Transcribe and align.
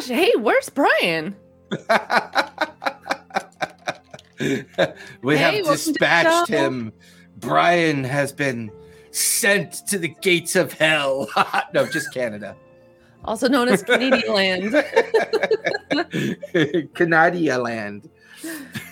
gosh. 0.00 0.08
Hey, 0.08 0.32
where's 0.38 0.68
Brian? 0.68 1.36
we 4.40 5.36
Hey, 5.36 5.38
have 5.38 5.54
welcome 5.54 5.64
to 5.64 5.64
the 5.64 5.74
dispatched 5.92 6.48
him. 6.48 6.92
Brian 7.36 8.04
has 8.04 8.32
been 8.32 8.70
sent 9.12 9.86
to 9.88 9.98
the 9.98 10.08
gates 10.08 10.56
of 10.56 10.72
hell. 10.72 11.28
no, 11.74 11.86
just 11.86 12.12
Canada. 12.14 12.56
Also 13.24 13.48
known 13.48 13.68
as 13.68 13.82
Canadian 13.82 14.32
Land. 14.34 14.72
Canada 16.94 17.58
land. 17.58 18.08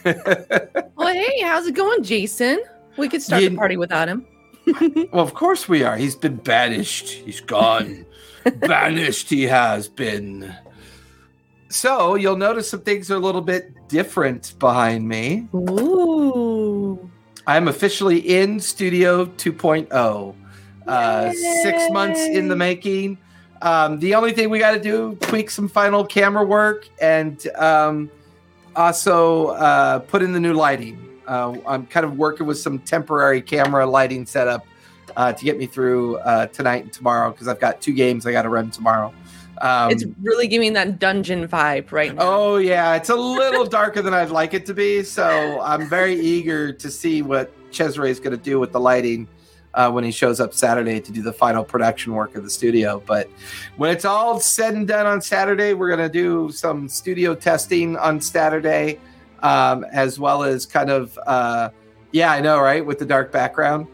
Well, 0.05 1.15
hey, 1.15 1.41
how's 1.41 1.67
it 1.67 1.75
going, 1.75 2.03
Jason? 2.03 2.63
We 2.99 3.09
could 3.09 3.23
start 3.23 3.43
You- 3.43 3.51
the 3.51 3.57
party 3.57 3.77
without 3.77 4.09
him. 4.09 4.27
well, 5.13 5.25
of 5.25 5.33
course 5.33 5.67
we 5.69 5.83
are. 5.83 5.97
He's 5.97 6.15
been 6.15 6.37
banished. 6.37 7.09
He's 7.09 7.41
gone. 7.41 8.05
banished 8.61 9.31
he 9.31 9.45
has 9.45 9.89
been. 9.89 10.55
So 11.69 12.15
you'll 12.15 12.37
notice 12.37 12.71
some 12.71 12.81
things 12.81 13.11
are 13.11 13.17
a 13.17 13.21
little 13.21 13.41
bit 13.43 13.89
different 13.89 14.55
behind 14.59 15.07
me. 15.07 15.49
Ooh. 15.55 17.11
I'm 17.47 17.69
officially 17.69 18.19
in 18.19 18.61
Studio 18.61 19.27
2.0. 19.27 20.35
Uh, 20.87 21.33
six 21.63 21.91
months 21.91 22.21
in 22.21 22.49
the 22.49 22.57
making. 22.57 23.19
Um, 23.61 23.99
the 23.99 24.15
only 24.15 24.33
thing 24.33 24.49
we 24.51 24.59
got 24.59 24.73
to 24.73 24.81
do 24.81 25.17
tweak 25.21 25.51
some 25.51 25.69
final 25.69 26.05
camera 26.05 26.45
work 26.45 26.89
and 27.01 27.47
um, 27.57 28.11
also 28.77 29.49
uh, 29.49 29.99
put 29.99 30.23
in 30.23 30.33
the 30.33 30.41
new 30.41 30.55
lighting. 30.55 31.21
Uh, 31.27 31.57
I'm 31.67 31.87
kind 31.87 32.07
of 32.07 32.17
working 32.17 32.47
with 32.47 32.59
some 32.59 32.79
temporary 32.79 33.43
camera 33.43 33.87
lighting 33.87 34.25
setup 34.25 34.67
uh, 35.17 35.33
to 35.33 35.45
get 35.45 35.59
me 35.59 35.67
through 35.67 36.17
uh, 36.19 36.47
tonight 36.47 36.85
and 36.85 36.93
tomorrow 36.93 37.33
because 37.33 37.49
I've 37.49 37.61
got 37.61 37.83
two 37.83 37.93
games 37.93 38.27
I 38.27 38.33
got 38.33 38.43
to 38.43 38.49
run 38.49 38.71
tomorrow. 38.71 39.13
Um, 39.61 39.91
it's 39.91 40.05
really 40.23 40.47
giving 40.47 40.73
that 40.75 40.99
dungeon 40.99 41.47
vibe 41.49 41.91
right 41.93 42.15
now. 42.15 42.23
Oh 42.23 42.57
yeah, 42.57 42.95
it's 42.95 43.09
a 43.09 43.17
little 43.17 43.65
darker 43.65 44.03
than 44.03 44.15
I'd 44.15 44.31
like 44.31 44.55
it 44.55 44.67
to 44.67 44.75
be. 44.75 45.03
So 45.03 45.61
I'm 45.61 45.89
very 45.89 46.15
eager 46.15 46.73
to 46.73 46.91
see 46.91 47.23
what 47.23 47.53
Cesare 47.71 48.07
is 48.07 48.21
going 48.21 48.37
to 48.37 48.43
do 48.43 48.61
with 48.61 48.73
the 48.73 48.81
lighting 48.81 49.29
uh, 49.75 49.91
when 49.91 50.05
he 50.05 50.11
shows 50.11 50.41
up 50.41 50.55
Saturday 50.55 51.01
to 51.01 51.13
do 51.13 51.23
the 51.23 51.33
final 51.33 51.65
production 51.65 52.15
work 52.15 52.37
of 52.37 52.45
the 52.45 52.51
studio. 52.51 53.03
But 53.05 53.29
when 53.77 53.91
it's 53.91 54.05
all 54.05 54.41
said 54.41 54.75
and 54.75 54.87
done 54.87 55.07
on 55.07 55.21
Saturday, 55.21 55.75
we're 55.75 55.95
going 55.95 56.09
to 56.09 56.13
do 56.13 56.51
some 56.53 56.89
studio 56.89 57.35
testing 57.35 57.97
on 57.97 58.21
Saturday, 58.21 59.01
um, 59.43 59.85
as 59.93 60.19
well 60.19 60.43
as 60.43 60.67
kind 60.67 60.91
of 60.91 61.19
uh, 61.27 61.71
yeah, 62.13 62.33
I 62.33 62.41
know, 62.41 62.61
right, 62.61 62.85
with 62.85 62.99
the 62.99 63.07
dark 63.07 63.33
background. 63.33 63.87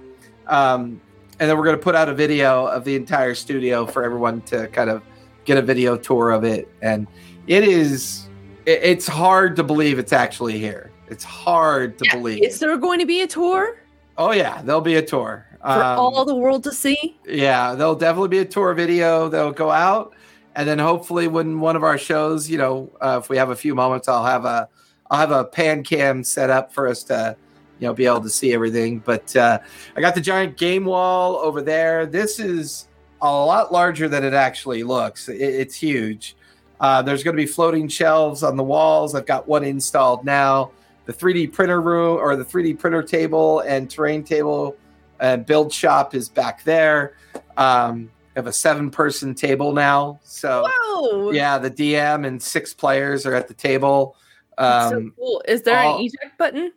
Um, 0.46 1.00
and 1.40 1.50
then 1.50 1.56
we're 1.56 1.64
going 1.64 1.76
to 1.76 1.82
put 1.82 1.94
out 1.94 2.08
a 2.08 2.14
video 2.14 2.66
of 2.66 2.84
the 2.84 2.94
entire 2.94 3.34
studio 3.34 3.86
for 3.86 4.04
everyone 4.04 4.40
to 4.42 4.68
kind 4.68 4.88
of 4.88 5.02
get 5.44 5.58
a 5.58 5.62
video 5.62 5.96
tour 5.96 6.30
of 6.30 6.44
it. 6.44 6.68
And 6.82 7.06
it 7.46 7.64
is 7.64 8.28
it- 8.66 8.80
it's 8.82 9.06
hard 9.06 9.56
to 9.56 9.62
believe 9.62 9.98
it's 9.98 10.12
actually 10.12 10.58
here. 10.58 10.90
It's 11.08 11.24
hard 11.24 11.98
to 11.98 12.04
believe. 12.12 12.42
Is 12.42 12.58
there 12.58 12.76
going 12.78 12.98
to 13.00 13.06
be 13.06 13.20
a 13.22 13.26
tour? 13.26 13.76
Oh 14.16 14.32
yeah 14.32 14.62
there'll 14.62 14.80
be 14.80 14.94
a 14.96 15.02
tour. 15.02 15.46
For 15.60 15.68
Um, 15.68 15.98
all 15.98 16.24
the 16.24 16.34
world 16.34 16.62
to 16.64 16.72
see? 16.72 17.18
yeah 17.26 17.74
there'll 17.74 17.94
definitely 17.94 18.28
be 18.28 18.38
a 18.38 18.44
tour 18.44 18.72
video. 18.74 19.28
That'll 19.28 19.52
go 19.52 19.70
out. 19.70 20.14
And 20.56 20.68
then 20.68 20.78
hopefully 20.78 21.26
when 21.26 21.58
one 21.60 21.74
of 21.76 21.82
our 21.82 21.98
shows 21.98 22.48
you 22.48 22.58
know 22.58 22.90
uh, 23.00 23.18
if 23.22 23.28
we 23.28 23.36
have 23.36 23.50
a 23.50 23.56
few 23.56 23.74
moments 23.74 24.06
i'll 24.08 24.24
have 24.24 24.44
a 24.44 24.68
i'll 25.10 25.18
have 25.18 25.32
a 25.32 25.44
pan 25.44 25.82
cam 25.82 26.22
set 26.22 26.48
up 26.48 26.72
for 26.72 26.86
us 26.86 27.02
to 27.04 27.36
you 27.80 27.86
know 27.88 27.92
be 27.92 28.06
able 28.06 28.20
to 28.22 28.30
see 28.30 28.52
everything. 28.54 29.00
But 29.04 29.34
uh, 29.36 29.58
i 29.96 30.00
got 30.00 30.14
the 30.14 30.20
giant 30.20 30.56
game 30.56 30.84
wall 30.84 31.36
over 31.36 31.60
there. 31.60 32.06
This 32.06 32.38
is 32.38 32.86
a 33.24 33.44
lot 33.46 33.72
larger 33.72 34.08
than 34.08 34.22
it 34.24 34.34
actually 34.34 34.82
looks 34.82 35.28
it, 35.28 35.40
it's 35.40 35.74
huge 35.74 36.36
uh, 36.80 37.00
there's 37.00 37.22
going 37.22 37.36
to 37.36 37.42
be 37.42 37.46
floating 37.46 37.88
shelves 37.88 38.42
on 38.42 38.56
the 38.56 38.62
walls 38.62 39.14
i've 39.14 39.26
got 39.26 39.48
one 39.48 39.64
installed 39.64 40.24
now 40.24 40.70
the 41.06 41.12
3d 41.12 41.52
printer 41.52 41.80
room 41.80 42.18
or 42.18 42.36
the 42.36 42.44
3d 42.44 42.78
printer 42.78 43.02
table 43.02 43.60
and 43.60 43.90
terrain 43.90 44.22
table 44.22 44.76
and 45.20 45.46
build 45.46 45.72
shop 45.72 46.14
is 46.14 46.28
back 46.28 46.62
there 46.64 47.16
um, 47.56 48.10
I 48.36 48.40
have 48.40 48.46
a 48.46 48.52
seven 48.52 48.90
person 48.90 49.34
table 49.34 49.72
now 49.72 50.20
so 50.22 50.68
Whoa. 50.68 51.30
yeah 51.30 51.56
the 51.56 51.70
dm 51.70 52.26
and 52.26 52.42
six 52.42 52.74
players 52.74 53.24
are 53.26 53.34
at 53.34 53.48
the 53.48 53.54
table 53.54 54.16
That's 54.58 54.90
so 54.90 54.96
um, 54.98 55.14
cool. 55.16 55.42
Is 55.48 55.62
there 55.62 55.78
all- 55.78 55.98
an 55.98 56.04
eject 56.04 56.36
button? 56.38 56.72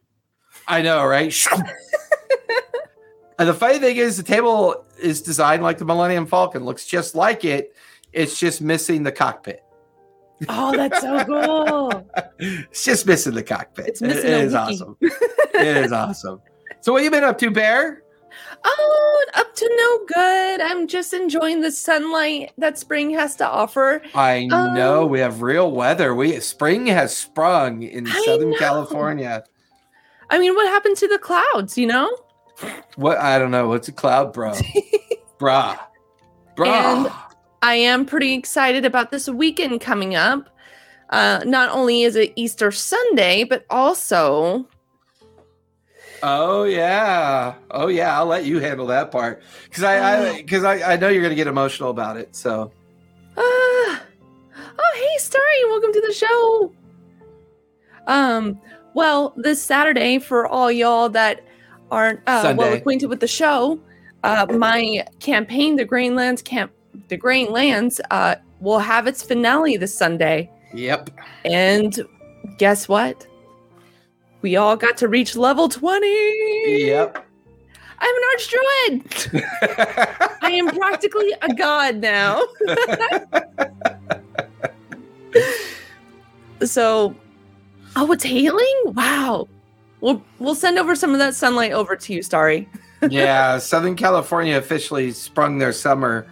I 0.68 0.81
know, 0.81 1.06
right? 1.06 1.33
and 3.39 3.48
the 3.50 3.54
funny 3.54 3.80
thing 3.80 3.98
is, 3.98 4.18
the 4.18 4.24
table 4.24 4.86
is 5.00 5.22
designed 5.22 5.63
like 5.63 5.78
the 5.78 5.86
Millennium 5.86 6.25
Falcon, 6.25 6.66
looks 6.66 6.86
just 6.86 7.16
like 7.16 7.45
it. 7.45 7.75
It's 8.13 8.39
just 8.39 8.62
missing 8.62 9.04
the 9.04 9.12
cockpit. 9.12 9.63
Oh, 10.50 10.75
that's 10.75 11.01
so 11.01 11.24
cool. 11.25 12.10
It's 12.39 12.86
just 12.86 13.06
missing 13.06 13.34
the 13.34 13.44
cockpit. 13.44 13.88
It's 13.88 14.01
missing 14.01 14.31
it 14.31 14.34
a 14.34 14.39
is 14.39 14.54
awesome. 14.54 14.98
it 15.01 15.78
is 15.78 15.92
awesome. 15.92 16.42
So, 16.81 16.94
what 16.94 17.04
you 17.04 17.12
been 17.12 17.24
up 17.24 17.38
to, 17.39 17.50
Bear? 17.51 18.04
Oh, 18.63 19.25
up 19.36 19.56
to 19.56 19.69
no 19.78 20.06
good. 20.16 20.62
I'm 20.62 20.88
just 20.88 21.13
enjoying 21.13 21.62
the 21.62 21.72
sunlight 21.72 22.51
that 22.57 22.78
spring 22.78 23.10
has 23.12 23.36
to 23.38 23.48
offer. 23.48 24.01
I 24.13 24.45
know 24.45 25.04
Um, 25.04 25.10
we 25.10 25.19
have 25.19 25.42
real 25.42 25.72
weather. 25.72 26.13
We 26.13 26.39
spring 26.39 26.86
has 26.88 27.16
sprung 27.16 27.84
in 27.84 28.07
I 28.07 28.24
Southern 28.25 28.51
know. 28.51 28.57
California. 28.57 29.44
I 30.30 30.39
mean, 30.39 30.54
what 30.56 30.68
happened 30.68 30.98
to 30.98 31.07
the 31.07 31.18
clouds, 31.18 31.78
you 31.78 31.88
know? 31.88 32.16
What 32.95 33.18
I 33.18 33.38
don't 33.39 33.51
know. 33.51 33.68
What's 33.68 33.88
a 33.88 33.92
cloud, 33.92 34.33
bro? 34.33 34.54
bra. 35.38 35.77
Bra. 36.56 37.06
And- 37.06 37.13
I 37.62 37.74
am 37.75 38.06
pretty 38.06 38.33
excited 38.33 38.86
about 38.86 39.12
this 39.12 39.27
weekend 39.27 39.81
coming 39.81 40.15
up. 40.15 40.48
Uh, 41.09 41.42
not 41.45 41.69
only 41.71 42.04
is 42.04 42.15
it 42.15 42.33
Easter 42.36 42.71
Sunday, 42.71 43.44
but 43.44 43.65
also 43.69 44.68
Oh 46.24 46.63
yeah, 46.63 47.56
oh 47.71 47.88
yeah. 47.88 48.18
I'll 48.18 48.25
let 48.25 48.45
you 48.45 48.60
handle 48.60 48.88
that 48.88 49.12
part 49.12 49.44
because 49.65 49.83
I 49.83 50.38
because 50.38 50.63
I, 50.63 50.94
I, 50.94 50.95
know 50.95 51.10
you're 51.10 51.21
gonna 51.21 51.36
get 51.36 51.48
emotional 51.48 51.92
about 51.92 52.18
it. 52.18 52.36
So 52.36 52.71
Uh, 53.36 53.39
oh, 53.39 54.00
hey, 54.95 55.18
Starry, 55.18 55.65
welcome 55.65 55.94
to 55.94 56.01
the 56.01 56.13
show. 56.13 56.71
Um, 58.07 58.60
well, 58.95 59.33
this 59.38 59.62
Saturday, 59.62 60.18
for 60.18 60.48
all 60.48 60.71
y'all 60.71 61.10
that 61.10 61.44
aren't 61.92 62.19
uh, 62.28 62.54
well 62.57 62.74
acquainted 62.74 63.07
with 63.07 63.19
the 63.19 63.28
show, 63.28 63.80
uh, 64.24 64.45
my 64.50 65.06
campaign, 65.19 65.75
the 65.75 65.86
Grainlands 65.86 66.44
Camp, 66.44 66.72
the 67.07 67.18
Grainlands, 67.18 68.00
uh, 68.12 68.36
will 68.60 68.80
have 68.80 69.07
its 69.07 69.24
finale 69.24 69.78
this 69.78 69.94
Sunday. 69.94 70.50
yep. 70.74 71.10
And 71.45 72.00
guess 72.57 72.88
what? 72.88 73.28
We 74.42 74.56
all 74.56 74.75
got 74.75 74.98
to 74.98 75.07
reach 75.07 75.36
level 75.36 75.69
20. 75.69 76.07
Yep. 76.86 77.25
I'm 78.00 78.16
an 78.16 78.24
archdruid. 78.38 79.44
I 80.42 80.51
am 80.51 80.68
practically 80.69 81.34
a 81.42 81.54
god 81.56 81.98
now. 81.98 82.44
so, 86.63 87.16
oh, 87.95 88.12
it's 88.12 88.24
healing. 88.24 88.81
Wow. 88.86 89.48
We'll 90.02 90.24
we'll 90.40 90.56
send 90.56 90.78
over 90.78 90.96
some 90.96 91.14
of 91.14 91.20
that 91.20 91.36
sunlight 91.36 91.72
over 91.72 91.96
to 91.96 92.14
you, 92.14 92.22
Starry. 92.22 92.70
yeah, 93.10 93.58
Southern 93.58 93.96
California 93.96 94.58
officially 94.58 95.12
sprung 95.12 95.58
their 95.58 95.74
summer. 95.74 96.28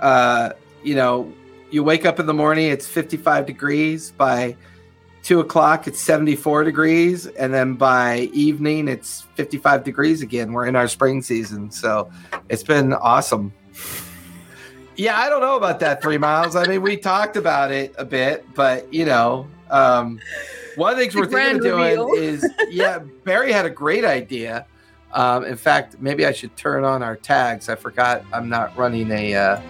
Uh, 0.00 0.50
you 0.82 0.94
know, 0.94 1.32
you 1.70 1.84
wake 1.84 2.04
up 2.04 2.18
in 2.18 2.26
the 2.26 2.34
morning, 2.34 2.70
it's 2.70 2.86
55 2.86 3.46
degrees. 3.46 4.10
By 4.12 4.56
two 5.22 5.40
o'clock, 5.40 5.86
it's 5.86 6.00
74 6.00 6.64
degrees. 6.64 7.26
And 7.26 7.52
then 7.52 7.74
by 7.74 8.30
evening, 8.32 8.88
it's 8.88 9.22
55 9.34 9.84
degrees 9.84 10.22
again. 10.22 10.52
We're 10.52 10.66
in 10.66 10.76
our 10.76 10.88
spring 10.88 11.22
season. 11.22 11.70
So 11.70 12.10
it's 12.48 12.62
been 12.62 12.92
awesome. 12.92 13.52
Yeah, 14.96 15.18
I 15.18 15.28
don't 15.30 15.40
know 15.40 15.56
about 15.56 15.80
that, 15.80 16.02
Three 16.02 16.18
Miles. 16.18 16.56
I 16.56 16.66
mean, 16.66 16.82
we 16.82 16.96
talked 16.96 17.36
about 17.36 17.70
it 17.70 17.94
a 17.96 18.04
bit, 18.04 18.44
but, 18.54 18.92
you 18.92 19.06
know, 19.06 19.46
um, 19.70 20.20
one 20.76 20.92
of 20.92 20.96
the 20.98 21.02
things 21.02 21.14
The 21.14 21.20
we're 21.20 21.26
thinking 21.26 21.56
of 21.56 21.62
doing 21.62 22.22
is, 22.22 22.46
yeah, 22.70 22.98
Barry 23.24 23.52
had 23.52 23.66
a 23.66 23.70
great 23.70 24.04
idea. 24.04 24.66
Um, 25.12 25.44
in 25.44 25.56
fact, 25.56 25.96
maybe 26.00 26.24
I 26.24 26.32
should 26.32 26.56
turn 26.56 26.84
on 26.84 27.02
our 27.02 27.16
tags. 27.16 27.68
I 27.68 27.74
forgot 27.74 28.24
I'm 28.32 28.48
not 28.48 28.76
running 28.76 29.10
a. 29.10 29.34
Uh, 29.34 29.62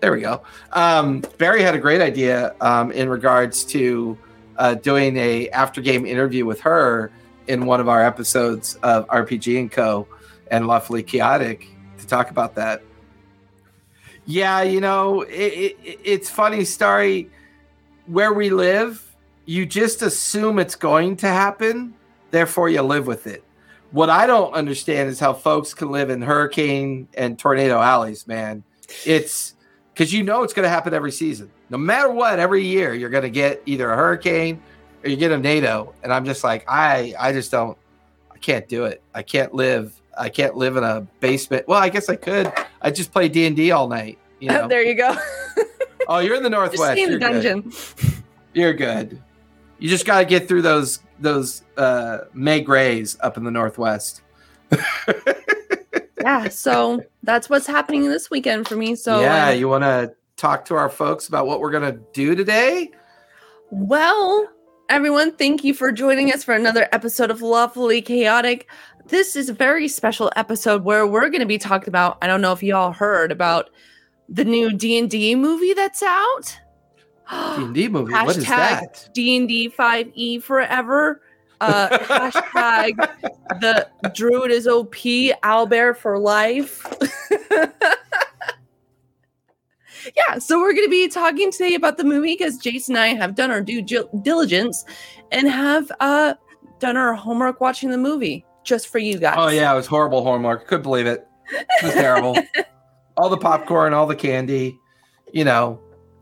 there 0.00 0.12
we 0.12 0.20
go. 0.20 0.42
Um, 0.72 1.22
Barry 1.38 1.62
had 1.62 1.74
a 1.74 1.78
great 1.78 2.00
idea 2.00 2.54
um, 2.60 2.92
in 2.92 3.08
regards 3.08 3.64
to 3.66 4.16
uh, 4.58 4.74
doing 4.74 5.16
a 5.16 5.48
after 5.50 5.80
game 5.80 6.06
interview 6.06 6.46
with 6.46 6.60
her 6.60 7.10
in 7.46 7.66
one 7.66 7.80
of 7.80 7.88
our 7.88 8.02
episodes 8.02 8.76
of 8.82 9.06
RPG 9.08 9.58
and 9.58 9.70
Co. 9.70 10.06
and 10.50 10.66
Lawfully 10.66 11.02
Chaotic 11.02 11.68
to 11.98 12.06
talk 12.06 12.30
about 12.30 12.54
that. 12.54 12.82
Yeah, 14.26 14.62
you 14.62 14.80
know, 14.80 15.22
it, 15.22 15.76
it, 15.82 16.00
it's 16.04 16.28
funny, 16.28 16.64
Starry. 16.64 17.30
Where 18.06 18.32
we 18.32 18.50
live, 18.50 19.05
you 19.46 19.64
just 19.64 20.02
assume 20.02 20.58
it's 20.58 20.74
going 20.74 21.16
to 21.18 21.28
happen, 21.28 21.94
therefore 22.30 22.68
you 22.68 22.82
live 22.82 23.06
with 23.06 23.26
it 23.26 23.42
what 23.96 24.10
I 24.10 24.26
don't 24.26 24.52
understand 24.52 25.08
is 25.08 25.20
how 25.20 25.32
folks 25.32 25.74
can 25.74 25.90
live 25.90 26.10
in 26.10 26.22
hurricane 26.22 27.08
and 27.14 27.38
tornado 27.38 27.80
alleys, 27.80 28.26
man. 28.26 28.64
It's 29.04 29.54
because 29.94 30.12
you 30.12 30.22
know 30.22 30.42
it's 30.42 30.52
going 30.52 30.64
to 30.64 30.70
happen 30.70 30.92
every 30.92 31.12
season. 31.12 31.50
No 31.70 31.78
matter 31.78 32.10
what, 32.10 32.38
every 32.38 32.62
year 32.62 32.94
you're 32.94 33.10
going 33.10 33.22
to 33.22 33.30
get 33.30 33.62
either 33.66 33.90
a 33.90 33.96
hurricane 33.96 34.60
or 35.02 35.10
you 35.10 35.16
get 35.16 35.32
a 35.32 35.38
NATO. 35.38 35.94
And 36.02 36.12
I'm 36.12 36.24
just 36.24 36.44
like, 36.44 36.64
I, 36.68 37.14
I 37.18 37.32
just 37.32 37.50
don't, 37.50 37.78
I 38.30 38.38
can't 38.38 38.68
do 38.68 38.84
it. 38.84 39.02
I 39.14 39.22
can't 39.22 39.54
live. 39.54 39.98
I 40.18 40.28
can't 40.28 40.56
live 40.56 40.76
in 40.76 40.84
a 40.84 41.00
basement. 41.20 41.66
Well, 41.68 41.80
I 41.80 41.88
guess 41.88 42.08
I 42.08 42.16
could. 42.16 42.52
I 42.82 42.90
just 42.90 43.12
play 43.12 43.28
D 43.28 43.46
and 43.46 43.56
D 43.56 43.70
all 43.70 43.88
night. 43.88 44.18
You 44.40 44.48
know? 44.50 44.68
there 44.68 44.82
you 44.82 44.94
go. 44.94 45.16
oh, 46.08 46.18
you're 46.18 46.36
in 46.36 46.42
the 46.42 46.50
Just 46.70 46.76
northwest. 46.78 46.92
stay 46.92 47.02
in 47.02 47.18
the 47.18 47.18
You're 47.18 47.42
good. 47.42 47.72
You're 48.52 48.74
good. 48.74 49.22
You 49.78 49.88
just 49.88 50.06
got 50.06 50.20
to 50.20 50.24
get 50.24 50.48
through 50.48 50.62
those 50.62 51.00
those 51.18 51.62
uh 51.76 52.18
Meg 52.32 52.68
Rays 52.68 53.16
up 53.20 53.36
in 53.36 53.44
the 53.44 53.50
northwest. 53.50 54.22
Yeah, 56.26 56.48
so 56.48 57.04
that's 57.22 57.48
what's 57.48 57.68
happening 57.68 58.08
this 58.08 58.30
weekend 58.32 58.66
for 58.66 58.74
me. 58.74 58.96
So 58.96 59.20
yeah, 59.20 59.46
uh, 59.46 59.50
you 59.50 59.68
want 59.68 59.84
to 59.84 60.12
talk 60.36 60.64
to 60.64 60.74
our 60.74 60.88
folks 60.88 61.28
about 61.28 61.46
what 61.46 61.60
we're 61.60 61.70
gonna 61.70 61.98
do 62.12 62.34
today? 62.34 62.90
Well, 63.70 64.48
everyone, 64.88 65.36
thank 65.36 65.62
you 65.62 65.72
for 65.72 65.92
joining 65.92 66.32
us 66.32 66.42
for 66.42 66.52
another 66.52 66.88
episode 66.90 67.30
of 67.30 67.42
Lawfully 67.42 68.02
Chaotic. 68.02 68.68
This 69.06 69.36
is 69.36 69.48
a 69.48 69.52
very 69.54 69.86
special 69.86 70.32
episode 70.34 70.82
where 70.82 71.06
we're 71.06 71.28
going 71.28 71.40
to 71.40 71.46
be 71.46 71.58
talking 71.58 71.88
about. 71.88 72.18
I 72.22 72.26
don't 72.26 72.40
know 72.40 72.52
if 72.52 72.60
you 72.60 72.74
all 72.74 72.92
heard 72.92 73.30
about 73.30 73.70
the 74.28 74.44
new 74.44 74.72
D 74.72 74.98
and 74.98 75.08
D 75.08 75.36
movie 75.36 75.74
that's 75.74 76.02
out. 76.02 76.58
D 77.30 77.62
and 77.62 77.74
D 77.74 77.88
movie. 77.88 78.12
What 78.12 78.36
is 78.36 78.44
Hashtag 78.44 78.48
that? 78.48 79.08
D 79.12 79.36
and 79.36 79.48
D 79.48 79.68
Five 79.68 80.10
E 80.14 80.38
Forever. 80.38 81.22
Uh, 81.60 81.88
hashtag 81.98 82.96
the 83.60 83.88
Druid 84.14 84.50
is 84.50 84.66
OP. 84.66 84.94
Owlbear 84.94 85.96
for 85.96 86.18
life. 86.18 86.86
yeah, 90.16 90.38
so 90.38 90.60
we're 90.60 90.72
going 90.72 90.86
to 90.86 90.90
be 90.90 91.08
talking 91.08 91.50
today 91.50 91.74
about 91.74 91.96
the 91.96 92.04
movie 92.04 92.34
because 92.34 92.58
Jason 92.58 92.96
and 92.96 93.02
I 93.02 93.08
have 93.08 93.34
done 93.34 93.50
our 93.50 93.62
due 93.62 93.82
diligence 93.82 94.84
and 95.32 95.48
have 95.48 95.90
uh, 96.00 96.34
done 96.78 96.96
our 96.96 97.14
homework 97.14 97.60
watching 97.60 97.90
the 97.90 97.98
movie 97.98 98.44
just 98.64 98.88
for 98.88 98.98
you 98.98 99.18
guys. 99.18 99.36
Oh 99.38 99.48
yeah, 99.48 99.72
it 99.72 99.76
was 99.76 99.86
horrible 99.86 100.22
homework. 100.22 100.66
Couldn't 100.66 100.82
believe 100.82 101.06
it. 101.06 101.26
It 101.50 101.84
was 101.84 101.94
terrible. 101.94 102.36
all 103.16 103.28
the 103.28 103.36
popcorn, 103.36 103.94
all 103.94 104.06
the 104.06 104.16
candy, 104.16 104.78
you 105.32 105.44
know, 105.44 105.80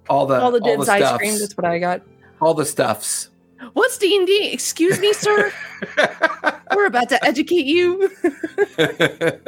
all 0.09 0.27
the 0.27 0.41
all 0.41 0.51
the 0.51 0.61
Dibs 0.61 0.89
ice 0.89 1.03
stuffs, 1.03 1.19
cream. 1.19 1.39
That's 1.39 1.57
what 1.57 1.65
I 1.65 1.79
got. 1.79 2.03
all 2.41 2.55
the 2.55 2.65
stuffs. 2.67 3.31
What's 3.73 3.97
D 3.99 4.17
and 4.17 4.27
D? 4.27 4.51
Excuse 4.53 5.01
me, 5.01 5.13
sir. 5.15 5.53
We're 6.75 6.87
about 6.87 7.09
to 7.11 7.25
educate 7.25 7.65
you. 7.67 8.11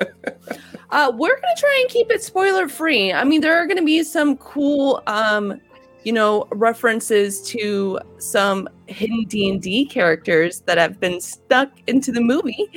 Uh, 0.90 1.10
we're 1.16 1.34
gonna 1.34 1.54
try 1.56 1.78
and 1.80 1.90
keep 1.90 2.10
it 2.12 2.22
spoiler 2.22 2.68
free. 2.68 3.12
I 3.12 3.24
mean, 3.24 3.40
there 3.40 3.56
are 3.56 3.66
gonna 3.66 3.82
be 3.82 4.04
some 4.04 4.36
cool, 4.36 5.02
um, 5.08 5.60
you 6.04 6.12
know, 6.12 6.46
references 6.52 7.42
to 7.48 7.98
some 8.18 8.68
hidden 8.86 9.24
D 9.24 9.50
and 9.50 9.60
D 9.60 9.84
characters 9.84 10.60
that 10.60 10.78
have 10.78 11.00
been 11.00 11.20
stuck 11.20 11.70
into 11.88 12.12
the 12.12 12.20
movie. 12.20 12.70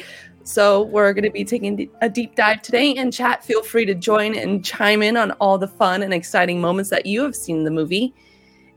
So 0.43 0.83
we're 0.83 1.13
gonna 1.13 1.29
be 1.31 1.43
taking 1.45 1.89
a 2.01 2.09
deep 2.09 2.35
dive 2.35 2.61
today. 2.61 2.95
And 2.95 3.13
chat, 3.13 3.43
feel 3.43 3.61
free 3.63 3.85
to 3.85 3.93
join 3.93 4.35
and 4.35 4.65
chime 4.65 5.03
in 5.03 5.15
on 5.17 5.31
all 5.33 5.57
the 5.57 5.67
fun 5.67 6.01
and 6.01 6.13
exciting 6.13 6.59
moments 6.61 6.89
that 6.89 7.05
you 7.05 7.21
have 7.23 7.35
seen 7.35 7.63
the 7.65 7.71
movie. 7.71 8.13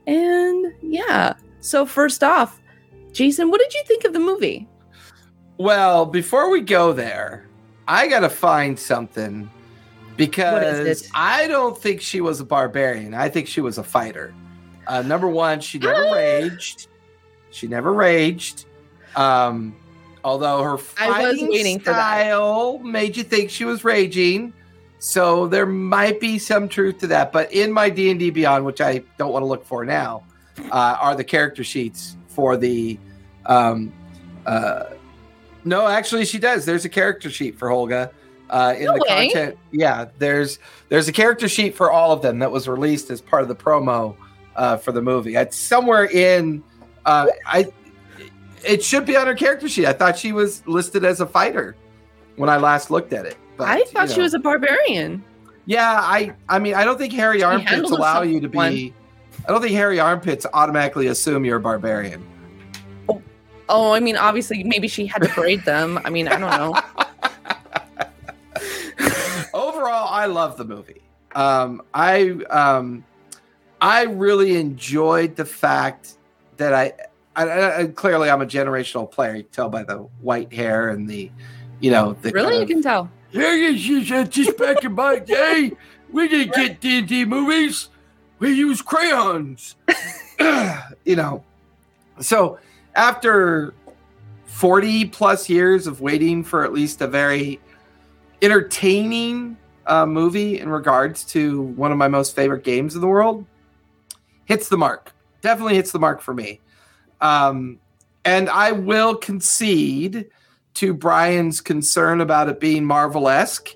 And 0.07 0.73
yeah, 0.83 1.35
so 1.61 1.87
first 1.87 2.23
off, 2.23 2.61
Jason, 3.13 3.51
what 3.51 3.61
did 3.61 3.73
you 3.75 3.83
think 3.87 4.05
of 4.05 4.13
the 4.13 4.19
movie? 4.21 4.69
well, 5.59 6.05
before 6.07 6.51
we 6.51 6.61
go 6.61 6.93
there, 6.93 7.47
I 7.87 8.09
gotta 8.09 8.29
find 8.31 8.77
something 8.79 9.49
because? 10.17 11.09
I 11.15 11.47
don't 11.47 11.79
think 11.81 12.01
she 12.01 12.21
was 12.21 12.41
a 12.41 12.45
barbarian. 12.45 13.15
I 13.15 13.29
think 13.29 13.47
she 13.47 13.61
was 13.61 13.79
a 13.79 13.85
fighter. 13.85 14.35
Uh, 14.89 15.03
number 15.03 15.29
one, 15.29 15.61
she 15.61 15.79
never 15.79 16.05
Ah. 16.09 16.13
raged. 16.15 16.89
She 17.51 17.69
never 17.69 17.93
raged. 17.93 18.65
Um, 19.15 19.77
although 20.25 20.63
her 20.63 20.79
fighting 20.79 21.49
waiting 21.49 21.79
for 21.79 21.87
that. 21.87 21.93
style 22.23 22.79
made 22.79 23.17
you 23.17 23.23
think 23.23 23.51
she 23.51 23.65
was 23.65 23.85
raging. 23.85 24.53
So 24.99 25.49
there 25.49 25.67
might 25.67 26.21
be 26.21 26.39
some 26.39 26.69
truth 26.69 26.99
to 26.99 27.09
that. 27.09 27.33
But 27.33 27.53
in 27.53 27.73
my 27.73 27.91
D 27.91 28.11
and 28.11 28.21
D 28.21 28.31
Beyond, 28.31 28.65
which 28.65 28.81
I 28.81 29.03
don't 29.19 29.33
want 29.33 29.43
to 29.43 29.47
look 29.47 29.67
for 29.67 29.85
now, 29.85 30.23
uh, 30.71 30.97
are 31.01 31.17
the 31.17 31.25
character 31.25 31.65
sheets 31.65 32.17
for 32.29 32.57
the. 32.57 32.99
Um, 33.47 33.93
uh, 34.47 34.85
no, 35.65 35.87
actually, 35.89 36.25
she 36.25 36.39
does. 36.39 36.65
There's 36.65 36.85
a 36.85 36.89
character 36.89 37.31
sheet 37.31 37.59
for 37.59 37.69
Holga. 37.69 38.11
Uh, 38.49 38.75
in 38.77 38.85
No 38.85 38.95
the 38.95 39.01
way. 39.01 39.31
content, 39.31 39.59
yeah, 39.71 40.07
there's 40.19 40.59
there's 40.91 41.09
a 41.09 41.13
character 41.13 41.49
sheet 41.49 41.75
for 41.75 41.91
all 41.91 42.13
of 42.13 42.21
them 42.21 42.41
that 42.41 42.53
was 42.53 42.69
released 42.69 43.11
as 43.11 43.21
part 43.21 43.43
of 43.43 43.49
the 43.49 43.55
promo 43.55 44.15
uh, 44.57 44.77
for 44.77 44.93
the 44.93 45.01
movie. 45.01 45.35
It's 45.35 45.57
somewhere 45.57 46.05
in. 46.05 46.63
Uh, 47.05 47.29
I. 47.47 47.73
It 48.65 48.83
should 48.83 49.07
be 49.07 49.17
on 49.17 49.27
her 49.27 49.35
character 49.35 49.69
sheet. 49.69 49.87
I 49.87 49.93
thought 49.93 50.19
she 50.19 50.33
was 50.33 50.67
listed 50.67 51.05
as 51.05 51.21
a 51.21 51.27
fighter 51.27 51.77
when 52.37 52.49
I 52.49 52.57
last 52.57 52.91
looked 52.91 53.13
at 53.13 53.27
it. 53.27 53.37
But, 53.57 53.69
I 53.69 53.79
you 53.79 53.87
thought 53.87 54.11
she 54.11 54.21
was 54.21 54.35
a 54.35 54.39
barbarian. 54.39 55.25
Yeah, 55.67 55.99
I 56.01 56.35
I 56.49 56.59
mean 56.59 56.75
I 56.75 56.85
don't 56.85 56.99
think 56.99 57.13
hairy 57.13 57.43
armpits 57.43 57.91
allow 57.91 58.23
you 58.23 58.41
to 58.41 58.49
be. 58.49 58.57
someone. 58.57 58.95
I 59.47 59.53
don't 59.53 59.61
think 59.61 59.75
hairy 59.75 59.99
armpits 60.01 60.47
automatically 60.53 61.09
assume 61.09 61.45
you're 61.45 61.57
a 61.57 61.61
barbarian. 61.61 62.27
Oh, 63.69 63.93
I 63.93 64.01
mean, 64.01 64.17
obviously, 64.17 64.63
maybe 64.65 64.87
she 64.87 65.07
had 65.07 65.23
to 65.23 65.29
braid 65.35 65.65
them. 65.65 65.99
I 66.05 66.11
mean, 66.11 66.29
I 66.29 66.39
don't 66.39 66.51
know. 66.51 66.79
Overall, 69.55 70.09
I 70.11 70.27
love 70.27 70.59
the 70.59 70.65
movie. 70.65 71.01
Um, 71.35 71.83
I 71.95 72.33
um, 72.51 73.05
I 73.81 74.03
really 74.03 74.57
enjoyed 74.57 75.37
the 75.37 75.47
fact 75.47 76.17
that 76.59 76.75
I, 76.75 76.93
I, 77.37 77.45
I 77.49 77.79
I- 77.81 77.87
clearly 77.87 78.31
I'm 78.31 78.43
a 78.43 78.47
generational 78.47 79.11
player. 79.11 79.37
You 79.37 79.43
can 79.45 79.53
tell 79.53 79.69
by 79.69 79.83
the 79.85 79.99
white 80.21 80.53
hair 80.53 80.91
and 80.91 81.09
the, 81.09 81.31
you 81.81 81.91
know, 81.91 82.15
the 82.23 82.31
really, 82.31 82.51
kind 82.51 82.57
you 82.57 82.63
of- 82.63 82.69
can 82.69 82.83
tell. 82.83 83.11
Yeah, 83.33 84.25
just 84.25 84.59
back 84.59 84.85
in 84.85 84.93
my 84.93 85.19
day, 85.19 85.73
we 86.11 86.29
didn't 86.29 86.55
get 86.55 86.81
D&D 86.81 87.25
movies. 87.25 87.89
We 88.41 88.53
used 88.53 88.85
crayons. 88.85 89.77
you 91.07 91.17
know, 91.17 91.43
so 92.21 92.59
after 92.95 93.73
40 94.45 95.07
plus 95.07 95.49
years 95.49 95.87
of 95.87 96.03
waiting 96.03 96.45
for 96.45 96.63
at 96.63 96.75
least 96.75 97.01
a 97.01 97.07
very 97.07 97.59
entertaining 98.43 99.57
uh, 99.87 100.05
movie 100.05 100.59
in 100.61 100.69
regards 100.69 101.25
to 101.25 101.63
one 101.63 101.91
of 101.93 101.97
my 101.99 102.09
most 102.09 102.35
favorite 102.37 102.65
games 102.65 102.95
in 102.95 103.01
the 103.01 103.07
world, 103.07 103.47
hits 104.45 104.69
the 104.69 104.77
mark. 104.77 105.15
Definitely 105.41 105.77
hits 105.77 105.91
the 105.93 105.99
mark 105.99 106.21
for 106.21 106.35
me. 106.35 106.61
Um, 107.23 107.79
and 108.25 108.51
I 108.51 108.73
will 108.73 109.15
concede 109.15 110.27
to 110.75 110.93
Brian's 110.93 111.61
concern 111.61 112.21
about 112.21 112.49
it 112.49 112.61
being 112.61 112.85
Marvel 112.85 113.29
esque. 113.29 113.71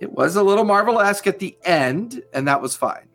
It 0.00 0.12
was 0.12 0.36
a 0.36 0.42
little 0.42 0.64
Marvel 0.64 1.00
esque 1.00 1.26
at 1.26 1.38
the 1.38 1.56
end, 1.64 2.22
and 2.34 2.46
that 2.48 2.60
was 2.60 2.76
fine. 2.76 3.08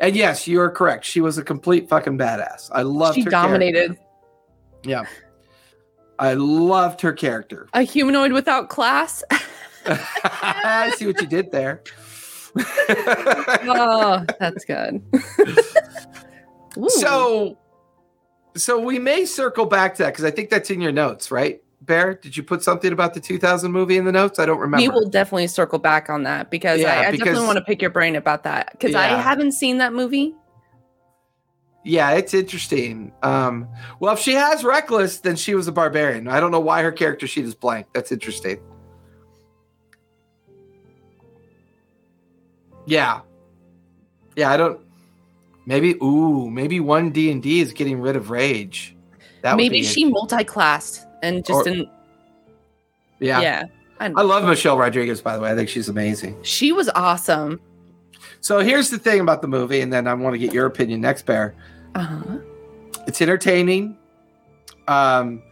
And 0.00 0.16
yes, 0.16 0.46
you 0.46 0.60
are 0.60 0.70
correct. 0.70 1.04
She 1.04 1.20
was 1.20 1.36
a 1.38 1.44
complete 1.44 1.88
fucking 1.88 2.18
badass. 2.18 2.70
I 2.72 2.82
loved 2.82 3.16
She 3.16 3.22
her 3.22 3.30
dominated 3.30 3.96
character. 3.96 4.04
Yeah. 4.84 5.04
I 6.18 6.34
loved 6.34 7.00
her 7.02 7.12
character. 7.12 7.68
a 7.74 7.82
humanoid 7.82 8.32
without 8.32 8.68
class. 8.68 9.22
I 9.84 10.92
see 10.96 11.06
what 11.06 11.20
you 11.20 11.26
did 11.26 11.50
there. 11.52 11.82
oh, 12.58 14.24
that's 14.38 14.64
good. 14.64 15.02
So 16.88 17.58
so 18.56 18.78
we 18.78 18.98
may 18.98 19.24
circle 19.24 19.66
back 19.66 19.94
to 19.96 20.02
that 20.04 20.12
because 20.12 20.24
I 20.24 20.30
think 20.30 20.50
that's 20.50 20.70
in 20.70 20.80
your 20.80 20.92
notes, 20.92 21.30
right? 21.30 21.62
Bear, 21.82 22.14
did 22.14 22.36
you 22.36 22.42
put 22.42 22.62
something 22.62 22.92
about 22.92 23.14
the 23.14 23.20
2000 23.20 23.70
movie 23.70 23.96
in 23.96 24.04
the 24.04 24.12
notes? 24.12 24.38
I 24.38 24.46
don't 24.46 24.58
remember. 24.58 24.82
we 24.82 24.88
will 24.88 25.08
definitely 25.08 25.46
circle 25.46 25.78
back 25.78 26.08
on 26.10 26.24
that 26.24 26.50
because 26.50 26.80
Yeah, 26.80 26.92
I, 27.00 27.08
I 27.08 27.10
because- 27.10 27.26
definitely 27.26 27.46
want 27.46 27.58
to 27.58 27.64
pick 27.64 27.80
your 27.80 27.90
brain 27.90 28.16
about 28.16 28.42
that 28.44 28.72
because 28.72 28.94
I 28.94 29.06
haven't 29.06 29.52
seen 29.52 29.78
that 29.78 29.92
movie. 29.92 30.34
Yeah, 31.84 32.10
it's 32.12 32.34
interesting. 32.34 33.12
Um, 33.22 33.68
well, 34.00 34.14
if 34.14 34.18
she 34.18 34.32
has 34.32 34.64
reckless, 34.64 35.20
then 35.20 35.36
she 35.36 35.54
was 35.54 35.68
a 35.68 35.72
barbarian. 35.72 36.26
I 36.26 36.40
don't 36.40 36.50
know 36.50 36.58
why 36.58 36.82
her 36.82 36.90
character 36.90 37.28
sheet 37.28 37.44
is 37.44 37.54
blank. 37.54 37.86
That's 37.92 38.10
interesting. 38.10 38.58
Yeah, 42.86 43.20
yeah. 44.36 44.50
I 44.50 44.56
don't. 44.56 44.80
Maybe 45.66 45.94
ooh, 46.02 46.48
maybe 46.50 46.80
one 46.80 47.10
D 47.10 47.30
and 47.30 47.42
D 47.42 47.60
is 47.60 47.72
getting 47.72 48.00
rid 48.00 48.16
of 48.16 48.30
rage. 48.30 48.96
That 49.42 49.52
would 49.52 49.56
Maybe 49.58 49.80
be 49.80 49.84
she 49.84 50.04
multi-classed 50.04 51.06
and 51.22 51.44
just 51.44 51.60
Or- 51.60 51.64
didn't. 51.64 51.88
Yeah. 53.18 53.40
Yeah. 53.40 53.64
I, 53.98 54.06
I 54.06 54.22
love 54.22 54.44
Michelle 54.44 54.76
Rodriguez. 54.76 55.20
By 55.20 55.36
the 55.36 55.42
way, 55.42 55.50
I 55.50 55.54
think 55.54 55.68
she's 55.68 55.88
amazing. 55.88 56.36
she 56.42 56.70
was 56.72 56.88
awesome. 56.94 57.60
So 58.40 58.60
here's 58.60 58.90
the 58.90 58.98
thing 58.98 59.20
about 59.20 59.42
the 59.42 59.48
movie, 59.48 59.80
and 59.80 59.92
then 59.92 60.06
I 60.06 60.14
want 60.14 60.34
to 60.34 60.38
get 60.38 60.52
your 60.52 60.66
opinion 60.66 61.00
next, 61.00 61.24
Bear. 61.26 61.54
Uh-huh. 61.94 62.38
it's 63.06 63.20
entertaining. 63.22 63.96
Um, 64.86 65.42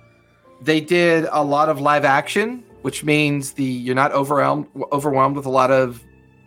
they 0.61 0.81
did 0.81 1.27
a 1.33 1.43
lot 1.43 1.69
of 1.71 1.81
live 1.81 2.05
action 2.05 2.63
which 2.85 3.03
means 3.03 3.53
the 3.53 3.65
you're 3.65 3.95
not 3.95 4.13
overwhelmed 4.13 4.67
overwhelmed 4.93 5.37
with 5.37 5.47
a 5.47 5.51
lot 5.51 5.71
of 5.71 6.03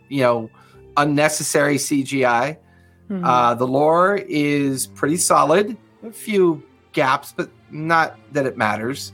you 0.08 0.22
know 0.22 0.48
unnecessary 0.96 1.74
CGI. 1.74 2.56
Mhm. 3.10 3.20
Uh, 3.24 3.54
the 3.54 3.66
lore 3.66 4.16
is 4.28 4.86
pretty 4.86 5.16
solid. 5.16 5.76
A 6.06 6.12
few 6.12 6.62
gaps, 6.92 7.32
but 7.36 7.48
not 7.70 8.16
that 8.32 8.46
it 8.46 8.56
matters. 8.56 9.12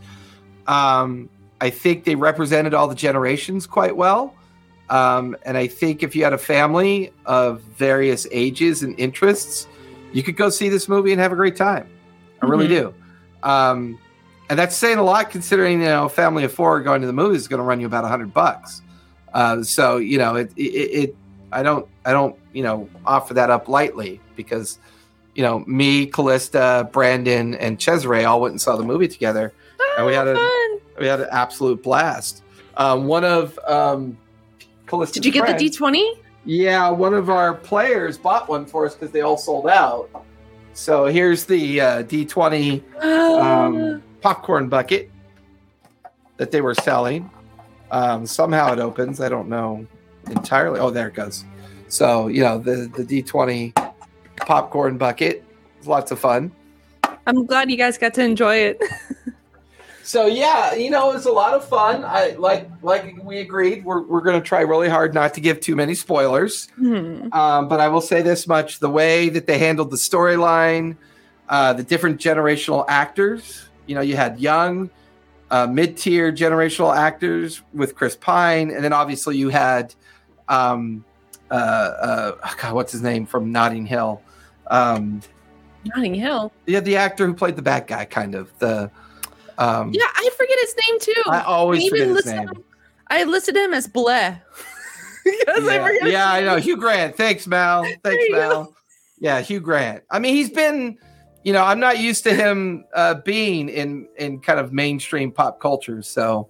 Um, 0.66 1.28
I 1.60 1.70
think 1.70 2.04
they 2.04 2.14
represented 2.14 2.74
all 2.74 2.88
the 2.88 2.94
generations 2.94 3.66
quite 3.66 3.96
well. 3.96 4.34
Um, 4.90 5.36
and 5.44 5.56
I 5.56 5.66
think 5.66 6.02
if 6.02 6.14
you 6.14 6.24
had 6.24 6.32
a 6.32 6.38
family 6.38 7.12
of 7.24 7.62
various 7.62 8.26
ages 8.30 8.82
and 8.82 8.98
interests, 8.98 9.66
you 10.12 10.22
could 10.22 10.36
go 10.36 10.50
see 10.50 10.68
this 10.68 10.88
movie 10.88 11.12
and 11.12 11.20
have 11.20 11.32
a 11.32 11.36
great 11.36 11.56
time. 11.56 11.86
I 12.42 12.46
really 12.46 12.66
Mhm. 12.66 12.68
do. 12.68 12.94
Um, 13.42 13.98
and 14.50 14.58
that's 14.58 14.76
saying 14.76 14.98
a 14.98 15.02
lot 15.02 15.30
considering, 15.30 15.80
you 15.80 15.86
know, 15.86 16.04
a 16.04 16.08
family 16.08 16.44
of 16.44 16.52
four 16.52 16.80
going 16.80 17.00
to 17.00 17.06
the 17.06 17.12
movies 17.14 17.42
is 17.42 17.48
going 17.48 17.58
to 17.60 17.64
run 17.64 17.80
you 17.80 17.86
about 17.86 18.04
a 18.04 18.08
hundred 18.08 18.34
bucks. 18.34 18.82
Uh, 19.32 19.62
so, 19.62 19.96
you 19.96 20.18
know, 20.18 20.36
it, 20.36 20.52
it, 20.56 20.62
it, 20.62 21.16
I 21.50 21.62
don't, 21.62 21.86
I 22.04 22.12
don't, 22.12 22.36
you 22.52 22.62
know, 22.62 22.88
offer 23.06 23.34
that 23.34 23.50
up 23.50 23.68
lightly 23.68 24.20
because, 24.36 24.78
you 25.34 25.42
know, 25.42 25.60
me, 25.66 26.06
Callista, 26.06 26.88
Brandon, 26.92 27.54
and 27.54 27.78
Cesare 27.78 28.24
all 28.26 28.40
went 28.40 28.52
and 28.52 28.60
saw 28.60 28.76
the 28.76 28.84
movie 28.84 29.08
together 29.08 29.52
and 29.96 30.06
we 30.06 30.12
had 30.14 30.26
a- 30.28 30.34
Fun. 30.34 30.80
we 31.00 31.06
had 31.06 31.20
an 31.20 31.28
absolute 31.30 31.82
blast. 31.82 32.42
Um, 32.76 33.06
one 33.06 33.24
of 33.24 33.58
um, 33.66 34.18
Callista's 34.86 35.14
Did 35.14 35.24
you 35.26 35.32
get 35.32 35.46
the 35.46 35.54
D 35.54 35.70
twenty? 35.70 36.12
Yeah, 36.44 36.90
one 36.90 37.14
of 37.14 37.30
our 37.30 37.54
players 37.54 38.18
bought 38.18 38.48
one 38.48 38.66
for 38.66 38.84
us 38.84 38.94
because 38.94 39.10
they 39.12 39.22
all 39.22 39.38
sold 39.38 39.66
out. 39.68 40.10
So 40.74 41.06
here's 41.06 41.44
the 41.44 41.80
uh, 41.80 42.02
D20 42.02 42.82
um, 43.02 44.02
popcorn 44.20 44.68
bucket 44.68 45.10
that 46.36 46.50
they 46.50 46.60
were 46.60 46.74
selling. 46.74 47.30
Um, 47.90 48.26
somehow 48.26 48.72
it 48.72 48.78
opens. 48.80 49.20
I 49.20 49.28
don't 49.28 49.48
know 49.48 49.86
entirely. 50.26 50.80
Oh, 50.80 50.90
there 50.90 51.08
it 51.08 51.14
goes. 51.14 51.44
So 51.94 52.26
you 52.26 52.42
know 52.42 52.58
the 52.58 52.90
the 52.96 53.04
D20 53.04 53.72
popcorn 54.36 54.98
bucket. 54.98 55.44
It's 55.78 55.86
lots 55.86 56.10
of 56.10 56.18
fun. 56.18 56.50
I'm 57.26 57.46
glad 57.46 57.70
you 57.70 57.76
guys 57.76 57.98
got 57.98 58.14
to 58.14 58.22
enjoy 58.22 58.56
it. 58.56 58.82
So 60.06 60.26
yeah, 60.26 60.74
you 60.74 60.90
know, 60.90 61.10
it 61.10 61.14
was 61.14 61.24
a 61.24 61.32
lot 61.32 61.54
of 61.54 61.66
fun. 61.66 62.04
I 62.04 62.36
like 62.38 62.68
like 62.82 63.16
we 63.24 63.38
agreed. 63.38 63.86
We're 63.86 64.02
we're 64.02 64.20
gonna 64.20 64.42
try 64.42 64.60
really 64.60 64.90
hard 64.90 65.14
not 65.14 65.32
to 65.32 65.40
give 65.40 65.60
too 65.60 65.74
many 65.74 65.94
spoilers. 65.94 66.68
Hmm. 66.76 67.32
Um, 67.32 67.68
but 67.68 67.80
I 67.80 67.88
will 67.88 68.02
say 68.02 68.20
this 68.20 68.46
much: 68.46 68.80
the 68.80 68.90
way 68.90 69.30
that 69.30 69.46
they 69.46 69.56
handled 69.56 69.90
the 69.90 69.96
storyline, 69.96 70.98
uh, 71.48 71.72
the 71.72 71.82
different 71.82 72.20
generational 72.20 72.84
actors. 72.86 73.66
You 73.86 73.94
know, 73.94 74.02
you 74.02 74.14
had 74.14 74.38
young, 74.38 74.90
uh, 75.50 75.66
mid-tier 75.68 76.30
generational 76.32 76.94
actors 76.94 77.62
with 77.72 77.94
Chris 77.94 78.14
Pine, 78.14 78.70
and 78.70 78.84
then 78.84 78.92
obviously 78.92 79.38
you 79.38 79.48
had, 79.48 79.94
um, 80.50 81.02
uh, 81.54 82.36
uh, 82.44 82.54
God, 82.60 82.74
what's 82.74 82.92
his 82.92 83.02
name 83.02 83.26
from 83.26 83.52
Notting 83.52 83.86
Hill? 83.86 84.20
Um, 84.68 85.20
Notting 85.84 86.14
Hill. 86.14 86.52
yeah, 86.66 86.80
the 86.80 86.96
actor 86.96 87.26
who 87.26 87.34
played 87.34 87.56
the 87.56 87.62
bad 87.62 87.86
guy, 87.86 88.04
kind 88.04 88.34
of 88.34 88.50
the. 88.58 88.90
Um, 89.58 89.92
Yeah, 89.92 90.06
I 90.14 90.30
forget 90.36 90.56
his 90.62 90.74
name 90.88 90.98
too. 91.00 91.22
I 91.30 91.42
always 91.42 91.84
I 91.84 91.88
forget 91.90 92.06
his 92.08 92.14
listed 92.16 92.34
name. 92.36 92.48
him- 92.48 92.64
I 93.08 93.24
listed 93.24 93.56
him 93.56 93.72
as 93.74 93.86
Bleh. 93.86 94.40
because 95.24 95.68
I 95.68 95.74
yeah, 96.02 96.06
yeah, 96.06 96.32
I 96.32 96.40
know. 96.40 96.56
Hugh 96.56 96.76
Grant. 96.76 97.16
Thanks, 97.16 97.46
Mal. 97.46 97.84
Thanks, 98.02 98.24
you 98.24 98.32
go. 98.34 98.48
Mal. 98.48 98.74
Yeah, 99.18 99.40
Hugh 99.40 99.60
Grant. 99.60 100.02
I 100.10 100.18
mean, 100.18 100.34
he's 100.34 100.50
been, 100.50 100.98
you 101.44 101.52
know, 101.52 101.62
I'm 101.62 101.78
not 101.80 101.98
used 101.98 102.24
to 102.24 102.34
him 102.34 102.84
uh, 102.94 103.14
being 103.14 103.68
in 103.68 104.08
in 104.16 104.40
kind 104.40 104.58
of 104.58 104.72
mainstream 104.72 105.30
pop 105.30 105.60
culture. 105.60 106.02
So 106.02 106.48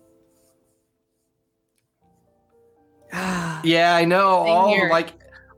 yeah, 3.65 3.95
I 3.95 4.05
know. 4.05 4.29
All 4.29 4.69
here. 4.69 4.89
like, 4.91 5.11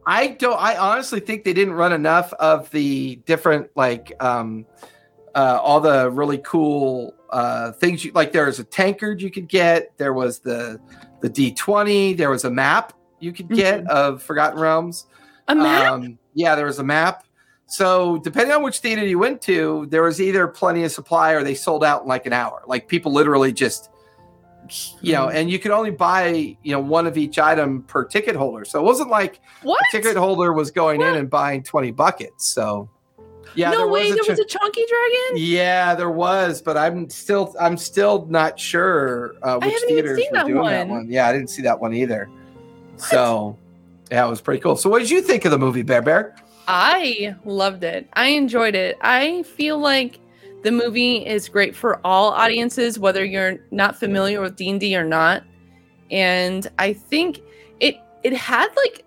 I 0.07 0.29
don't. 0.29 0.61
I 0.61 0.77
honestly 0.77 1.21
think 1.21 1.45
they 1.45 1.53
didn't 1.53 1.75
run 1.75 1.93
enough 1.93 2.33
of 2.35 2.71
the 2.71 3.17
different 3.27 3.71
like, 3.75 4.13
um, 4.21 4.67
uh, 5.35 5.59
all 5.63 5.81
the 5.81 6.11
really 6.11 6.39
cool 6.39 7.15
uh 7.31 7.73
things. 7.73 8.05
You 8.05 8.13
like, 8.13 8.33
there 8.33 8.47
was 8.47 8.59
a 8.59 8.65
tankard 8.65 9.21
you 9.21 9.31
could 9.31 9.49
get. 9.49 9.97
There 9.99 10.13
was 10.13 10.41
the 10.41 10.81
the 11.21 11.31
D20. 11.31 12.17
There 12.17 12.31
was 12.31 12.45
a 12.45 12.51
map 12.51 12.93
you 13.21 13.33
could 13.33 13.49
get 13.49 13.87
of 13.89 14.23
Forgotten 14.23 14.59
Realms. 14.59 15.07
a 15.49 15.55
map? 15.55 15.93
Um, 15.93 16.19
yeah, 16.35 16.55
there 16.55 16.67
was 16.67 16.79
a 16.79 16.85
map. 16.85 17.25
So 17.67 18.19
depending 18.19 18.55
on 18.55 18.63
which 18.63 18.79
theater 18.79 19.05
you 19.05 19.19
went 19.19 19.43
to, 19.43 19.87
there 19.91 20.03
was 20.03 20.21
either 20.21 20.47
plenty 20.47 20.85
of 20.85 20.93
supply 20.93 21.33
or 21.33 21.43
they 21.43 21.55
sold 21.55 21.83
out 21.83 22.03
in 22.03 22.09
like 22.09 22.27
an 22.27 22.33
hour. 22.33 22.63
Like 22.67 22.89
people 22.89 23.13
literally 23.13 23.53
just, 23.53 23.91
you 25.01 25.13
know, 25.13 25.29
and 25.29 25.51
you 25.51 25.59
could 25.59 25.71
only 25.71 25.91
buy 25.91 26.57
you 26.63 26.73
know 26.73 26.81
one 26.81 27.07
of 27.07 27.17
each 27.17 27.39
item 27.39 27.83
per 27.83 28.05
ticket 28.05 28.37
holder. 28.37 28.65
So 28.65 28.79
it 28.81 28.83
wasn't 28.85 29.11
like 29.11 29.41
what? 29.63 29.81
a 29.81 29.97
ticket 29.97 30.17
holder 30.17 30.53
was 30.53 30.71
going 30.71 31.01
What? 31.01 31.09
in 31.09 31.15
and 31.17 31.31
buying 31.31 31.63
twenty 31.63 31.91
buckets. 31.91 32.45
So 32.47 32.89
yeah, 33.55 33.71
no 33.71 33.79
there 33.79 33.89
way, 33.89 34.09
was 34.09 34.15
there 34.17 34.25
ch- 34.25 34.29
was 34.29 34.39
a 34.41 34.45
chunky 34.45 34.85
dragon. 34.89 35.43
yeah, 35.43 35.95
there 35.95 36.11
was, 36.11 36.61
but 36.61 36.77
I'm 36.77 37.09
still 37.09 37.55
I'm 37.59 37.77
still 37.77 38.27
not 38.27 38.59
sure 38.61 39.35
uh, 39.43 39.59
I 39.63 39.67
which 39.67 39.77
theaters 39.89 40.19
seen 40.19 40.29
were 40.31 40.37
that 40.39 40.47
doing 40.47 40.65
that 40.67 40.89
one. 40.89 40.97
one. 40.99 41.11
Yeah, 41.11 41.27
I 41.29 41.33
didn't 41.33 41.49
see 41.51 41.63
that 41.63 41.81
one 41.81 41.95
either. 41.95 42.29
So 42.97 43.57
yeah, 44.11 44.27
it 44.27 44.31
was 44.31 44.41
pretty 44.41 44.61
cool. 44.61 44.77
So 44.77 44.89
what 44.91 45.01
did 45.01 45.11
you 45.11 45.21
think 45.23 45.45
of 45.45 45.51
the 45.51 45.59
movie, 45.59 45.83
Bear 45.83 46.03
Bear? 46.03 46.37
I 46.69 47.35
loved 47.45 47.85
it. 47.85 48.09
I 48.15 48.29
enjoyed 48.29 48.75
it. 48.75 48.99
I 49.01 49.43
feel 49.45 49.79
like 49.79 50.19
the 50.63 50.73
movie 50.73 51.25
is 51.25 51.49
great 51.49 51.77
for 51.77 52.01
all 52.05 52.33
audiences, 52.33 52.99
whether 52.99 53.25
you're 53.25 53.59
not 53.71 53.97
familiar 53.97 54.41
with 54.41 54.57
D 54.57 54.71
and 54.71 54.81
D 54.81 54.97
or 54.97 55.05
not. 55.05 55.45
And 56.11 56.67
I 56.79 56.93
think 56.93 57.41
it 57.81 57.97
it 58.23 58.33
had 58.33 58.69
like 58.77 59.05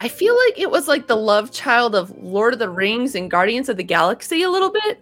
I 0.00 0.08
feel 0.08 0.36
like 0.46 0.58
it 0.58 0.70
was 0.70 0.88
like 0.88 1.06
the 1.06 1.16
love 1.16 1.52
child 1.52 1.94
of 1.94 2.16
Lord 2.22 2.52
of 2.52 2.58
the 2.58 2.68
Rings 2.68 3.14
and 3.14 3.30
Guardians 3.30 3.68
of 3.68 3.76
the 3.76 3.82
Galaxy 3.82 4.42
a 4.42 4.50
little 4.50 4.70
bit 4.70 5.00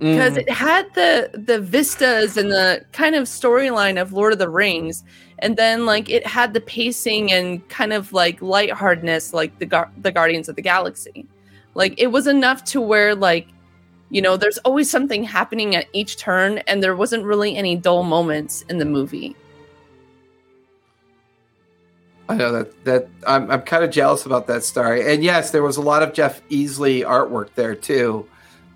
because 0.00 0.32
Mm. 0.34 0.38
it 0.38 0.50
had 0.50 0.86
the 0.94 1.30
the 1.34 1.60
vistas 1.60 2.36
and 2.36 2.50
the 2.50 2.82
kind 2.92 3.14
of 3.14 3.24
storyline 3.24 4.00
of 4.00 4.12
Lord 4.12 4.32
of 4.32 4.38
the 4.38 4.48
Rings, 4.48 5.04
and 5.40 5.56
then 5.56 5.84
like 5.84 6.08
it 6.08 6.26
had 6.26 6.54
the 6.54 6.60
pacing 6.60 7.30
and 7.30 7.66
kind 7.68 7.92
of 7.92 8.12
like 8.12 8.40
lightheartedness 8.40 9.32
like 9.34 9.58
the 9.58 9.86
the 9.98 10.10
Guardians 10.10 10.48
of 10.48 10.56
the 10.56 10.62
Galaxy. 10.62 11.26
Like 11.74 11.94
it 11.98 12.08
was 12.08 12.26
enough 12.26 12.64
to 12.64 12.80
where 12.80 13.14
like 13.14 13.48
you 14.10 14.20
know 14.20 14.36
there's 14.36 14.58
always 14.58 14.90
something 14.90 15.24
happening 15.24 15.74
at 15.74 15.86
each 15.92 16.16
turn, 16.16 16.58
and 16.66 16.82
there 16.82 16.96
wasn't 16.96 17.24
really 17.24 17.56
any 17.56 17.76
dull 17.76 18.02
moments 18.02 18.62
in 18.68 18.78
the 18.78 18.84
movie. 18.84 19.36
I 22.28 22.36
know 22.36 22.52
that 22.52 22.84
that 22.84 23.08
I'm 23.26 23.50
I'm 23.50 23.62
kind 23.62 23.82
of 23.82 23.90
jealous 23.90 24.24
about 24.24 24.46
that 24.46 24.62
story. 24.62 25.12
And 25.12 25.24
yes, 25.24 25.50
there 25.50 25.64
was 25.64 25.76
a 25.76 25.82
lot 25.82 26.02
of 26.02 26.12
Jeff 26.12 26.46
Easley 26.48 27.04
artwork 27.04 27.54
there 27.54 27.74
too. 27.74 28.28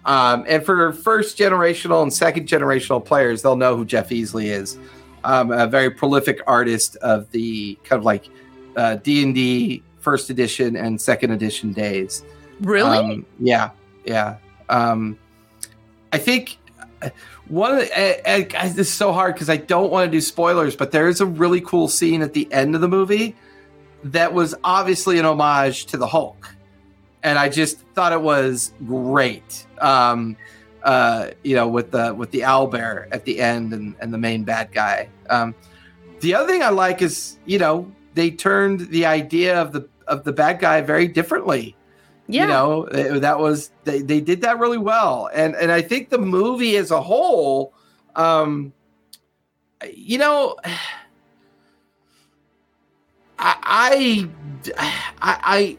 Um, 0.05 0.45
and 0.49 0.65
for 0.65 0.93
first 0.93 1.39
generational 1.39 2.03
and 2.03 2.13
second 2.13 2.49
generational 2.49 3.03
players, 3.03 3.43
they'll 3.43 3.57
know 3.57 3.77
who 3.77 3.85
Jeff 3.85 4.11
Easley 4.11 4.47
is. 4.47 4.77
Um, 5.23 5.53
a 5.53 5.67
very 5.67 5.91
prolific 5.91 6.41
artist 6.47 6.97
of 6.97 7.31
the 7.31 7.77
kind 7.85 7.99
of 7.99 8.05
like 8.05 8.29
uh, 8.77 8.97
D 8.97 9.23
and 9.23 9.35
D 9.35 9.83
first 10.01 10.31
edition 10.31 10.77
and 10.77 11.01
second 11.01 11.31
edition 11.31 11.73
days. 11.73 12.25
Really? 12.61 12.99
Um, 12.99 13.27
yeah, 13.39 13.71
yeah. 14.05 14.37
Um, 14.69 15.17
I 16.15 16.19
think 16.19 16.59
uh, 17.03 17.11
one 17.49 17.73
of 17.73 17.79
the, 17.79 18.31
uh, 18.31 18.41
guys, 18.43 18.77
this 18.77 18.87
is 18.87 18.95
so 18.95 19.13
hard 19.13 19.35
because 19.35 19.51
I 19.51 19.57
don't 19.57 19.91
want 19.91 20.07
to 20.07 20.17
do 20.17 20.21
spoilers, 20.21 20.77
but 20.77 20.93
there 20.93 21.09
is 21.09 21.21
a 21.21 21.27
really 21.27 21.61
cool 21.61 21.89
scene 21.89 22.23
at 22.23 22.35
the 22.35 22.51
end 22.53 22.77
of 22.77 22.81
the 22.81 22.89
movie 22.89 23.35
that 24.05 24.33
was 24.33 24.55
obviously 24.63 25.19
an 25.19 25.25
homage 25.25 25.87
to 25.87 25.97
the 25.97 26.07
Hulk, 26.07 26.55
and 27.25 27.37
I 27.37 27.49
just 27.49 27.81
thought 27.95 28.13
it 28.13 28.23
was 28.23 28.73
great. 28.87 29.67
Um, 29.81 30.37
uh, 30.85 31.31
you 31.43 31.57
know, 31.57 31.67
with 31.67 31.91
the 31.91 32.15
with 32.15 32.31
the 32.31 32.41
owlbear 32.41 33.09
at 33.11 33.25
the 33.25 33.41
end 33.41 33.73
and, 33.73 33.97
and 34.01 34.15
the 34.15 34.19
main 34.19 34.45
bad 34.45 34.71
guy. 34.71 35.09
Um, 35.31 35.53
the 36.21 36.37
other 36.37 36.47
thing 36.47 36.63
I 36.63 36.69
like 36.69 37.03
is 37.03 37.39
you 37.45 37.59
know 37.59 37.91
they 38.15 38.31
turned 38.31 38.89
the 38.91 39.05
idea 39.05 39.61
of 39.61 39.73
the 39.73 39.89
of 40.07 40.23
the 40.23 40.33
bad 40.33 40.61
guy 40.61 40.81
very 40.81 41.09
differently 41.09 41.75
yeah. 42.27 42.43
you 42.43 42.49
know 42.49 42.85
eh, 42.85 43.19
that 43.19 43.39
was 43.39 43.71
they, 43.85 44.01
they 44.01 44.21
did 44.21 44.41
that 44.41 44.59
really 44.59 44.79
well 44.79 45.29
and 45.35 45.55
and 45.57 45.71
i 45.71 45.83
think 45.83 46.09
the 46.09 46.19
movie 46.19 46.77
as 46.77 46.91
a 46.91 47.01
whole 47.01 47.75
um 48.17 48.73
you 49.93 50.19
know 50.19 50.57
i 53.39 53.57
i 53.63 54.31
i, 55.21 55.39
I 55.45 55.79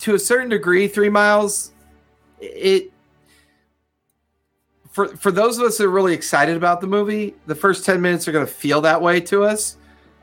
to 0.00 0.14
a 0.14 0.18
certain 0.18 0.50
degree 0.50 0.86
three 0.86 1.08
miles 1.08 1.72
it 2.40 2.92
for 4.90 5.08
for 5.16 5.30
those 5.30 5.58
of 5.58 5.64
us 5.64 5.78
that 5.78 5.84
are 5.84 5.90
really 5.90 6.12
excited 6.12 6.56
about 6.56 6.80
the 6.80 6.86
movie 6.86 7.34
the 7.46 7.54
first 7.54 7.86
10 7.86 8.00
minutes 8.02 8.28
are 8.28 8.32
going 8.32 8.46
to 8.46 8.52
feel 8.52 8.82
that 8.82 9.00
way 9.00 9.20
to 9.20 9.44
us 9.44 9.78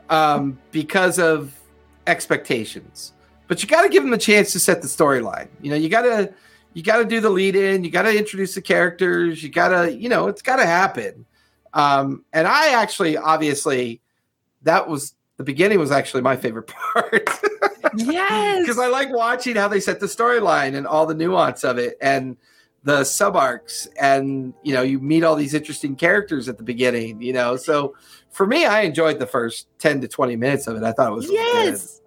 um 0.08 0.58
because 0.70 1.18
of 1.18 1.58
expectations 2.06 3.12
but 3.48 3.62
you 3.62 3.68
got 3.68 3.82
to 3.82 3.88
give 3.88 4.02
them 4.02 4.12
a 4.12 4.18
chance 4.18 4.52
to 4.52 4.60
set 4.60 4.82
the 4.82 4.88
storyline. 4.88 5.48
You 5.60 5.70
know, 5.70 5.76
you 5.76 5.88
got 5.88 6.02
to 6.02 6.32
you 6.74 6.82
got 6.82 6.98
to 6.98 7.04
do 7.04 7.20
the 7.20 7.30
lead 7.30 7.54
in. 7.54 7.84
You 7.84 7.90
got 7.90 8.02
to 8.02 8.16
introduce 8.16 8.54
the 8.54 8.62
characters. 8.62 9.42
You 9.42 9.50
got 9.50 9.68
to, 9.68 9.92
you 9.92 10.08
know, 10.08 10.28
it's 10.28 10.42
got 10.42 10.56
to 10.56 10.66
happen. 10.66 11.26
Um, 11.74 12.24
and 12.32 12.46
I 12.46 12.70
actually, 12.80 13.16
obviously, 13.16 14.00
that 14.62 14.88
was 14.88 15.14
the 15.36 15.44
beginning 15.44 15.78
was 15.78 15.90
actually 15.90 16.22
my 16.22 16.36
favorite 16.36 16.66
part. 16.94 17.28
Yes. 17.94 18.60
because 18.62 18.78
I 18.78 18.86
like 18.86 19.12
watching 19.12 19.56
how 19.56 19.68
they 19.68 19.80
set 19.80 20.00
the 20.00 20.06
storyline 20.06 20.74
and 20.74 20.86
all 20.86 21.04
the 21.04 21.14
nuance 21.14 21.62
of 21.64 21.78
it 21.78 21.98
and 22.00 22.36
the 22.84 23.04
sub 23.04 23.36
arcs 23.36 23.86
and 24.00 24.54
you 24.62 24.74
know 24.74 24.82
you 24.82 24.98
meet 24.98 25.22
all 25.22 25.36
these 25.36 25.54
interesting 25.54 25.94
characters 25.94 26.48
at 26.48 26.56
the 26.56 26.64
beginning 26.64 27.22
you 27.22 27.32
know 27.32 27.54
so 27.54 27.94
for 28.30 28.46
me 28.46 28.64
I 28.64 28.80
enjoyed 28.80 29.20
the 29.20 29.26
first 29.26 29.68
10 29.78 30.00
to 30.00 30.08
20 30.08 30.36
minutes 30.36 30.66
of 30.66 30.76
it 30.76 30.82
I 30.82 30.92
thought 30.92 31.12
it 31.12 31.14
was 31.14 31.26
really 31.28 31.36
yes. 31.36 32.00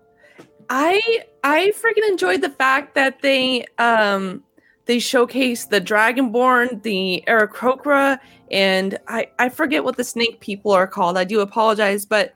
I 0.69 1.23
I 1.43 1.71
freaking 1.71 2.07
enjoyed 2.09 2.41
the 2.41 2.49
fact 2.49 2.95
that 2.95 3.21
they 3.21 3.65
um 3.77 4.43
they 4.85 4.97
showcased 4.97 5.69
the 5.69 5.81
Dragonborn, 5.81 6.83
the 6.83 7.23
Aarakocra, 7.27 8.19
and 8.51 8.97
I 9.07 9.27
I 9.39 9.49
forget 9.49 9.83
what 9.83 9.97
the 9.97 10.03
snake 10.03 10.39
people 10.39 10.71
are 10.71 10.87
called. 10.87 11.17
I 11.17 11.23
do 11.23 11.39
apologize, 11.41 12.05
but 12.05 12.33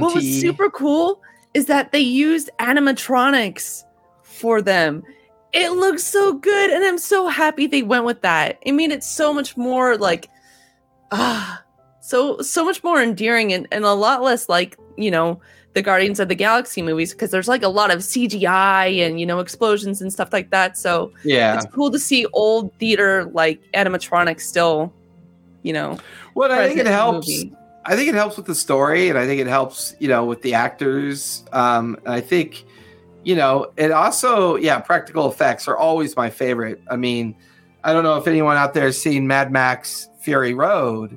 what 0.00 0.14
was 0.14 0.24
super 0.40 0.70
cool 0.70 1.22
is 1.54 1.66
that 1.66 1.92
they 1.92 2.00
used 2.00 2.50
animatronics 2.58 3.84
for 4.22 4.62
them. 4.62 5.02
It 5.52 5.70
looks 5.72 6.04
so 6.04 6.34
good, 6.34 6.70
and 6.70 6.84
I'm 6.84 6.98
so 6.98 7.26
happy 7.26 7.66
they 7.66 7.82
went 7.82 8.04
with 8.04 8.22
that. 8.22 8.58
It 8.62 8.72
made 8.72 8.92
it 8.92 9.02
so 9.02 9.32
much 9.32 9.56
more 9.56 9.96
like 9.96 10.28
ah 11.12 11.62
so 12.00 12.38
so 12.40 12.64
much 12.64 12.82
more 12.82 13.02
endearing 13.02 13.52
and, 13.52 13.68
and 13.70 13.84
a 13.84 13.92
lot 13.92 14.22
less 14.22 14.48
like, 14.48 14.76
you 14.96 15.10
know, 15.10 15.40
the 15.72 15.82
Guardians 15.82 16.18
of 16.18 16.28
the 16.28 16.34
Galaxy 16.34 16.82
movies, 16.82 17.12
because 17.12 17.30
there's 17.30 17.48
like 17.48 17.62
a 17.62 17.68
lot 17.68 17.90
of 17.90 18.00
CGI 18.00 19.06
and 19.06 19.20
you 19.20 19.26
know, 19.26 19.38
explosions 19.38 20.02
and 20.02 20.12
stuff 20.12 20.32
like 20.32 20.50
that. 20.50 20.76
So 20.76 21.12
yeah 21.24 21.56
it's 21.56 21.66
cool 21.72 21.90
to 21.90 21.98
see 21.98 22.26
old 22.32 22.74
theater 22.78 23.24
like 23.32 23.60
animatronics 23.72 24.42
still, 24.42 24.92
you 25.62 25.72
know. 25.72 25.98
well 26.34 26.50
I 26.50 26.68
think 26.68 26.80
it 26.80 26.86
helps 26.86 27.28
movie. 27.28 27.54
I 27.84 27.96
think 27.96 28.08
it 28.08 28.14
helps 28.14 28.36
with 28.36 28.46
the 28.46 28.54
story, 28.54 29.08
and 29.08 29.18
I 29.18 29.26
think 29.26 29.40
it 29.40 29.46
helps, 29.46 29.94
you 29.98 30.08
know, 30.08 30.24
with 30.24 30.42
the 30.42 30.54
actors. 30.54 31.44
Um, 31.52 31.96
and 32.04 32.14
I 32.14 32.20
think, 32.20 32.64
you 33.24 33.34
know, 33.34 33.72
it 33.76 33.90
also, 33.90 34.56
yeah, 34.56 34.78
practical 34.80 35.30
effects 35.30 35.66
are 35.66 35.78
always 35.78 36.14
my 36.14 36.28
favorite. 36.28 36.82
I 36.90 36.96
mean, 36.96 37.34
I 37.82 37.94
don't 37.94 38.04
know 38.04 38.16
if 38.16 38.26
anyone 38.26 38.58
out 38.58 38.74
there 38.74 38.84
has 38.84 39.00
seen 39.00 39.26
Mad 39.26 39.50
Max 39.50 40.10
Fury 40.20 40.52
Road, 40.52 41.16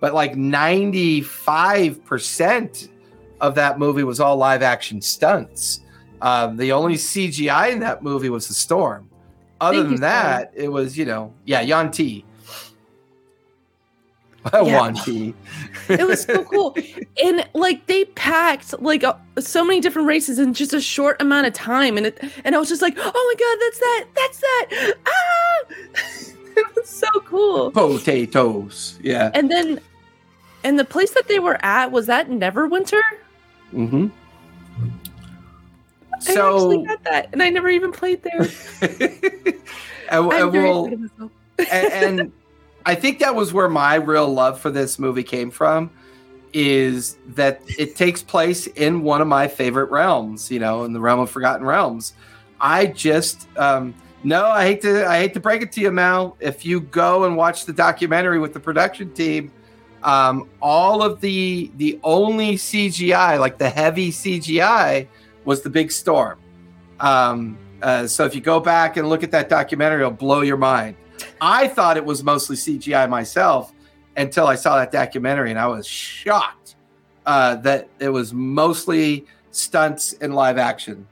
but 0.00 0.14
like 0.14 0.34
95% 0.34 2.88
of 3.44 3.54
that 3.56 3.78
movie 3.78 4.04
was 4.04 4.20
all 4.20 4.36
live 4.36 4.62
action 4.62 5.02
stunts. 5.02 5.80
Um, 6.22 6.56
the 6.56 6.72
only 6.72 6.94
CGI 6.94 7.72
in 7.72 7.80
that 7.80 8.02
movie 8.02 8.30
was 8.30 8.48
the 8.48 8.54
storm. 8.54 9.10
Other 9.60 9.78
Thank 9.78 9.90
than 9.90 10.00
that, 10.00 10.52
it 10.54 10.68
was, 10.68 10.96
you 10.96 11.04
know, 11.04 11.32
yeah, 11.44 11.60
Yuan-ti. 11.60 12.24
Yeah. 14.52 14.78
Wanti. 14.78 15.32
it 15.88 16.06
was 16.06 16.24
so 16.24 16.44
cool 16.44 16.76
and 17.24 17.48
like 17.54 17.86
they 17.86 18.04
packed 18.04 18.78
like 18.78 19.02
uh, 19.02 19.14
so 19.38 19.64
many 19.64 19.80
different 19.80 20.06
races 20.06 20.38
in 20.38 20.52
just 20.52 20.74
a 20.74 20.82
short 20.82 21.20
amount 21.22 21.46
of 21.46 21.54
time 21.54 21.96
and 21.96 22.04
it 22.04 22.22
and 22.44 22.54
i 22.54 22.58
was 22.58 22.68
just 22.68 22.82
like 22.82 22.94
oh 22.98 23.00
my 23.00 23.34
god 23.40 23.58
that's 23.62 23.78
that 23.78 24.04
that's 24.14 24.40
that 24.40 24.94
ah 25.06 25.64
it 26.58 26.76
was 26.76 26.86
so 26.86 27.08
cool 27.24 27.70
potatoes. 27.70 28.98
Yeah. 29.02 29.30
and 29.32 29.50
then 29.50 29.80
and 30.62 30.78
the 30.78 30.84
place 30.84 31.12
that 31.12 31.26
they 31.26 31.38
were 31.38 31.58
at 31.64 31.90
was 31.90 32.06
that 32.06 32.28
neverwinter 32.28 33.00
Mm-hmm. 33.74 34.06
i 36.12 36.30
actually 36.30 36.86
got 36.86 37.04
that 37.04 37.28
and 37.32 37.42
i 37.42 37.50
never 37.50 37.68
even 37.68 37.92
played 37.92 38.22
there 38.22 38.48
and, 40.08 40.32
and 40.32 40.52
very 40.52 40.70
proud 40.70 40.92
of 40.92 41.00
myself. 41.00 41.30
and, 41.70 42.20
and 42.20 42.32
I 42.86 42.94
think 42.94 43.18
that 43.20 43.34
was 43.34 43.52
where 43.52 43.68
my 43.68 43.94
real 43.94 44.32
love 44.32 44.60
for 44.60 44.70
this 44.70 44.98
movie 44.98 45.22
came 45.22 45.50
from. 45.50 45.90
Is 46.52 47.16
that 47.28 47.62
it 47.66 47.96
takes 47.96 48.22
place 48.22 48.68
in 48.68 49.02
one 49.02 49.20
of 49.20 49.26
my 49.26 49.48
favorite 49.48 49.90
realms, 49.90 50.52
you 50.52 50.60
know, 50.60 50.84
in 50.84 50.92
the 50.92 51.00
realm 51.00 51.18
of 51.18 51.28
Forgotten 51.28 51.66
Realms. 51.66 52.12
I 52.60 52.86
just 52.86 53.48
um, 53.56 53.92
no, 54.22 54.46
I 54.46 54.64
hate 54.64 54.80
to 54.82 55.04
I 55.04 55.18
hate 55.18 55.34
to 55.34 55.40
break 55.40 55.62
it 55.62 55.72
to 55.72 55.80
you, 55.80 55.90
Mal. 55.90 56.36
If 56.38 56.64
you 56.64 56.80
go 56.80 57.24
and 57.24 57.36
watch 57.36 57.64
the 57.64 57.72
documentary 57.72 58.38
with 58.38 58.52
the 58.52 58.60
production 58.60 59.12
team, 59.14 59.50
um, 60.04 60.48
all 60.60 61.02
of 61.02 61.20
the 61.20 61.70
the 61.76 61.98
only 62.04 62.54
CGI, 62.54 63.40
like 63.40 63.58
the 63.58 63.70
heavy 63.70 64.10
CGI, 64.10 65.08
was 65.44 65.62
the 65.62 65.70
big 65.70 65.90
storm. 65.90 66.38
Um, 67.00 67.58
uh, 67.82 68.06
so 68.06 68.24
if 68.24 68.34
you 68.34 68.40
go 68.40 68.60
back 68.60 68.96
and 68.96 69.08
look 69.08 69.22
at 69.22 69.30
that 69.32 69.48
documentary, 69.48 70.00
it'll 70.00 70.12
blow 70.12 70.42
your 70.42 70.56
mind. 70.56 70.96
I 71.40 71.68
thought 71.68 71.96
it 71.96 72.04
was 72.04 72.22
mostly 72.22 72.56
CGI 72.56 73.08
myself 73.08 73.72
until 74.16 74.46
I 74.46 74.54
saw 74.54 74.76
that 74.76 74.92
documentary, 74.92 75.50
and 75.50 75.58
I 75.58 75.66
was 75.66 75.86
shocked 75.86 76.76
uh, 77.26 77.56
that 77.56 77.88
it 77.98 78.10
was 78.10 78.32
mostly 78.32 79.26
stunts 79.50 80.12
and 80.20 80.34
live 80.34 80.58
action. 80.58 81.06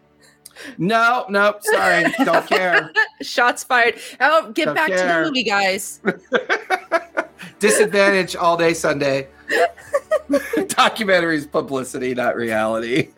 No, 0.77 1.25
no, 1.29 1.57
sorry, 1.61 2.05
don't 2.25 2.47
care. 2.47 2.93
shots 3.23 3.65
fired 3.65 3.95
oh 4.21 4.51
get 4.53 4.67
Don't 4.67 4.75
back 4.75 4.91
to 4.91 4.97
the 4.97 5.23
movie 5.25 5.43
guys 5.43 6.01
Disadvantage 7.63 8.35
all 8.35 8.57
day 8.57 8.75
Sunday. 8.75 9.29
Documentaries 10.29 11.49
publicity, 11.49 12.13
not 12.13 12.35
reality. 12.35 13.11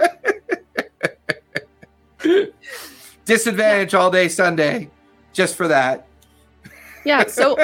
Disadvantage 3.25 3.95
all 3.95 4.11
day 4.11 4.29
Sunday, 4.29 4.91
just 5.33 5.57
for 5.57 5.67
that. 5.69 6.07
Yeah. 7.07 7.27
So, 7.27 7.57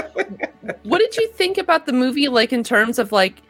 what 0.85 1.01
did 1.01 1.19
you 1.19 1.29
think 1.33 1.59
about 1.59 1.85
the 1.85 1.93
movie? 1.93 2.29
Like, 2.29 2.51
in 2.51 2.65
terms 2.65 2.99
of 2.99 3.13
like, 3.13 3.43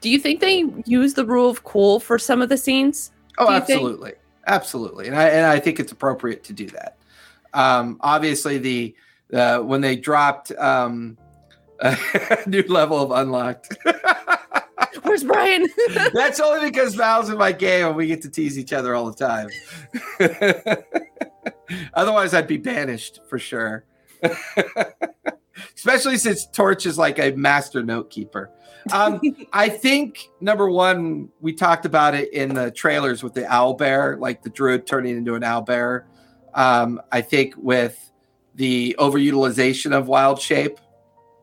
do 0.00 0.08
you 0.08 0.18
think 0.18 0.40
they 0.40 0.64
use 0.86 1.12
the 1.12 1.26
rule 1.26 1.50
of 1.50 1.64
cool 1.64 2.00
for 2.00 2.18
some 2.18 2.40
of 2.40 2.48
the 2.48 2.56
scenes? 2.56 3.12
Oh, 3.36 3.52
you 3.52 3.60
think- 3.60 3.80
absolutely, 3.82 4.12
absolutely, 4.46 5.08
and 5.08 5.16
I 5.16 5.28
and 5.28 5.44
I 5.44 5.60
think 5.60 5.78
it's 5.78 5.92
appropriate 5.92 6.42
to 6.44 6.54
do 6.54 6.68
that. 6.68 6.96
Um, 7.52 7.98
obviously, 8.00 8.56
the 8.56 8.94
uh, 9.34 9.58
when 9.58 9.82
they 9.82 9.94
dropped 9.94 10.52
um, 10.52 11.18
new 12.46 12.62
level 12.62 13.00
of 13.00 13.10
unlocked. 13.10 13.76
Where's 15.02 15.24
Brian? 15.24 15.66
That's 16.12 16.40
only 16.40 16.70
because 16.70 16.94
Val's 16.94 17.30
in 17.30 17.38
my 17.38 17.52
game 17.52 17.86
and 17.86 17.96
we 17.96 18.06
get 18.06 18.22
to 18.22 18.30
tease 18.30 18.58
each 18.58 18.72
other 18.72 18.94
all 18.94 19.10
the 19.10 19.16
time. 19.16 19.48
Otherwise, 21.94 22.34
I'd 22.34 22.46
be 22.46 22.56
banished 22.56 23.20
for 23.28 23.38
sure. 23.38 23.84
Especially 25.74 26.16
since 26.16 26.46
Torch 26.46 26.86
is 26.86 26.98
like 26.98 27.18
a 27.18 27.32
master 27.32 27.82
note 27.82 28.10
keeper. 28.10 28.50
Um, 28.92 29.20
I 29.52 29.68
think 29.68 30.28
number 30.40 30.70
one, 30.70 31.28
we 31.40 31.52
talked 31.52 31.84
about 31.84 32.14
it 32.14 32.32
in 32.32 32.54
the 32.54 32.70
trailers 32.70 33.22
with 33.22 33.34
the 33.34 33.46
owl 33.46 33.74
bear, 33.74 34.16
like 34.16 34.42
the 34.42 34.50
druid 34.50 34.86
turning 34.86 35.16
into 35.16 35.34
an 35.34 35.44
owl 35.44 35.62
bear. 35.62 36.06
Um, 36.54 37.00
I 37.12 37.20
think 37.20 37.54
with 37.56 38.10
the 38.54 38.96
overutilization 38.98 39.92
of 39.92 40.08
wild 40.08 40.40
shape, 40.40 40.78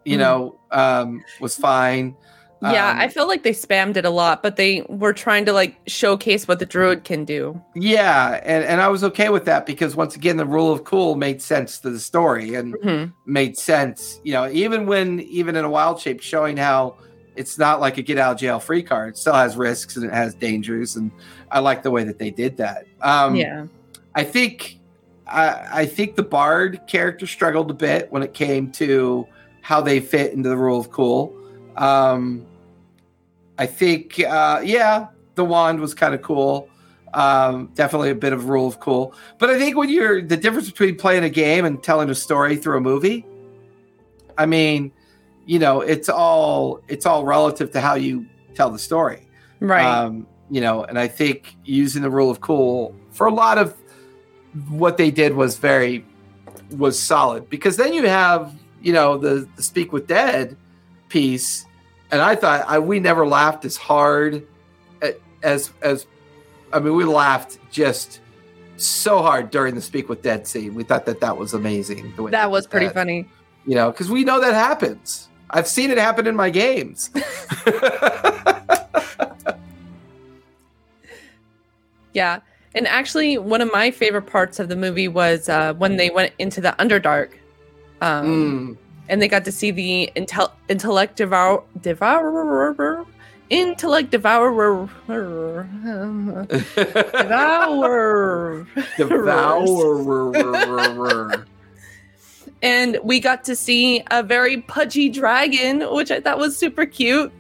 you 0.05 0.15
Mhm. 0.17 0.19
know, 0.19 0.55
um, 0.71 1.23
was 1.41 1.55
fine. 1.57 2.15
yeah, 2.61 2.91
Um, 2.91 2.99
I 2.99 3.09
feel 3.09 3.27
like 3.27 3.43
they 3.43 3.51
spammed 3.51 3.95
it 3.97 4.05
a 4.05 4.09
lot, 4.09 4.41
but 4.41 4.55
they 4.55 4.83
were 4.89 5.13
trying 5.13 5.45
to 5.45 5.53
like 5.53 5.75
showcase 5.87 6.47
what 6.47 6.57
the 6.59 6.65
druid 6.65 7.03
can 7.03 7.23
do. 7.25 7.61
Yeah, 7.75 8.39
and, 8.43 8.63
and 8.63 8.81
I 8.81 8.87
was 8.87 9.03
okay 9.03 9.29
with 9.29 9.45
that 9.45 9.65
because 9.67 9.95
once 9.95 10.15
again, 10.15 10.37
the 10.37 10.45
rule 10.45 10.71
of 10.71 10.83
cool 10.83 11.15
made 11.15 11.41
sense 11.43 11.77
to 11.79 11.89
the 11.91 11.99
story 11.99 12.55
and 12.55 12.73
Mhm. 12.75 13.13
made 13.25 13.57
sense. 13.57 14.19
You 14.23 14.33
know, 14.33 14.49
even 14.51 14.87
when 14.87 15.19
even 15.19 15.55
in 15.55 15.65
a 15.65 15.69
wild 15.69 15.99
shape, 15.99 16.21
showing 16.21 16.57
how 16.57 16.95
it's 17.35 17.59
not 17.59 17.81
like 17.81 17.97
a 17.97 18.01
get 18.01 18.17
out 18.17 18.31
of 18.35 18.39
jail 18.39 18.59
free 18.59 18.81
card, 18.81 19.09
it 19.09 19.17
still 19.17 19.33
has 19.33 19.57
risks 19.57 19.95
and 19.97 20.05
it 20.05 20.13
has 20.13 20.33
dangers, 20.33 20.95
and 20.95 21.11
I 21.51 21.59
like 21.59 21.83
the 21.83 21.91
way 21.91 22.03
that 22.05 22.17
they 22.17 22.31
did 22.31 22.57
that. 22.57 22.85
Um, 23.01 23.35
yeah. 23.35 23.65
I 24.15 24.23
think 24.23 24.79
I, 25.27 25.81
I 25.81 25.85
think 25.87 26.15
the 26.15 26.23
bard 26.23 26.81
character 26.87 27.27
struggled 27.27 27.69
a 27.69 27.73
bit 27.73 28.11
when 28.11 28.23
it 28.23 28.33
came 28.33 28.71
to 28.73 29.27
how 29.65 29.81
they 29.81 29.99
fit 29.99 30.31
into 30.31 30.47
the 30.47 30.55
rule 30.55 30.79
of 30.79 30.91
cool. 30.91 31.35
Um, 31.75 32.45
I 33.57 33.65
think, 33.65 34.19
uh, 34.19 34.61
yeah, 34.63 35.07
the 35.33 35.43
wand 35.43 35.79
was 35.79 35.95
kind 35.95 36.13
of 36.13 36.21
cool. 36.21 36.69
Um, 37.15 37.71
definitely 37.73 38.11
a 38.11 38.15
bit 38.15 38.31
of 38.31 38.47
rule 38.47 38.67
of 38.67 38.79
cool. 38.79 39.15
But 39.39 39.49
I 39.49 39.57
think 39.57 39.75
when 39.75 39.89
you're 39.89 40.21
the 40.21 40.37
difference 40.37 40.69
between 40.69 40.97
playing 40.97 41.23
a 41.23 41.31
game 41.31 41.65
and 41.65 41.81
telling 41.81 42.11
a 42.11 42.15
story 42.15 42.57
through 42.57 42.77
a 42.77 42.79
movie, 42.79 43.25
I 44.37 44.45
mean, 44.45 44.91
you 45.47 45.57
know, 45.57 45.81
it's 45.81 46.09
all 46.09 46.79
it's 46.87 47.07
all 47.07 47.25
relative 47.25 47.71
to 47.71 47.81
how 47.81 47.95
you 47.95 48.27
tell 48.53 48.69
the 48.69 48.77
story. 48.77 49.27
Right. 49.61 49.83
Um, 49.83 50.27
you 50.51 50.61
know, 50.61 50.83
and 50.83 50.99
I 50.99 51.07
think 51.07 51.55
using 51.65 52.03
the 52.03 52.11
rule 52.11 52.29
of 52.29 52.39
cool 52.39 52.95
for 53.09 53.25
a 53.25 53.33
lot 53.33 53.57
of 53.57 53.75
what 54.69 54.97
they 54.97 55.09
did 55.09 55.33
was 55.33 55.57
very 55.57 56.05
was 56.77 56.99
solid 56.99 57.49
because 57.49 57.77
then 57.77 57.93
you 57.93 58.05
have 58.07 58.53
you 58.85 58.93
know 58.93 59.17
the, 59.17 59.47
the 59.55 59.63
speak 59.63 59.91
with 59.91 60.07
dead 60.07 60.55
piece 61.09 61.65
and 62.11 62.21
i 62.21 62.35
thought 62.35 62.63
I, 62.67 62.79
we 62.79 62.99
never 62.99 63.27
laughed 63.27 63.65
as 63.65 63.75
hard 63.75 64.45
as 65.43 65.71
as 65.81 66.07
i 66.71 66.79
mean 66.79 66.95
we 66.95 67.03
laughed 67.03 67.59
just 67.71 68.21
so 68.77 69.21
hard 69.21 69.51
during 69.51 69.75
the 69.75 69.81
speak 69.81 70.07
with 70.09 70.21
dead 70.21 70.47
scene 70.47 70.73
we 70.73 70.83
thought 70.83 71.05
that 71.05 71.19
that 71.21 71.37
was 71.37 71.53
amazing 71.53 72.13
that 72.31 72.49
was 72.49 72.67
pretty 72.67 72.87
that. 72.87 72.95
funny. 72.95 73.27
you 73.65 73.75
know 73.75 73.91
because 73.91 74.09
we 74.09 74.23
know 74.23 74.39
that 74.39 74.53
happens 74.53 75.29
I've 75.51 75.67
seen 75.67 75.91
it 75.91 75.99
happen 75.99 76.25
in 76.25 76.35
my 76.35 76.49
games. 76.49 77.11
Yeah. 82.15 82.39
And 82.73 82.87
actually, 82.87 83.37
one 83.37 83.61
of 83.61 83.71
my 83.71 83.91
favorite 83.91 84.23
parts 84.23 84.59
of 84.59 84.69
the 84.69 84.75
movie 84.75 85.07
was 85.07 85.47
uh, 85.47 85.73
when 85.75 85.97
they 85.97 86.09
went 86.09 86.33
into 86.39 86.61
the 86.61 86.73
Underdark. 86.79 87.31
Um, 88.01 88.25
Mm. 88.25 88.77
And 89.07 89.21
they 89.21 89.27
got 89.27 89.45
to 89.45 89.51
see 89.51 89.69
the 89.71 90.09
intel- 90.15 90.51
intellect 90.67 91.15
devour- 91.17 91.63
devourer. 91.81 93.05
Intellect 93.51 94.09
devourer. 94.09 94.89
Devourer. 97.17 98.65
Devourer. 98.97 101.45
And 102.61 102.97
we 103.03 103.19
got 103.19 103.43
to 103.45 103.55
see 103.55 104.01
a 104.09 104.23
very 104.23 104.61
pudgy 104.61 105.09
dragon, 105.09 105.81
which 105.93 106.09
I 106.09 106.19
thought 106.19 106.39
was 106.39 106.57
super 106.57 106.85
cute. 106.87 107.31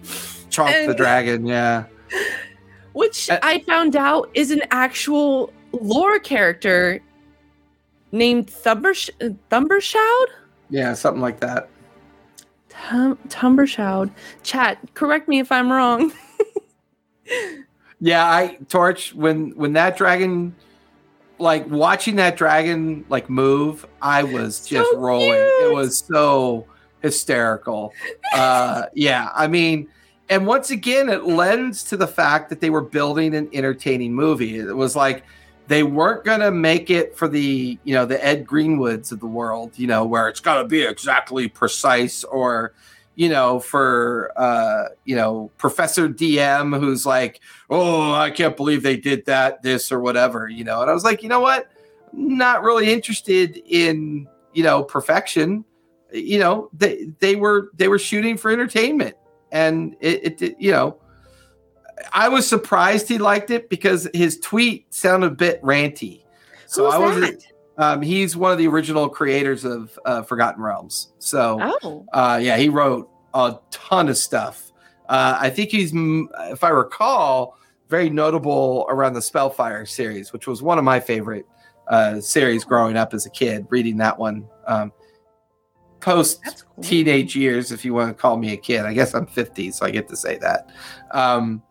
Chomp 0.51 0.87
the 0.87 0.93
dragon, 0.93 1.47
yeah. 1.47 1.85
which 2.93 3.29
Uh, 3.29 3.39
I 3.41 3.59
found 3.59 3.95
out 3.95 4.29
is 4.35 4.51
an 4.51 4.61
actual 4.71 5.51
lore 5.71 6.19
character 6.19 7.01
named 8.11 8.47
Thumbersh- 8.47 9.09
Thumbershoud. 9.51 10.25
Yeah, 10.69 10.93
something 10.93 11.21
like 11.21 11.39
that. 11.39 11.69
Tum- 12.69 13.17
Tumbershoud. 13.29 14.11
Chat, 14.43 14.79
correct 14.93 15.27
me 15.27 15.39
if 15.39 15.51
I'm 15.51 15.71
wrong. 15.71 16.11
Yeah, 17.99 18.25
I 18.25 18.57
torch 18.69 19.15
when 19.15 19.51
when 19.51 19.73
that 19.73 19.97
dragon 19.97 20.55
like 21.39 21.67
watching 21.69 22.17
that 22.17 22.37
dragon 22.37 23.05
like 23.09 23.29
move, 23.29 23.85
I 24.01 24.23
was 24.23 24.65
just 24.65 24.91
So 24.91 24.99
rolling. 24.99 25.39
It 25.39 25.73
was 25.73 26.03
so 26.05 26.67
hysterical. 27.01 27.93
Uh 28.33 28.83
yeah, 28.93 29.29
I 29.33 29.47
mean 29.47 29.87
and 30.29 30.45
once 30.45 30.71
again 30.71 31.09
it 31.09 31.23
lends 31.25 31.83
to 31.85 31.97
the 31.97 32.07
fact 32.07 32.49
that 32.49 32.59
they 32.59 32.69
were 32.69 32.81
building 32.81 33.33
an 33.33 33.49
entertaining 33.53 34.13
movie. 34.13 34.59
It 34.59 34.75
was 34.75 34.95
like 34.95 35.23
they 35.67 35.83
weren't 35.83 36.23
going 36.23 36.41
to 36.41 36.51
make 36.51 36.89
it 36.89 37.17
for 37.17 37.27
the, 37.27 37.77
you 37.83 37.93
know, 37.93 38.05
the 38.05 38.23
Ed 38.23 38.45
Greenwoods 38.45 39.11
of 39.11 39.19
the 39.19 39.27
world, 39.27 39.71
you 39.75 39.87
know, 39.87 40.05
where 40.05 40.27
it's 40.27 40.39
got 40.39 40.61
to 40.61 40.67
be 40.67 40.83
exactly 40.83 41.47
precise 41.47 42.23
or 42.23 42.73
you 43.15 43.29
know, 43.29 43.59
for 43.59 44.31
uh, 44.35 44.89
you 45.05 45.15
know, 45.15 45.49
Professor 45.57 46.07
DM 46.09 46.77
who's 46.77 47.05
like, 47.05 47.39
oh, 47.69 48.13
I 48.13 48.29
can't 48.29 48.55
believe 48.55 48.83
they 48.83 48.97
did 48.97 49.25
that, 49.25 49.63
this 49.63 49.91
or 49.91 49.99
whatever, 50.01 50.49
you 50.49 50.63
know. 50.63 50.81
And 50.81 50.89
I 50.89 50.93
was 50.93 51.03
like, 51.03 51.23
you 51.23 51.29
know 51.29 51.39
what? 51.39 51.71
Not 52.11 52.63
really 52.63 52.91
interested 52.91 53.61
in, 53.65 54.27
you 54.53 54.63
know, 54.63 54.83
perfection. 54.83 55.63
You 56.11 56.39
know, 56.39 56.69
they 56.73 57.07
they 57.19 57.35
were 57.35 57.69
they 57.75 57.87
were 57.87 57.99
shooting 57.99 58.37
for 58.37 58.51
entertainment, 58.51 59.15
and 59.51 59.95
it, 60.01 60.41
it 60.41 60.55
you 60.59 60.71
know, 60.71 60.97
I 62.13 62.29
was 62.29 62.47
surprised 62.47 63.07
he 63.07 63.17
liked 63.17 63.51
it 63.51 63.69
because 63.69 64.07
his 64.13 64.39
tweet 64.39 64.93
sounded 64.93 65.27
a 65.27 65.35
bit 65.35 65.61
ranty. 65.61 66.23
So 66.67 66.85
Who's 66.85 66.93
I 66.93 66.97
wasn't. 66.97 67.39
that? 67.39 67.51
Um, 67.77 68.01
he's 68.01 68.37
one 68.37 68.51
of 68.51 68.57
the 68.57 68.67
original 68.67 69.09
creators 69.09 69.65
of 69.65 69.97
uh, 70.05 70.21
Forgotten 70.23 70.61
Realms. 70.61 71.11
So 71.19 71.59
Oh, 71.83 72.05
uh, 72.13 72.39
yeah, 72.41 72.57
he 72.57 72.69
wrote 72.69 73.09
a 73.33 73.57
ton 73.71 74.07
of 74.07 74.17
stuff. 74.17 74.71
Uh, 75.09 75.37
I 75.39 75.49
think 75.49 75.69
he's, 75.69 75.91
if 75.93 76.63
I 76.63 76.69
recall, 76.69 77.57
very 77.89 78.09
notable 78.09 78.85
around 78.89 79.13
the 79.13 79.21
Spellfire 79.21 79.85
series, 79.85 80.33
which 80.33 80.47
was 80.47 80.61
one 80.61 80.77
of 80.77 80.83
my 80.83 80.99
favorite 80.99 81.45
uh, 81.87 82.19
series 82.19 82.63
growing 82.63 82.97
up 82.97 83.13
as 83.13 83.25
a 83.25 83.29
kid. 83.29 83.67
Reading 83.69 83.97
that 83.97 84.17
one 84.17 84.47
um, 84.67 84.91
post 85.99 86.41
cool. 86.43 86.83
teenage 86.83 87.35
years, 87.35 87.71
if 87.71 87.83
you 87.85 87.93
want 87.93 88.15
to 88.15 88.19
call 88.19 88.37
me 88.37 88.53
a 88.53 88.57
kid. 88.57 88.81
I 88.85 88.93
guess 88.93 89.13
I'm 89.13 89.27
50, 89.27 89.71
so 89.71 89.85
I 89.85 89.91
get 89.91 90.07
to 90.09 90.15
say 90.15 90.37
that. 90.37 90.69
Um, 91.11 91.61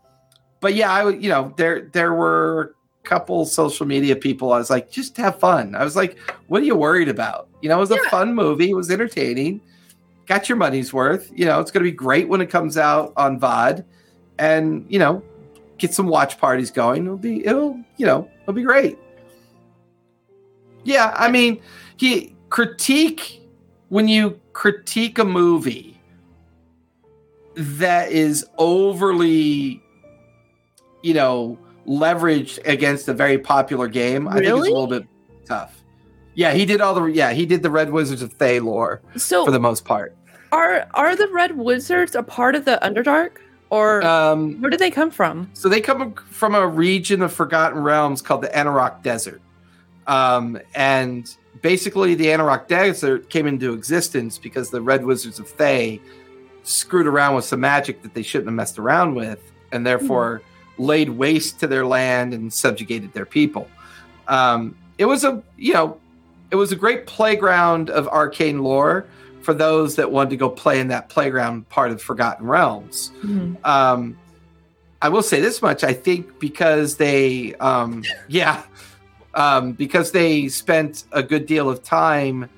but 0.64 0.74
yeah, 0.74 0.90
I 0.90 1.04
would, 1.04 1.22
you 1.22 1.28
know, 1.28 1.52
there 1.58 1.90
there 1.92 2.14
were 2.14 2.74
a 3.04 3.06
couple 3.06 3.44
social 3.44 3.84
media 3.84 4.16
people. 4.16 4.50
I 4.50 4.56
was 4.56 4.70
like, 4.70 4.90
just 4.90 5.14
have 5.18 5.38
fun. 5.38 5.74
I 5.74 5.84
was 5.84 5.94
like, 5.94 6.18
what 6.46 6.62
are 6.62 6.64
you 6.64 6.74
worried 6.74 7.10
about? 7.10 7.50
You 7.60 7.68
know, 7.68 7.76
it 7.76 7.80
was 7.80 7.90
a 7.90 8.02
fun 8.08 8.34
movie. 8.34 8.70
It 8.70 8.74
was 8.74 8.90
entertaining. 8.90 9.60
Got 10.24 10.48
your 10.48 10.56
money's 10.56 10.90
worth. 10.90 11.30
You 11.34 11.44
know, 11.44 11.60
it's 11.60 11.70
going 11.70 11.84
to 11.84 11.90
be 11.90 11.94
great 11.94 12.30
when 12.30 12.40
it 12.40 12.46
comes 12.46 12.78
out 12.78 13.12
on 13.18 13.38
VOD, 13.38 13.84
and 14.38 14.86
you 14.88 14.98
know, 14.98 15.22
get 15.76 15.92
some 15.92 16.06
watch 16.06 16.38
parties 16.38 16.70
going. 16.70 17.04
It'll 17.04 17.18
be, 17.18 17.44
it'll, 17.44 17.78
you 17.98 18.06
know, 18.06 18.26
it'll 18.44 18.54
be 18.54 18.62
great. 18.62 18.98
Yeah, 20.82 21.12
I 21.14 21.30
mean, 21.30 21.60
he 21.98 22.34
critique 22.48 23.42
when 23.90 24.08
you 24.08 24.40
critique 24.54 25.18
a 25.18 25.26
movie 25.26 26.00
that 27.54 28.10
is 28.10 28.46
overly, 28.56 29.83
you 31.04 31.12
know, 31.12 31.58
leveraged 31.86 32.58
against 32.66 33.08
a 33.08 33.12
very 33.14 33.38
popular 33.38 33.88
game. 33.88 34.26
I 34.26 34.34
think 34.34 34.46
it's 34.46 34.52
a 34.52 34.56
little 34.56 34.86
bit 34.86 35.06
tough. 35.44 35.82
Yeah, 36.34 36.52
he 36.54 36.64
did 36.64 36.80
all 36.80 36.94
the 36.94 37.04
yeah 37.04 37.32
he 37.32 37.44
did 37.46 37.62
the 37.62 37.70
Red 37.70 37.92
Wizards 37.92 38.22
of 38.22 38.32
Thay 38.32 38.58
lore 38.58 39.02
So 39.16 39.44
for 39.44 39.50
the 39.50 39.60
most 39.60 39.84
part. 39.84 40.16
are 40.50 40.86
are 40.94 41.14
the 41.14 41.28
Red 41.28 41.56
Wizards 41.56 42.14
a 42.14 42.22
part 42.22 42.54
of 42.54 42.64
the 42.64 42.78
Underdark, 42.82 43.32
or 43.68 44.02
Um, 44.02 44.60
where 44.62 44.70
did 44.70 44.80
they 44.80 44.90
come 44.90 45.10
from? 45.10 45.50
So 45.52 45.68
they 45.68 45.82
come 45.82 46.14
from 46.14 46.54
a 46.54 46.66
region 46.66 47.20
of 47.20 47.32
Forgotten 47.32 47.78
Realms 47.82 48.22
called 48.22 48.42
the 48.42 48.48
Anauroch 48.48 49.02
Desert. 49.02 49.42
Um, 50.06 50.58
and 50.74 51.30
basically, 51.60 52.14
the 52.14 52.26
Anauroch 52.26 52.66
Desert 52.66 53.28
came 53.28 53.46
into 53.46 53.74
existence 53.74 54.38
because 54.38 54.70
the 54.70 54.80
Red 54.80 55.04
Wizards 55.04 55.38
of 55.38 55.48
Thay 55.50 56.00
screwed 56.62 57.06
around 57.06 57.34
with 57.36 57.44
some 57.44 57.60
magic 57.60 58.02
that 58.02 58.14
they 58.14 58.22
shouldn't 58.22 58.48
have 58.48 58.54
messed 58.54 58.78
around 58.78 59.14
with, 59.14 59.38
and 59.70 59.86
therefore 59.86 60.40
laid 60.78 61.10
waste 61.10 61.60
to 61.60 61.66
their 61.66 61.86
land 61.86 62.34
and 62.34 62.52
subjugated 62.52 63.12
their 63.12 63.26
people. 63.26 63.68
Um, 64.28 64.76
it 64.98 65.04
was 65.04 65.24
a, 65.24 65.42
you 65.56 65.72
know, 65.72 65.98
it 66.50 66.56
was 66.56 66.72
a 66.72 66.76
great 66.76 67.06
playground 67.06 67.90
of 67.90 68.06
arcane 68.08 68.62
lore 68.62 69.06
for 69.42 69.54
those 69.54 69.96
that 69.96 70.10
wanted 70.10 70.30
to 70.30 70.36
go 70.36 70.48
play 70.48 70.80
in 70.80 70.88
that 70.88 71.08
playground 71.08 71.68
part 71.68 71.90
of 71.90 72.00
Forgotten 72.00 72.46
Realms. 72.46 73.12
Um 73.64 74.18
i 75.02 75.08
will 75.08 75.22
say 75.22 75.38
this 75.38 75.60
much. 75.60 75.84
I 75.84 75.92
think 75.92 76.38
because 76.38 76.96
they 76.96 77.54
um 77.56 78.04
yeah 78.26 78.62
um 79.34 79.72
because 79.72 80.12
they 80.12 80.48
spent 80.48 81.04
a 81.12 81.22
good 81.22 81.44
deal 81.46 81.68
of 81.68 81.82
time 81.82 82.48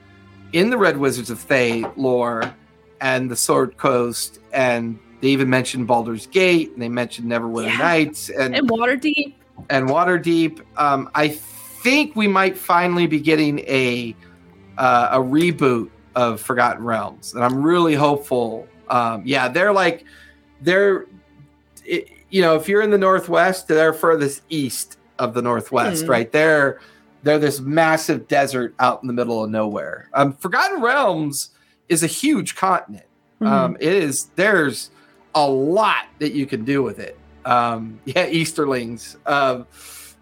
in 0.53 0.71
the 0.71 0.79
red 0.79 0.97
wizards 0.97 1.29
of 1.29 1.41
thay 1.41 1.85
lore 1.97 2.55
and 3.01 3.31
the 3.31 3.37
sword 3.37 3.77
coast 3.77 4.39
and 4.53 4.99
they 5.27 5.33
even 5.33 5.51
mentioned 5.51 5.89
baldur's 5.89 6.29
gate 6.29 6.71
and 6.73 6.81
they 6.81 6.89
mentioned 6.89 7.29
neverwinter 7.29 7.67
Yeah. 7.67 7.79
nights 7.79 8.29
and 8.31 8.55
And 8.55 8.71
Waterdeep. 8.71 9.35
and 9.71 9.89
Waterdeep. 9.89 10.61
Um, 10.77 11.11
I 11.17 11.29
think 11.29 12.15
we 12.15 12.29
might 12.29 12.57
finally 12.57 13.09
be 13.09 13.19
getting 13.19 13.59
a 13.61 14.15
uh, 14.79 15.09
a 15.13 15.19
reboot 15.19 15.91
of 16.15 16.41
Forgotten 16.41 16.85
Realms, 16.85 17.35
and 17.35 17.43
I'm 17.43 17.61
really 17.63 17.95
hopeful. 17.95 18.69
Um, 18.89 19.23
yeah, 19.25 19.49
they're 19.49 19.73
like 19.73 20.05
they're 20.61 21.07
it, 21.85 22.09
you 22.31 22.41
know 22.43 22.55
if 22.55 22.69
you're 22.69 22.83
in 22.83 22.91
the 22.91 22.99
Northwest, 22.99 23.67
they're 23.67 23.93
furthest 23.95 24.43
east 24.49 24.97
of 25.19 25.35
the 25.35 25.43
Northwest, 25.43 26.05
Hmm. 26.05 26.11
right? 26.11 26.31
They're 26.31 26.79
they're 27.25 27.39
this 27.41 27.59
massive 27.61 28.29
desert 28.29 28.75
out 28.79 29.03
in 29.03 29.09
the 29.09 29.13
middle 29.15 29.43
of 29.43 29.51
nowhere. 29.51 30.09
Um, 30.15 30.35
Forgotten 30.35 30.81
Realms 30.83 31.51
is 31.89 32.05
a 32.05 32.07
huge 32.07 32.55
continent. 32.55 33.07
Mhm. 33.41 33.47
Um, 33.49 33.77
it 33.81 33.93
is 33.93 34.27
there's 34.37 34.91
a 35.37 35.49
lot 35.49 36.07
that 36.19 36.33
you 36.33 36.47
can 36.47 36.65
do 36.65 36.83
with 36.83 36.99
it. 36.99 37.17
Um, 37.45 38.01
yeah, 38.05 38.27
Easterlings. 38.27 39.17
Um, 39.27 39.67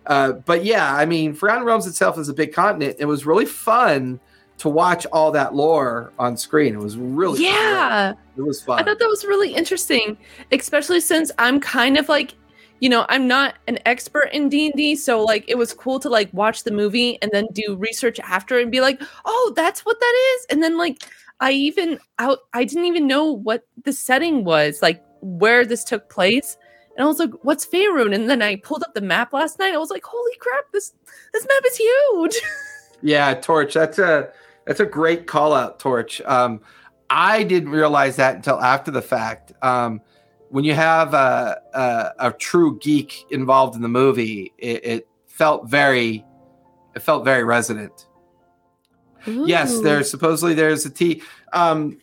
uh, 0.06 0.32
but 0.32 0.64
yeah, 0.64 0.94
I 0.94 1.06
mean, 1.06 1.32
Forgotten 1.32 1.64
Realms 1.64 1.86
itself 1.86 2.18
is 2.18 2.28
a 2.28 2.34
big 2.34 2.52
continent. 2.52 2.96
It 2.98 3.06
was 3.06 3.24
really 3.24 3.46
fun 3.46 4.20
to 4.58 4.68
watch 4.68 5.06
all 5.12 5.32
that 5.32 5.54
lore 5.54 6.12
on 6.18 6.36
screen. 6.36 6.74
It 6.74 6.80
was 6.80 6.96
really 6.96 7.42
yeah. 7.42 8.12
great. 8.34 8.44
it 8.44 8.46
was 8.46 8.62
fun. 8.62 8.78
I 8.78 8.84
thought 8.84 8.98
that 8.98 9.08
was 9.08 9.24
really 9.24 9.54
interesting, 9.54 10.16
especially 10.52 11.00
since 11.00 11.32
I'm 11.38 11.58
kind 11.58 11.96
of 11.96 12.08
like, 12.08 12.34
you 12.80 12.88
know, 12.88 13.06
I'm 13.08 13.26
not 13.26 13.54
an 13.66 13.78
expert 13.86 14.28
in 14.32 14.48
D&D, 14.48 14.96
so 14.96 15.24
like 15.24 15.44
it 15.48 15.56
was 15.56 15.72
cool 15.72 15.98
to 16.00 16.10
like 16.10 16.28
watch 16.34 16.64
the 16.64 16.70
movie 16.70 17.18
and 17.22 17.30
then 17.32 17.46
do 17.52 17.76
research 17.76 18.20
after 18.20 18.58
and 18.58 18.70
be 18.70 18.80
like, 18.80 19.00
"Oh, 19.24 19.52
that's 19.56 19.86
what 19.86 19.98
that 19.98 20.34
is." 20.34 20.46
And 20.50 20.62
then 20.62 20.76
like 20.76 21.02
I 21.40 21.52
even 21.52 21.98
out 22.18 22.40
I 22.52 22.64
didn't 22.64 22.84
even 22.84 23.06
know 23.06 23.32
what 23.32 23.64
the 23.84 23.92
setting 23.92 24.44
was, 24.44 24.82
like 24.82 25.02
where 25.24 25.64
this 25.64 25.84
took 25.84 26.08
place. 26.08 26.56
And 26.96 27.04
I 27.04 27.08
was 27.08 27.18
like, 27.18 27.30
"What's 27.42 27.66
Faerun?" 27.66 28.14
And 28.14 28.30
then 28.30 28.42
I 28.42 28.56
pulled 28.56 28.84
up 28.84 28.94
the 28.94 29.00
map 29.00 29.32
last 29.32 29.58
night. 29.58 29.74
I 29.74 29.78
was 29.78 29.90
like, 29.90 30.04
"Holy 30.04 30.36
crap, 30.38 30.70
this 30.72 30.92
this 31.32 31.46
map 31.46 31.62
is 31.66 31.76
huge." 31.76 32.40
Yeah, 33.02 33.34
Torch. 33.34 33.74
That's 33.74 33.98
a 33.98 34.30
that's 34.64 34.80
a 34.80 34.86
great 34.86 35.26
call 35.26 35.52
out, 35.52 35.78
Torch. 35.78 36.22
Um, 36.22 36.62
I 37.10 37.42
didn't 37.42 37.68
realize 37.68 38.16
that 38.16 38.34
until 38.34 38.58
after 38.60 38.90
the 38.90 39.02
fact. 39.02 39.52
Um, 39.62 40.00
when 40.48 40.64
you 40.64 40.74
have 40.74 41.12
a, 41.12 41.60
a, 41.74 42.28
a 42.28 42.32
true 42.32 42.78
geek 42.78 43.26
involved 43.30 43.76
in 43.76 43.82
the 43.82 43.88
movie, 43.88 44.52
it, 44.56 44.84
it 44.84 45.08
felt 45.26 45.68
very 45.68 46.24
it 46.94 47.02
felt 47.02 47.24
very 47.24 47.44
resonant. 47.44 48.06
Yes, 49.26 49.80
there's 49.80 50.10
supposedly 50.10 50.54
there's 50.54 50.86
a 50.86 50.90
T. 50.90 51.22
Um, 51.52 51.98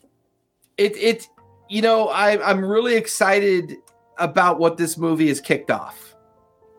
it 0.78 0.96
it 0.98 1.28
you 1.72 1.82
know, 1.82 2.10
I, 2.10 2.50
I'm 2.50 2.64
really 2.66 2.96
excited 2.96 3.78
about 4.18 4.60
what 4.60 4.76
this 4.76 4.98
movie 4.98 5.30
has 5.30 5.40
kicked 5.40 5.72
off. 5.72 6.16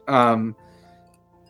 Um, 0.06 0.54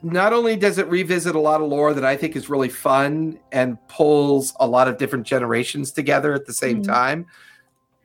not 0.00 0.33
only 0.33 0.55
does 0.55 0.78
it 0.78 0.87
revisit 0.88 1.35
a 1.35 1.40
lot 1.40 1.61
of 1.61 1.66
lore 1.68 1.92
that 1.92 2.05
I 2.05 2.16
think 2.16 2.37
is 2.37 2.48
really 2.48 2.68
fun 2.68 3.40
and 3.50 3.76
pulls 3.88 4.55
a 4.61 4.66
lot 4.66 4.87
of 4.87 4.96
different 4.96 5.26
generations 5.26 5.90
together 5.90 6.33
at 6.35 6.46
the 6.46 6.52
same 6.52 6.83
Mhm. 6.83 6.87
time. 6.87 7.26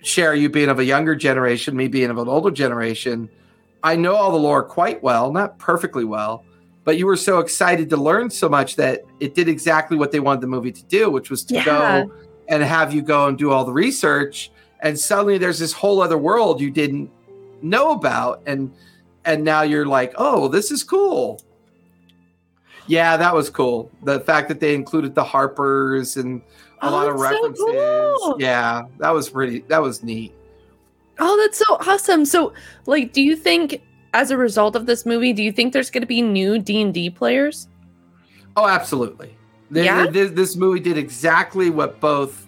Cher, 0.02 0.34
you 0.34 0.50
being 0.50 0.69
of 0.69 0.80
a 0.80 0.86
younger 0.86 1.15
generation, 1.15 1.78
me 1.78 1.88
being 1.88 2.10
of 2.10 2.17
an 2.17 2.28
older 2.28 2.50
generation, 2.52 3.30
I 3.84 3.95
know 3.95 4.15
all 4.15 4.32
the 4.32 4.38
lore 4.39 4.63
quite 4.63 5.04
well, 5.04 5.32
not 5.32 5.60
perfectly 5.60 6.04
well, 6.04 6.43
but 6.84 6.97
you 6.97 7.06
were 7.06 7.15
so 7.15 7.38
excited 7.39 7.91
to 7.91 7.97
learn 7.97 8.32
so 8.32 8.50
much 8.50 8.76
that 8.78 9.02
it 9.19 9.36
did 9.36 9.47
exactly 9.47 9.97
what 9.97 10.12
they 10.12 10.19
wanted 10.19 10.41
the 10.41 10.47
movie 10.47 10.71
to 10.71 10.84
do, 10.86 11.12
which 11.12 11.30
was 11.30 11.43
to 11.45 11.54
Yeah. 11.56 11.63
go 11.65 12.12
and 12.47 12.63
have 12.63 12.91
you 12.91 13.04
go 13.04 13.28
and 13.28 13.38
do 13.38 13.52
all 13.52 13.65
the 13.65 13.73
research. 13.73 14.52
And 14.82 15.00
suddenly 15.00 15.38
there's 15.38 15.60
this 15.60 15.74
whole 15.74 16.02
other 16.02 16.18
world 16.18 16.62
you 16.62 16.70
didn't 16.72 17.10
know 17.62 17.92
about. 17.92 18.42
And 18.46 18.72
and 19.26 19.44
now 19.44 19.62
you're 19.63 19.86
like, 19.86 20.13
oh, 20.18 20.48
this 20.48 20.72
is 20.72 20.84
cool. 20.84 21.42
Yeah, 22.88 23.18
that 23.18 23.36
was 23.36 23.50
cool. 23.50 23.92
The 24.04 24.22
fact 24.22 24.48
that 24.48 24.60
they 24.62 24.74
included 24.74 25.13
the 25.16 25.24
Harpers 25.24 26.16
and 26.16 26.42
a 26.82 26.88
Oh, 26.88 26.92
lot 26.92 27.10
of 27.10 27.20
that's 27.20 27.30
so 27.30 27.36
references. 27.36 27.66
cool. 28.22 28.36
Yeah, 28.40 28.84
that 29.00 29.10
was 29.10 29.30
pretty. 29.30 29.60
That 29.68 29.82
was 29.82 30.04
neat. 30.04 30.34
Oh, 31.20 31.36
that's 31.38 31.58
so 31.58 31.76
awesome. 31.92 32.24
So, 32.26 32.54
like, 32.86 33.12
do 33.12 33.22
you 33.22 33.36
think 33.36 33.82
as 34.13 34.32
a 34.32 34.38
result 34.38 34.76
of 34.76 34.86
this 34.86 35.06
movie, 35.06 35.34
do 35.34 35.44
you 35.44 35.52
think 35.52 35.74
there's 35.74 35.90
going 35.90 36.02
to 36.02 36.08
be 36.08 36.22
new 36.22 36.60
D&D 36.60 37.10
players? 37.10 37.68
Oh, 38.56 38.68
absolutely. 38.68 39.36
Yeah? 39.72 40.08
This, 40.08 40.32
this 40.32 40.56
movie 40.56 40.80
did 40.80 40.98
exactly 40.98 41.70
what 41.70 42.00
both 42.00 42.47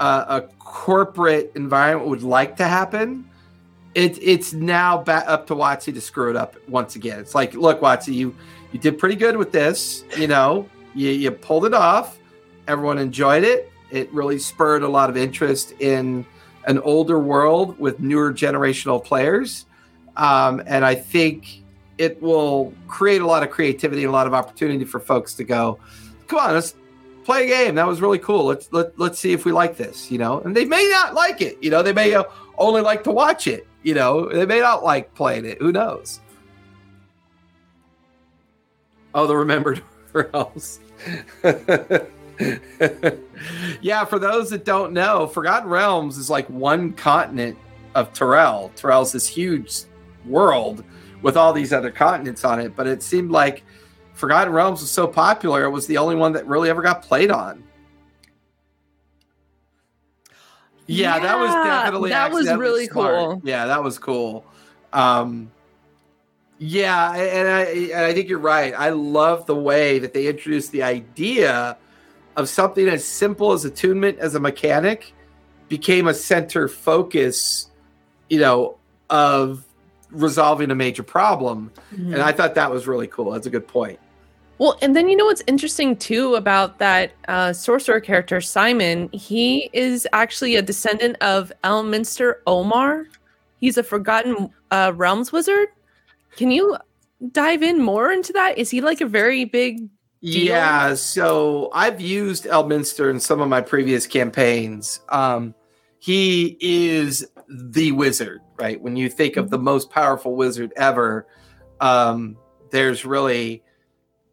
uh, 0.00 0.42
a 0.42 0.54
corporate 0.58 1.52
environment 1.54 2.08
would 2.08 2.22
like 2.22 2.56
to 2.56 2.64
happen. 2.64 3.28
It, 3.94 4.18
it's 4.22 4.52
now 4.52 5.02
ba- 5.02 5.28
up 5.28 5.46
to 5.48 5.54
WotC 5.54 5.92
to 5.94 6.00
screw 6.00 6.30
it 6.30 6.36
up 6.36 6.56
once 6.68 6.94
again. 6.96 7.18
It's 7.18 7.34
like, 7.34 7.54
look, 7.54 7.80
WotC, 7.80 8.12
you 8.14 8.34
you 8.72 8.78
did 8.78 8.98
pretty 8.98 9.16
good 9.16 9.36
with 9.36 9.50
this. 9.50 10.04
You 10.16 10.26
know, 10.26 10.68
you, 10.94 11.10
you 11.10 11.30
pulled 11.30 11.64
it 11.64 11.74
off. 11.74 12.18
Everyone 12.66 12.98
enjoyed 12.98 13.44
it. 13.44 13.72
It 13.90 14.12
really 14.12 14.38
spurred 14.38 14.82
a 14.82 14.88
lot 14.88 15.08
of 15.08 15.16
interest 15.16 15.72
in 15.80 16.26
an 16.66 16.78
older 16.80 17.18
world 17.18 17.78
with 17.78 17.98
newer 17.98 18.32
generational 18.32 19.02
players. 19.02 19.64
Um, 20.16 20.62
and 20.66 20.84
I 20.84 20.94
think 20.94 21.62
it 21.96 22.20
will 22.20 22.74
create 22.86 23.22
a 23.22 23.26
lot 23.26 23.42
of 23.42 23.50
creativity 23.50 24.02
and 24.02 24.10
a 24.10 24.12
lot 24.12 24.26
of 24.26 24.34
opportunity 24.34 24.84
for 24.84 25.00
folks 25.00 25.34
to 25.34 25.44
go, 25.44 25.78
come 26.26 26.38
on, 26.38 26.54
let's 26.54 26.74
play 27.28 27.44
a 27.44 27.46
game. 27.46 27.74
That 27.74 27.86
was 27.86 28.00
really 28.00 28.18
cool. 28.18 28.46
Let's 28.46 28.72
let, 28.72 28.98
let's 28.98 29.18
see 29.18 29.34
if 29.34 29.44
we 29.44 29.52
like 29.52 29.76
this, 29.76 30.10
you 30.10 30.16
know. 30.16 30.40
And 30.40 30.56
they 30.56 30.64
may 30.64 30.88
not 30.90 31.12
like 31.12 31.42
it, 31.42 31.62
you 31.62 31.70
know. 31.70 31.82
They 31.82 31.92
may 31.92 32.16
only 32.56 32.80
like 32.80 33.04
to 33.04 33.10
watch 33.10 33.46
it, 33.46 33.68
you 33.82 33.92
know. 33.92 34.30
They 34.32 34.46
may 34.46 34.60
not 34.60 34.82
like 34.82 35.12
playing 35.14 35.44
it. 35.44 35.58
Who 35.58 35.70
knows? 35.70 36.20
Oh, 39.14 39.26
the 39.26 39.36
remembered 39.36 39.82
realms. 40.14 40.80
yeah, 43.82 44.06
for 44.06 44.18
those 44.18 44.48
that 44.48 44.64
don't 44.64 44.94
know, 44.94 45.26
Forgotten 45.26 45.68
Realms 45.68 46.16
is 46.16 46.30
like 46.30 46.48
one 46.48 46.94
continent 46.94 47.58
of 47.94 48.10
Toril. 48.14 48.70
Toril's 48.74 49.12
this 49.12 49.26
huge 49.26 49.82
world 50.24 50.82
with 51.20 51.36
all 51.36 51.52
these 51.52 51.74
other 51.74 51.90
continents 51.90 52.42
on 52.44 52.58
it, 52.58 52.74
but 52.74 52.86
it 52.86 53.02
seemed 53.02 53.30
like 53.30 53.64
Forgotten 54.18 54.52
Realms 54.52 54.80
was 54.80 54.90
so 54.90 55.06
popular, 55.06 55.64
it 55.64 55.70
was 55.70 55.86
the 55.86 55.98
only 55.98 56.16
one 56.16 56.32
that 56.32 56.46
really 56.46 56.68
ever 56.68 56.82
got 56.82 57.02
played 57.02 57.30
on. 57.30 57.62
Yeah, 60.86 61.18
that 61.20 61.38
was 61.38 61.52
definitely 61.52 62.10
that 62.10 62.32
was 62.32 62.50
really 62.50 62.86
smart. 62.86 63.14
cool. 63.14 63.42
Yeah, 63.44 63.66
that 63.66 63.84
was 63.84 63.98
cool. 63.98 64.44
Um, 64.92 65.52
yeah, 66.58 67.14
and 67.14 67.48
I 67.48 67.62
and 67.62 68.06
I 68.06 68.12
think 68.14 68.28
you're 68.28 68.38
right. 68.38 68.74
I 68.76 68.88
love 68.90 69.46
the 69.46 69.54
way 69.54 70.00
that 70.00 70.14
they 70.14 70.26
introduced 70.26 70.72
the 70.72 70.82
idea 70.82 71.76
of 72.36 72.48
something 72.48 72.88
as 72.88 73.04
simple 73.04 73.52
as 73.52 73.64
attunement 73.64 74.18
as 74.18 74.34
a 74.34 74.40
mechanic 74.40 75.12
became 75.68 76.08
a 76.08 76.14
center 76.14 76.66
focus, 76.66 77.70
you 78.30 78.40
know, 78.40 78.78
of 79.10 79.64
resolving 80.10 80.70
a 80.70 80.74
major 80.74 81.02
problem. 81.02 81.70
Mm-hmm. 81.92 82.14
And 82.14 82.22
I 82.22 82.32
thought 82.32 82.54
that 82.54 82.70
was 82.70 82.88
really 82.88 83.06
cool. 83.06 83.32
That's 83.32 83.46
a 83.46 83.50
good 83.50 83.68
point. 83.68 84.00
Well, 84.58 84.76
and 84.82 84.96
then 84.96 85.08
you 85.08 85.16
know 85.16 85.26
what's 85.26 85.44
interesting 85.46 85.96
too 85.96 86.34
about 86.34 86.78
that 86.78 87.12
uh, 87.28 87.52
sorcerer 87.52 88.00
character, 88.00 88.40
Simon? 88.40 89.08
He 89.12 89.70
is 89.72 90.06
actually 90.12 90.56
a 90.56 90.62
descendant 90.62 91.16
of 91.20 91.52
Elminster 91.62 92.36
Aumar. 92.46 93.04
He's 93.60 93.78
a 93.78 93.84
Forgotten 93.84 94.50
uh, 94.72 94.92
Realms 94.96 95.30
wizard. 95.30 95.68
Can 96.36 96.50
you 96.50 96.76
dive 97.30 97.62
in 97.62 97.80
more 97.80 98.10
into 98.10 98.32
that? 98.32 98.58
Is 98.58 98.70
he 98.70 98.80
like 98.80 99.00
a 99.00 99.06
very 99.06 99.44
big? 99.44 99.88
Deal? 100.20 100.46
Yeah, 100.46 100.94
so 100.94 101.70
I've 101.72 102.00
used 102.00 102.44
Elminster 102.44 103.08
in 103.08 103.20
some 103.20 103.40
of 103.40 103.48
my 103.48 103.60
previous 103.60 104.04
campaigns. 104.08 105.00
Um, 105.10 105.54
he 106.00 106.56
is 106.60 107.24
the 107.48 107.92
wizard, 107.92 108.40
right? 108.58 108.80
When 108.80 108.96
you 108.96 109.08
think 109.08 109.36
of 109.36 109.50
the 109.50 109.58
most 109.58 109.90
powerful 109.90 110.34
wizard 110.34 110.72
ever, 110.76 111.28
um, 111.80 112.36
there's 112.70 113.04
really 113.04 113.62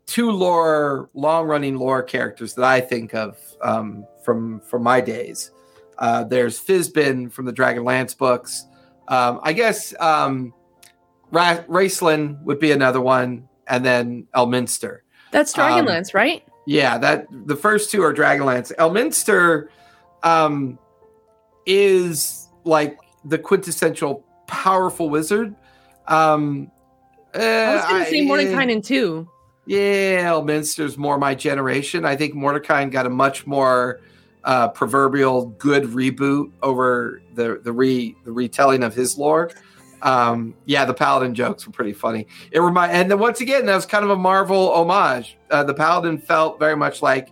two 0.06 0.32
lore, 0.32 1.10
long-running 1.14 1.78
lore 1.78 2.04
characters 2.04 2.54
that 2.56 2.66
I 2.66 2.80
think 2.82 3.14
of 3.14 3.38
um, 3.62 4.06
from 4.24 4.60
from 4.62 4.84
my 4.84 5.02
days. 5.02 5.52
Uh, 5.98 6.24
there's 6.24 6.60
Fizban 6.60 7.32
from 7.32 7.46
the 7.46 7.54
Dragonlance 7.54 8.18
books. 8.18 8.66
Um, 9.08 9.40
I 9.44 9.54
guess 9.54 9.94
um, 10.00 10.54
Ra- 11.32 11.64
Raistlin 11.70 12.42
would 12.44 12.60
be 12.60 12.72
another 12.72 13.02
one, 13.02 13.48
and 13.68 13.86
then 13.86 14.28
Elminster. 14.36 15.00
That's 15.32 15.58
Um, 15.58 15.64
Dragonlance, 15.86 16.14
right? 16.14 16.44
Yeah, 16.68 16.98
that 16.98 17.28
the 17.46 17.56
first 17.56 17.92
two 17.92 18.02
are 18.04 18.14
Dragonlance. 18.14 18.76
Elminster 18.78 19.68
um, 20.24 20.80
is 21.66 22.48
like 22.64 22.98
the 23.24 23.38
quintessential 23.38 24.24
powerful 24.48 25.10
wizard. 25.10 25.56
Um, 26.08 26.72
I 27.34 27.76
was 27.76 27.86
going 27.86 28.02
uh, 28.02 28.06
to 28.06 28.10
say 28.12 28.22
I- 28.22 28.26
Mordenkainen 28.30 28.84
too. 28.86 29.30
Yeah, 29.66 30.32
Elminster's 30.32 30.98
more 30.98 31.18
my 31.18 31.34
generation. 31.34 32.06
I 32.06 32.16
think 32.16 32.36
Mordecai 32.36 32.86
got 32.86 33.06
a 33.06 33.10
much 33.10 33.48
more 33.48 34.00
uh, 34.44 34.70
proverbial 34.70 35.48
good 35.58 35.84
reboot 35.86 36.52
over 36.62 37.22
the 37.34 37.60
the 37.64 37.74
re 37.74 38.16
the 38.24 38.32
retelling 38.32 38.84
of 38.84 38.94
his 38.94 39.18
lore. 39.18 39.52
Um, 40.04 40.54
yeah, 40.66 40.86
the 40.86 40.94
Paladin 40.94 41.34
jokes 41.34 41.66
were 41.66 41.74
pretty 41.74 41.94
funny. 41.94 42.28
It 42.52 42.60
remind 42.60 42.92
and 42.92 43.10
then 43.10 43.18
once 43.18 43.42
again 43.42 43.66
that 43.66 43.76
was 43.76 43.88
kind 43.88 44.06
of 44.06 44.12
a 44.12 44.16
Marvel 44.16 44.72
homage. 44.72 45.38
Uh, 45.50 45.64
the 45.64 45.74
Paladin 45.74 46.20
felt 46.20 46.60
very 46.60 46.76
much 46.76 47.02
like 47.02 47.30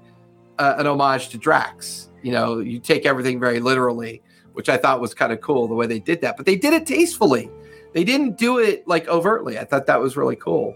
uh, 0.58 0.76
an 0.78 0.88
homage 0.88 1.30
to 1.30 1.38
Drax. 1.38 2.10
You 2.24 2.32
know, 2.32 2.60
you 2.60 2.80
take 2.80 3.06
everything 3.06 3.39
very 3.39 3.60
literally, 3.60 4.24
which 4.54 4.69
I 4.69 4.78
thought 4.78 5.00
was 5.00 5.13
kind 5.13 5.32
of 5.32 5.39
cool 5.41 5.67
the 5.67 5.76
way 5.76 5.86
they 5.86 6.00
did 6.00 6.22
that. 6.22 6.36
But 6.36 6.48
they 6.48 6.56
did 6.56 6.74
it 6.74 6.88
tastefully. 6.88 7.52
They 7.93 8.04
didn't 8.04 8.39
do 8.39 8.58
it 8.58 8.88
like 8.88 9.08
overtly. 9.08 9.60
I 9.60 9.65
thought 9.65 9.86
that 9.86 10.00
was 10.00 10.17
really 10.17 10.38
cool. 10.38 10.76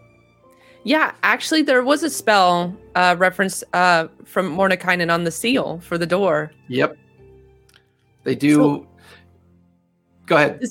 Yeah, 0.88 1.12
actually, 1.22 1.64
there 1.64 1.84
was 1.84 2.02
a 2.02 2.10
spell 2.10 2.74
uh, 2.96 3.18
reference 3.20 3.62
uh, 3.74 4.08
from 4.24 4.56
Mordenkainen 4.56 5.14
on 5.14 5.26
the 5.26 5.32
seal 5.32 5.80
for 5.82 5.98
the 5.98 6.06
door. 6.06 6.50
Yep. 6.70 6.98
They 8.24 8.36
do. 8.36 8.54
So- 8.56 8.88
Go 10.28 10.36
ahead. 10.38 10.62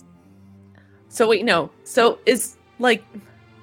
So 1.08 1.28
wait, 1.28 1.44
no. 1.44 1.70
So 1.84 2.18
is 2.24 2.56
like 2.78 3.04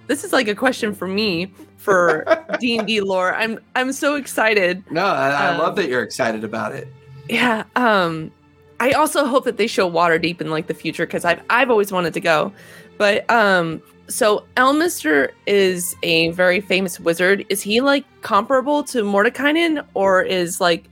this 0.08 0.24
is 0.24 0.32
like 0.32 0.48
a 0.48 0.54
question 0.56 0.94
for 0.94 1.08
me 1.08 1.52
for 1.78 2.24
D 2.60 2.78
and 2.78 2.88
D 2.88 3.02
lore. 3.02 3.34
I'm 3.34 3.60
I'm 3.76 3.92
so 3.92 4.14
excited. 4.16 4.84
No, 4.92 5.06
I, 5.06 5.30
I 5.30 5.48
Um, 5.54 5.58
love 5.60 5.76
that 5.78 5.88
you're 5.90 6.04
excited 6.04 6.44
about 6.44 6.74
it. 6.74 6.88
Yeah. 7.30 7.64
Um, 7.76 8.32
I 8.80 8.92
also 8.92 9.26
hope 9.26 9.46
that 9.46 9.58
they 9.58 9.68
show 9.68 9.90
Waterdeep 9.90 10.40
in 10.42 10.50
like 10.52 10.68
the 10.68 10.74
future 10.76 11.06
because 11.08 11.26
I've 11.26 11.42
I've 11.50 11.70
always 11.72 11.92
wanted 11.92 12.14
to 12.16 12.20
go. 12.22 12.52
But 13.00 13.30
um, 13.30 13.82
so 14.08 14.46
Elminster 14.58 15.32
is 15.46 15.96
a 16.04 16.32
very 16.32 16.62
famous 16.62 17.00
wizard. 17.00 17.46
Is 17.50 17.62
he 17.62 17.82
like 17.82 18.06
comparable 18.22 18.84
to 18.86 19.04
Mordenkainen, 19.04 19.86
or 19.94 20.22
is 20.22 20.60
like? 20.60 20.86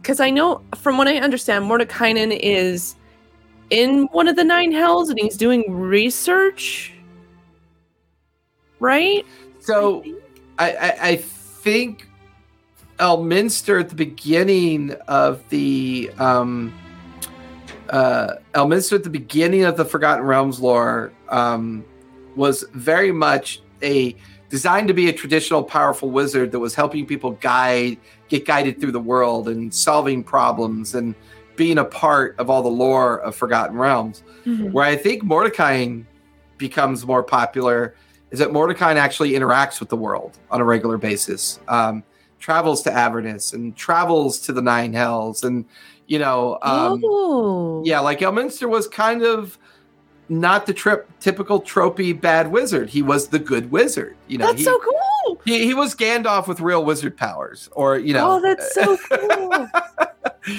Because 0.00 0.18
I 0.18 0.30
know 0.30 0.62
from 0.76 0.98
what 0.98 1.06
I 1.06 1.18
understand, 1.18 1.64
Mordenkainen 1.64 2.36
is 2.40 2.96
in 3.70 4.04
one 4.12 4.28
of 4.28 4.36
the 4.36 4.44
nine 4.44 4.72
hells 4.72 5.08
and 5.08 5.18
he's 5.18 5.36
doing 5.36 5.64
research, 5.68 6.92
right? 8.80 9.24
So 9.60 10.04
I, 10.58 10.72
I, 10.72 11.08
I 11.08 11.16
think 11.16 12.08
Elminster 12.98 13.80
at 13.80 13.88
the 13.88 13.94
beginning 13.94 14.92
of 15.08 15.48
the 15.48 16.10
um, 16.18 16.74
uh, 17.92 18.36
Elminster 18.54 18.94
at 18.94 19.04
the 19.04 19.10
beginning 19.10 19.64
of 19.64 19.76
the 19.76 19.84
Forgotten 19.84 20.24
Realms 20.24 20.58
lore 20.58 21.12
um, 21.28 21.84
was 22.34 22.64
very 22.72 23.12
much 23.12 23.60
a 23.82 24.16
designed 24.48 24.88
to 24.88 24.94
be 24.94 25.08
a 25.08 25.12
traditional 25.12 25.62
powerful 25.62 26.10
wizard 26.10 26.52
that 26.52 26.58
was 26.58 26.74
helping 26.74 27.06
people 27.06 27.32
guide 27.32 27.98
get 28.28 28.46
guided 28.46 28.80
through 28.80 28.92
the 28.92 29.00
world 29.00 29.48
and 29.48 29.72
solving 29.74 30.24
problems 30.24 30.94
and 30.94 31.14
being 31.56 31.76
a 31.76 31.84
part 31.84 32.34
of 32.38 32.48
all 32.48 32.62
the 32.62 32.68
lore 32.68 33.20
of 33.20 33.36
Forgotten 33.36 33.76
Realms. 33.76 34.22
Mhm. 34.46 34.72
Where 34.72 34.86
I 34.86 34.96
think 34.96 35.22
Mordecai 35.22 35.98
becomes 36.56 37.06
more 37.06 37.22
popular 37.22 37.94
is 38.30 38.38
that 38.38 38.52
Mordecai 38.52 38.94
actually 38.94 39.32
interacts 39.32 39.80
with 39.80 39.90
the 39.90 39.96
world 39.96 40.38
on 40.50 40.62
a 40.62 40.64
regular 40.64 40.96
basis, 40.96 41.60
um, 41.68 42.02
travels 42.38 42.82
to 42.82 42.92
Avernus 42.92 43.52
and 43.52 43.76
travels 43.76 44.38
to 44.40 44.52
the 44.52 44.62
Nine 44.62 44.94
Hells, 44.94 45.44
and 45.44 45.66
you 46.12 46.18
know, 46.18 46.58
um, 46.60 47.00
oh, 47.02 47.82
yeah, 47.86 47.98
like 48.00 48.20
Elminster 48.20 48.68
was 48.68 48.86
kind 48.86 49.22
of 49.22 49.58
not 50.28 50.66
the 50.66 50.74
trip 50.74 51.08
typical 51.20 51.58
tropey 51.58 52.12
bad 52.20 52.52
wizard. 52.52 52.90
He 52.90 53.00
was 53.00 53.28
the 53.28 53.38
good 53.38 53.70
wizard. 53.70 54.14
You 54.28 54.36
know, 54.36 54.48
that's 54.48 54.58
he, 54.58 54.64
so 54.64 54.78
cool. 54.78 55.40
he, 55.46 55.64
he 55.64 55.72
was 55.72 55.94
Gandalf 55.94 56.48
with 56.48 56.60
real 56.60 56.84
wizard 56.84 57.16
powers, 57.16 57.70
or 57.72 57.96
you 57.96 58.12
know, 58.12 58.32
oh, 58.32 58.40
that's 58.42 58.74
so 58.74 58.98
cool. 59.10 59.68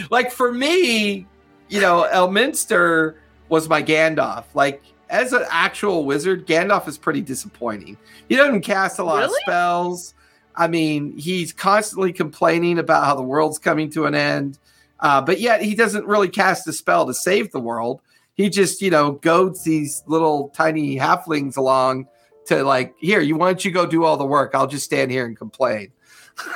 like 0.09 0.31
for 0.31 0.51
me, 0.51 1.27
you 1.69 1.79
know, 1.79 2.09
Elminster 2.11 3.13
was 3.49 3.69
my 3.69 3.83
Gandalf. 3.83 4.45
Like 4.55 4.81
as 5.11 5.33
an 5.33 5.43
actual 5.51 6.03
wizard, 6.03 6.47
Gandalf 6.47 6.87
is 6.87 6.97
pretty 6.97 7.21
disappointing. 7.21 7.95
He 8.27 8.35
doesn't 8.35 8.61
cast 8.61 8.97
a 8.97 9.03
lot 9.03 9.21
of 9.21 9.29
spells. 9.41 10.15
I 10.55 10.67
mean, 10.67 11.15
he's 11.15 11.53
constantly 11.53 12.11
complaining 12.11 12.79
about 12.79 13.05
how 13.05 13.13
the 13.13 13.21
world's 13.21 13.59
coming 13.59 13.91
to 13.91 14.05
an 14.05 14.15
end, 14.15 14.57
uh, 15.03 15.21
but 15.21 15.39
yet 15.41 15.61
he 15.61 15.75
doesn't 15.75 16.07
really 16.07 16.29
cast 16.29 16.67
a 16.67 16.73
spell 16.73 17.05
to 17.05 17.13
save 17.13 17.51
the 17.51 17.59
world. 17.59 18.01
He 18.35 18.49
just, 18.49 18.81
you 18.81 18.89
know, 18.89 19.11
goads 19.11 19.63
these 19.63 20.01
little 20.07 20.49
tiny 20.49 20.95
halflings 20.97 21.57
along 21.57 22.07
to 22.47 22.63
like, 22.63 22.95
here, 22.99 23.19
you 23.19 23.35
why 23.35 23.47
don't 23.47 23.63
you 23.63 23.71
go 23.71 23.85
do 23.85 24.05
all 24.05 24.17
the 24.17 24.25
work? 24.25 24.55
I'll 24.55 24.65
just 24.65 24.85
stand 24.85 25.11
here 25.11 25.25
and 25.25 25.37
complain. 25.37 25.91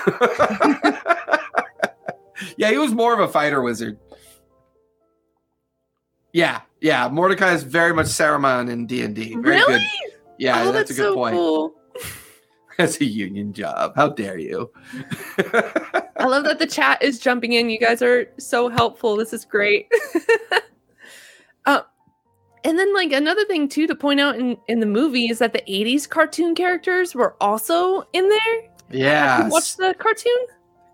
yeah, 2.58 2.72
he 2.72 2.78
was 2.78 2.94
more 2.94 3.14
of 3.14 3.20
a 3.20 3.28
fighter 3.28 3.62
wizard. 3.62 4.00
Yeah, 6.32 6.62
yeah. 6.80 7.10
Mordecai 7.10 7.54
is 7.54 7.64
very 7.64 7.94
much 7.94 8.08
Saruman 8.08 8.72
in 8.72 8.88
D 8.88 9.02
and 9.02 9.14
D. 9.14 9.36
Very 9.36 9.58
really? 9.58 9.74
good. 9.74 9.82
Yeah, 10.38 10.62
oh, 10.62 10.72
that's, 10.72 10.90
that's, 10.90 10.92
a 10.92 10.94
good 10.94 11.10
so 11.10 11.16
point. 11.16 11.36
cool. 11.36 11.76
That's 12.78 13.02
a 13.02 13.06
union 13.06 13.54
job. 13.54 13.94
How 13.96 14.10
dare 14.10 14.38
you? 14.38 14.72
I 15.40 16.26
love 16.26 16.44
that 16.44 16.60
the 16.60 16.68
chat 16.68 17.02
is 17.02 17.20
jumping 17.20 17.54
in. 17.54 17.72
You 17.72 17.80
guys 17.80 18.04
are 18.04 18.28
so 18.38 18.70
helpful. 18.70 19.16
This 19.16 19.34
is 19.34 19.46
great. 19.46 19.92
uh, 21.66 21.82
and 22.64 22.78
then, 22.78 22.94
like 22.94 23.14
another 23.14 23.44
thing 23.46 23.68
too 23.68 23.88
to 23.88 23.96
point 23.96 24.20
out 24.20 24.38
in 24.38 24.58
in 24.68 24.80
the 24.80 24.86
movie 24.86 25.28
is 25.28 25.40
that 25.40 25.54
the 25.54 25.64
'80s 25.68 26.08
cartoon 26.08 26.54
characters 26.54 27.16
were 27.16 27.36
also 27.42 28.04
in 28.14 28.30
there. 28.30 28.70
yeah, 28.92 29.48
watched 29.50 29.78
the 29.78 29.96
cartoon? 29.98 30.46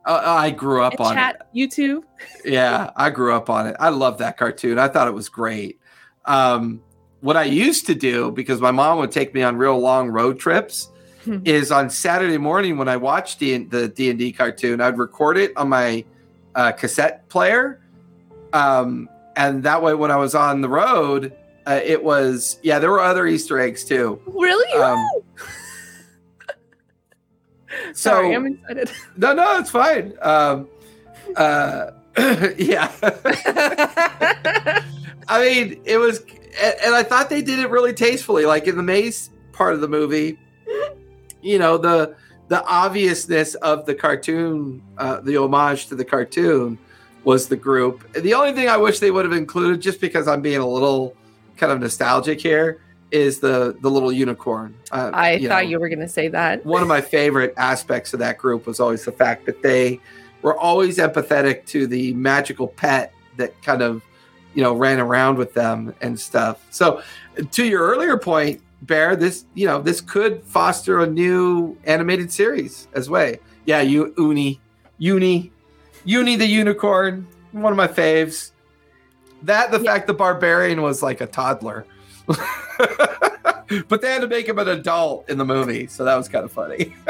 uh, 0.06 0.22
I 0.26 0.52
grew 0.52 0.84
up 0.84 0.93
In 0.93 1.06
on 1.06 1.15
chat, 1.15 1.50
you 1.54 1.67
too. 1.67 2.06
Yeah, 2.46 2.91
I 2.96 3.10
grew 3.10 3.34
up 3.34 3.50
on 3.50 3.67
it. 3.67 3.76
I 3.80 3.89
love 3.89 4.17
that 4.19 4.38
cartoon. 4.38 4.80
I 4.80 4.88
thought 4.88 5.08
it 5.08 5.13
was 5.13 5.30
great. 5.30 5.80
Um, 6.26 6.82
what 7.22 7.38
I 7.38 7.43
used 7.43 7.88
to 7.88 7.96
do 7.96 8.32
because 8.32 8.62
my 8.62 8.72
mom 8.72 9.00
would 9.00 9.12
take 9.12 9.34
me 9.34 9.43
on 9.43 9.58
real 9.58 9.80
long 9.80 10.10
road 10.10 10.39
trips. 10.39 10.89
is 11.46 11.72
on 11.72 11.90
Saturday 11.90 12.38
morning 12.38 12.78
when 12.78 12.88
I 12.88 12.98
watched 12.98 13.40
the 13.40 13.58
the 13.66 13.88
D 13.88 14.10
and 14.10 14.20
D 14.20 14.32
cartoon, 14.32 14.82
I'd 14.82 14.98
record 14.98 15.38
it 15.38 15.56
on 15.58 15.70
my 15.70 16.04
uh, 16.56 16.72
cassette 16.72 17.28
player, 17.30 17.82
um, 18.52 19.10
and 19.36 19.64
that 19.64 19.82
way 19.82 19.94
when 19.94 20.12
I 20.12 20.18
was 20.18 20.36
on 20.36 20.62
the 20.62 20.70
road, 20.70 21.34
uh, 21.66 21.80
it 21.84 22.04
was 22.04 22.60
yeah. 22.64 22.80
There 22.80 22.92
were 22.92 23.02
other 23.02 23.26
Easter 23.28 23.60
eggs 23.60 23.84
too. 23.86 24.22
Really? 24.28 24.72
Um, 24.82 25.04
So 27.94 28.12
Sorry, 28.12 28.36
I'm 28.36 28.46
excited. 28.46 28.92
no, 29.18 29.34
no, 29.34 29.58
it's 29.60 29.70
fine. 29.70 30.14
Um, 30.22 30.68
uh, 31.36 31.92
yeah. 32.58 32.92
I 35.28 35.42
mean, 35.42 35.82
it 35.86 35.98
was, 35.98 36.20
and 36.62 36.76
and 36.84 36.96
I 36.96 37.04
thought 37.04 37.30
they 37.30 37.42
did 37.42 37.60
it 37.60 37.70
really 37.70 37.94
tastefully. 37.94 38.46
Like 38.46 38.68
in 38.68 38.78
the 38.78 38.84
maze 38.84 39.30
part 39.54 39.74
of 39.74 39.82
the 39.82 39.88
movie, 39.88 40.38
you 41.44 41.60
know, 41.60 41.78
the 41.78 42.16
the 42.48 42.64
obviousness 42.66 43.56
of 43.56 43.86
the 43.86 43.96
cartoon, 43.96 44.82
uh, 44.98 45.22
the 45.22 45.38
homage 45.38 45.88
to 45.88 45.96
the 45.96 46.06
cartoon, 46.06 46.78
was 47.24 47.48
the 47.48 47.56
group. 47.56 48.12
The 48.14 48.34
only 48.34 48.54
thing 48.54 48.70
I 48.70 48.78
wish 48.78 49.00
they 49.00 49.12
would 49.12 49.26
have 49.26 49.34
included, 49.34 49.82
just 49.82 50.02
because 50.02 50.28
I'm 50.28 50.42
being 50.42 50.60
a 50.60 50.68
little 50.68 51.16
kind 51.58 51.72
of 51.72 51.80
nostalgic 51.80 52.42
here, 52.42 52.82
is 53.12 53.40
the 53.40 53.78
the 53.82 53.90
little 53.90 54.12
unicorn. 54.12 54.76
Uh, 54.92 55.12
I 55.14 55.34
you 55.34 55.48
thought 55.48 55.64
know 55.64 55.70
you 55.70 55.80
were 55.80 55.90
going 55.90 56.00
to 56.00 56.10
say 56.10 56.28
that. 56.30 56.66
one 56.66 56.82
of 56.82 56.88
my 56.88 57.02
favorite 57.02 57.54
aspects 57.58 58.14
of 58.14 58.20
that 58.20 58.38
group 58.38 58.66
was 58.66 58.80
always 58.80 59.06
the 59.06 59.12
fact 59.12 59.46
that 59.46 59.62
they 59.62 60.00
were 60.41 60.58
always 60.58 60.98
empathetic 60.98 61.66
to 61.68 61.88
the 61.88 62.14
magical 62.14 62.68
pet 62.68 63.14
that 63.38 63.60
kind 63.62 63.82
of 63.82 64.04
you 64.54 64.62
know 64.64 64.74
ran 64.74 65.00
around 65.00 65.38
with 65.38 65.54
them 65.54 65.94
and 66.02 66.20
stuff 66.20 66.66
so 66.70 67.02
to 67.52 67.66
your 67.66 67.82
earlier 67.82 68.18
point 68.18 68.62
bear 68.86 69.16
this 69.16 69.46
you 69.54 69.66
know 69.66 69.82
this 69.82 70.02
could 70.02 70.44
foster 70.44 71.00
a 71.02 71.08
new 71.08 71.76
animated 71.86 72.32
series 72.32 72.88
as 72.94 73.10
way 73.10 73.40
yeah 73.66 73.82
you 73.82 74.14
uni 74.18 74.60
uni 74.98 75.52
uni 76.06 76.36
the 76.36 76.46
unicorn 76.46 77.26
one 77.52 77.72
of 77.72 77.78
my 77.78 77.88
faves 77.88 78.52
that 79.42 79.72
the 79.72 79.80
Yeah. 79.80 79.94
fact 79.94 80.08
the 80.08 80.14
barbarian 80.14 80.82
was 80.82 81.02
like 81.02 81.22
a 81.22 81.28
toddler 81.28 81.86
but 82.28 84.02
they 84.02 84.12
had 84.12 84.22
to 84.22 84.28
make 84.28 84.48
him 84.48 84.60
an 84.60 84.68
adult 84.68 85.30
in 85.30 85.38
the 85.38 85.46
movie 85.46 85.88
so 85.88 86.04
that 86.04 86.16
was 86.16 86.28
kind 86.28 86.46
of 86.46 86.52
funny 86.52 86.94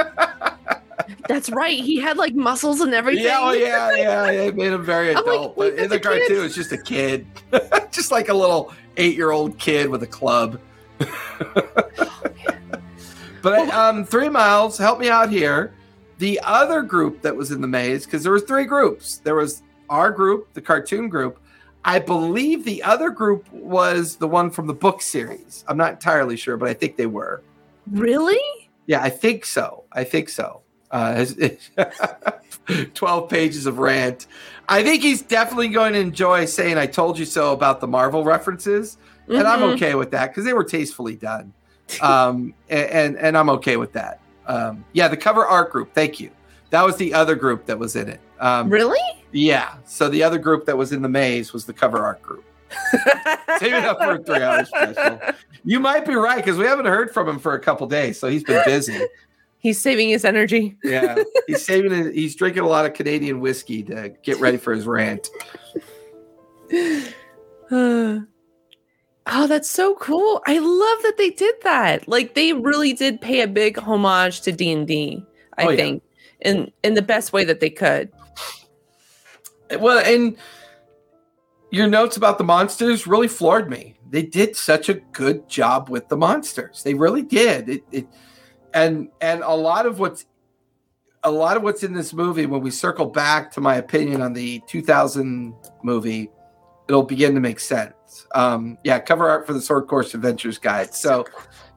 That's 1.28 1.50
right. 1.50 1.80
He 1.82 2.00
had 2.02 2.18
like 2.18 2.36
muscles 2.36 2.82
and 2.82 2.94
everything. 2.94 3.24
Yeah, 3.24 3.40
oh 3.42 3.52
yeah, 3.54 3.92
yeah. 3.96 4.26
They 4.26 4.52
made 4.52 4.74
him 4.74 4.84
very 4.84 5.10
I'm 5.16 5.16
like, 5.16 5.26
adult, 5.26 5.56
but 5.56 5.74
in 5.76 5.90
the 5.90 6.00
cartoon, 6.00 6.46
it's 6.46 6.54
just 6.54 6.72
a 6.74 6.78
kid, 6.78 7.26
just 7.92 8.12
like 8.12 8.28
a 8.28 8.34
little 8.34 8.74
eight-year-old 8.98 9.58
kid 9.58 9.90
with 9.90 10.04
a 10.04 10.08
club. 10.08 10.60
but 13.41 13.70
um, 13.70 14.06
three 14.06 14.30
miles. 14.30 14.78
Help 14.78 15.00
me 15.00 15.10
out 15.10 15.30
here. 15.30 15.74
The 16.20 16.39
other 16.44 16.82
group 16.82 17.22
that 17.22 17.36
was 17.36 17.52
in 17.52 17.62
the 17.62 17.68
maze, 17.68 18.06
because 18.06 18.24
there 18.24 18.32
was 18.32 18.44
three 18.44 18.66
groups. 18.66 19.18
There 19.18 19.36
was 19.36 19.64
our 19.89 20.12
group, 20.12 20.54
the 20.54 20.62
cartoon 20.62 21.10
group. 21.10 21.39
I 21.86 22.00
believe 22.00 22.64
the 22.64 22.82
other 22.84 23.10
group 23.10 23.52
was 23.52 24.16
the 24.16 24.28
one 24.28 24.50
from 24.50 24.68
the 24.68 24.74
book 24.74 25.02
series. 25.02 25.66
I'm 25.68 25.78
not 25.78 25.91
entirely 25.94 26.38
sure, 26.38 26.56
but 26.56 26.70
I 26.70 26.74
think 26.74 26.96
they 26.96 27.08
were. 27.08 27.44
Really? 27.91 28.39
Yeah, 28.86 29.02
I 29.02 29.10
think 29.10 29.46
so. 29.46 29.84
I 29.91 30.04
think 30.04 30.30
so. 30.30 30.62
Uh, 30.91 31.26
12 32.94 33.30
pages 33.30 33.66
of 33.66 33.80
rant. 33.80 34.28
I 34.70 34.84
think 34.84 35.02
he's 35.02 35.22
definitely 35.22 35.70
going 35.70 35.94
to 35.94 36.00
enjoy 36.00 36.46
saying 36.46 36.78
I 36.78 36.86
told 36.86 37.20
you 37.20 37.26
so 37.26 37.52
about 37.52 37.82
the 37.82 37.88
Marvel 37.88 38.24
references. 38.24 38.98
And 39.28 39.48
I'm 39.48 39.60
Mhm. 39.62 39.74
okay 39.76 39.96
with 39.96 40.12
that 40.12 40.28
because 40.30 40.46
they 40.46 40.54
were 40.54 40.64
tastefully 40.64 41.16
done. 41.16 41.54
Um, 42.02 42.54
and, 42.70 42.90
and, 42.90 43.18
and 43.18 43.38
I'm 43.38 43.50
okay 43.52 43.78
with 43.78 43.94
that. 43.94 44.20
Um, 44.48 44.84
yeah, 44.94 45.08
the 45.08 45.18
cover 45.18 45.46
art 45.46 45.72
group. 45.72 45.94
Thank 45.94 46.20
you. 46.20 46.30
That 46.72 46.84
was 46.86 46.98
the 46.98 47.14
other 47.14 47.36
group 47.36 47.66
that 47.68 47.78
was 47.78 47.96
in 47.96 48.10
it. 48.10 48.20
Um, 48.40 48.70
Really? 48.70 49.00
yeah. 49.32 49.76
So 49.86 50.10
the 50.10 50.24
other 50.24 50.38
group 50.38 50.66
that 50.66 50.78
was 50.78 50.92
in 50.92 51.02
the 51.02 51.10
maze 51.10 51.54
was 51.54 51.66
the 51.66 51.74
cover 51.74 52.00
art 52.00 52.22
group. 52.22 52.44
Save 53.60 53.74
it 53.74 53.84
up 53.86 54.00
for 54.00 54.14
a 54.16 54.24
three 54.24 54.42
hour 54.42 54.66
special. 54.66 55.20
You 55.64 55.80
might 55.80 56.06
be 56.06 56.16
right 56.16 56.38
because 56.38 56.58
we 56.58 56.66
haven't 56.66 56.88
heard 56.88 57.14
from 57.14 57.30
him 57.30 57.38
for 57.40 57.54
a 57.54 57.60
couple 57.60 57.86
days. 57.88 58.20
So 58.20 58.28
he's 58.28 58.44
been 58.44 58.64
busy. 58.66 59.00
He's 59.60 59.80
saving 59.80 60.10
his 60.10 60.26
energy. 60.26 60.76
Yeah, 60.84 61.16
he's 61.48 61.64
saving 61.64 61.94
it. 61.94 62.14
He's 62.16 62.36
drinking 62.36 62.64
a 62.64 62.68
lot 62.68 62.86
of 62.86 62.94
Canadian 62.96 63.40
whiskey 63.40 63.84
to 63.84 64.10
get 64.24 64.40
ready 64.40 64.58
for 64.58 64.74
his 64.74 64.86
rant. 64.88 65.30
Oh, 69.28 69.48
that's 69.48 69.70
so 69.70 69.96
cool. 69.96 70.42
I 70.48 70.60
love 70.60 71.04
that 71.04 71.16
they 71.18 71.30
did 71.30 71.56
that. 71.64 72.08
Like 72.08 72.34
they 72.34 72.54
really 72.54 72.94
did 72.94 73.22
pay 73.22 73.42
a 73.42 73.48
big 73.48 73.78
homage 73.78 74.42
to 74.42 74.52
D&D, 74.52 75.24
I 75.58 75.66
Oh, 75.66 75.70
yeah. 75.70 75.76
think. 75.78 76.04
In 76.42 76.72
in 76.84 76.94
the 76.94 77.02
best 77.02 77.32
way 77.32 77.46
that 77.46 77.62
they 77.62 77.70
could. 77.70 78.12
Eh, 79.70 79.78
well, 79.78 80.00
and 80.00 80.36
your 81.72 81.88
notes 81.88 82.18
about 82.18 82.38
the 82.38 82.44
monsters 82.44 83.08
really 83.08 83.30
floored 83.30 83.70
me. 83.70 83.96
They 84.10 84.24
did 84.24 84.58
such 84.58 84.90
a 84.90 84.96
good 84.96 85.48
job 85.48 85.90
with 85.90 86.10
the 86.10 86.18
monsters. 86.18 86.84
They 86.84 86.94
really 86.94 87.22
did. 87.22 87.70
It, 87.70 87.84
it 87.94 88.08
and 88.74 89.08
and 89.22 89.42
a 89.42 89.56
lot 89.56 89.86
of 89.86 90.00
what's 90.00 90.26
a 91.24 91.32
lot 91.32 91.56
of 91.56 91.64
what's 91.64 91.84
in 91.84 91.94
this 91.94 92.12
movie 92.14 92.46
when 92.46 92.60
we 92.62 92.72
circle 92.72 93.06
back 93.06 93.52
to 93.54 93.62
my 93.62 93.76
opinion 93.76 94.22
on 94.22 94.34
the 94.34 94.62
2000 94.68 95.54
movie 95.82 96.30
it'll 96.90 97.04
begin 97.04 97.34
to 97.34 97.40
make 97.40 97.62
sense 97.62 97.94
um 98.34 98.78
yeah 98.84 98.99
cover 98.99 99.30
art 99.30 99.45
for 99.47 99.53
the 99.53 99.61
Sword 99.61 99.88
Coast 99.88 100.14
adventures 100.14 100.57
guide 100.57 100.93
so 100.93 101.26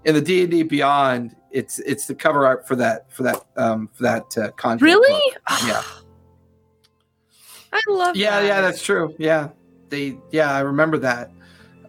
in 0.04 0.14
the 0.14 0.20
d&d 0.20 0.62
beyond 0.64 1.34
it's 1.50 1.78
it's 1.80 2.06
the 2.06 2.14
cover 2.14 2.46
art 2.46 2.66
for 2.66 2.76
that 2.76 3.10
for 3.12 3.22
that 3.24 3.44
um 3.56 3.88
for 3.94 4.02
that 4.02 4.36
uh, 4.38 4.50
content 4.52 4.82
Really? 4.82 5.32
book. 5.48 5.58
yeah 5.66 5.82
I 7.72 7.80
love 7.88 8.16
yeah 8.16 8.40
that. 8.40 8.46
yeah 8.46 8.60
that's 8.60 8.82
true 8.82 9.14
yeah 9.18 9.48
they 9.88 10.16
yeah 10.30 10.52
i 10.52 10.60
remember 10.60 10.98
that 10.98 11.30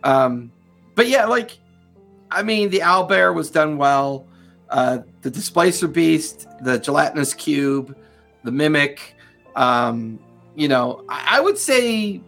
um 0.03 0.51
but 0.95 1.07
yeah 1.07 1.25
like 1.25 1.57
i 2.31 2.43
mean 2.43 2.69
the 2.69 2.79
owlbear 2.79 3.33
was 3.33 3.49
done 3.49 3.77
well 3.77 4.27
uh 4.69 4.99
the 5.21 5.29
displacer 5.29 5.87
beast 5.87 6.47
the 6.63 6.77
gelatinous 6.79 7.33
cube 7.33 7.95
the 8.43 8.51
mimic 8.51 9.15
um 9.55 10.19
you 10.55 10.67
know 10.67 11.03
i, 11.09 11.37
I 11.37 11.39
would 11.39 11.57
say 11.57 12.21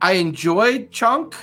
I 0.00 0.12
enjoyed 0.14 0.90
Chunk, 0.90 1.34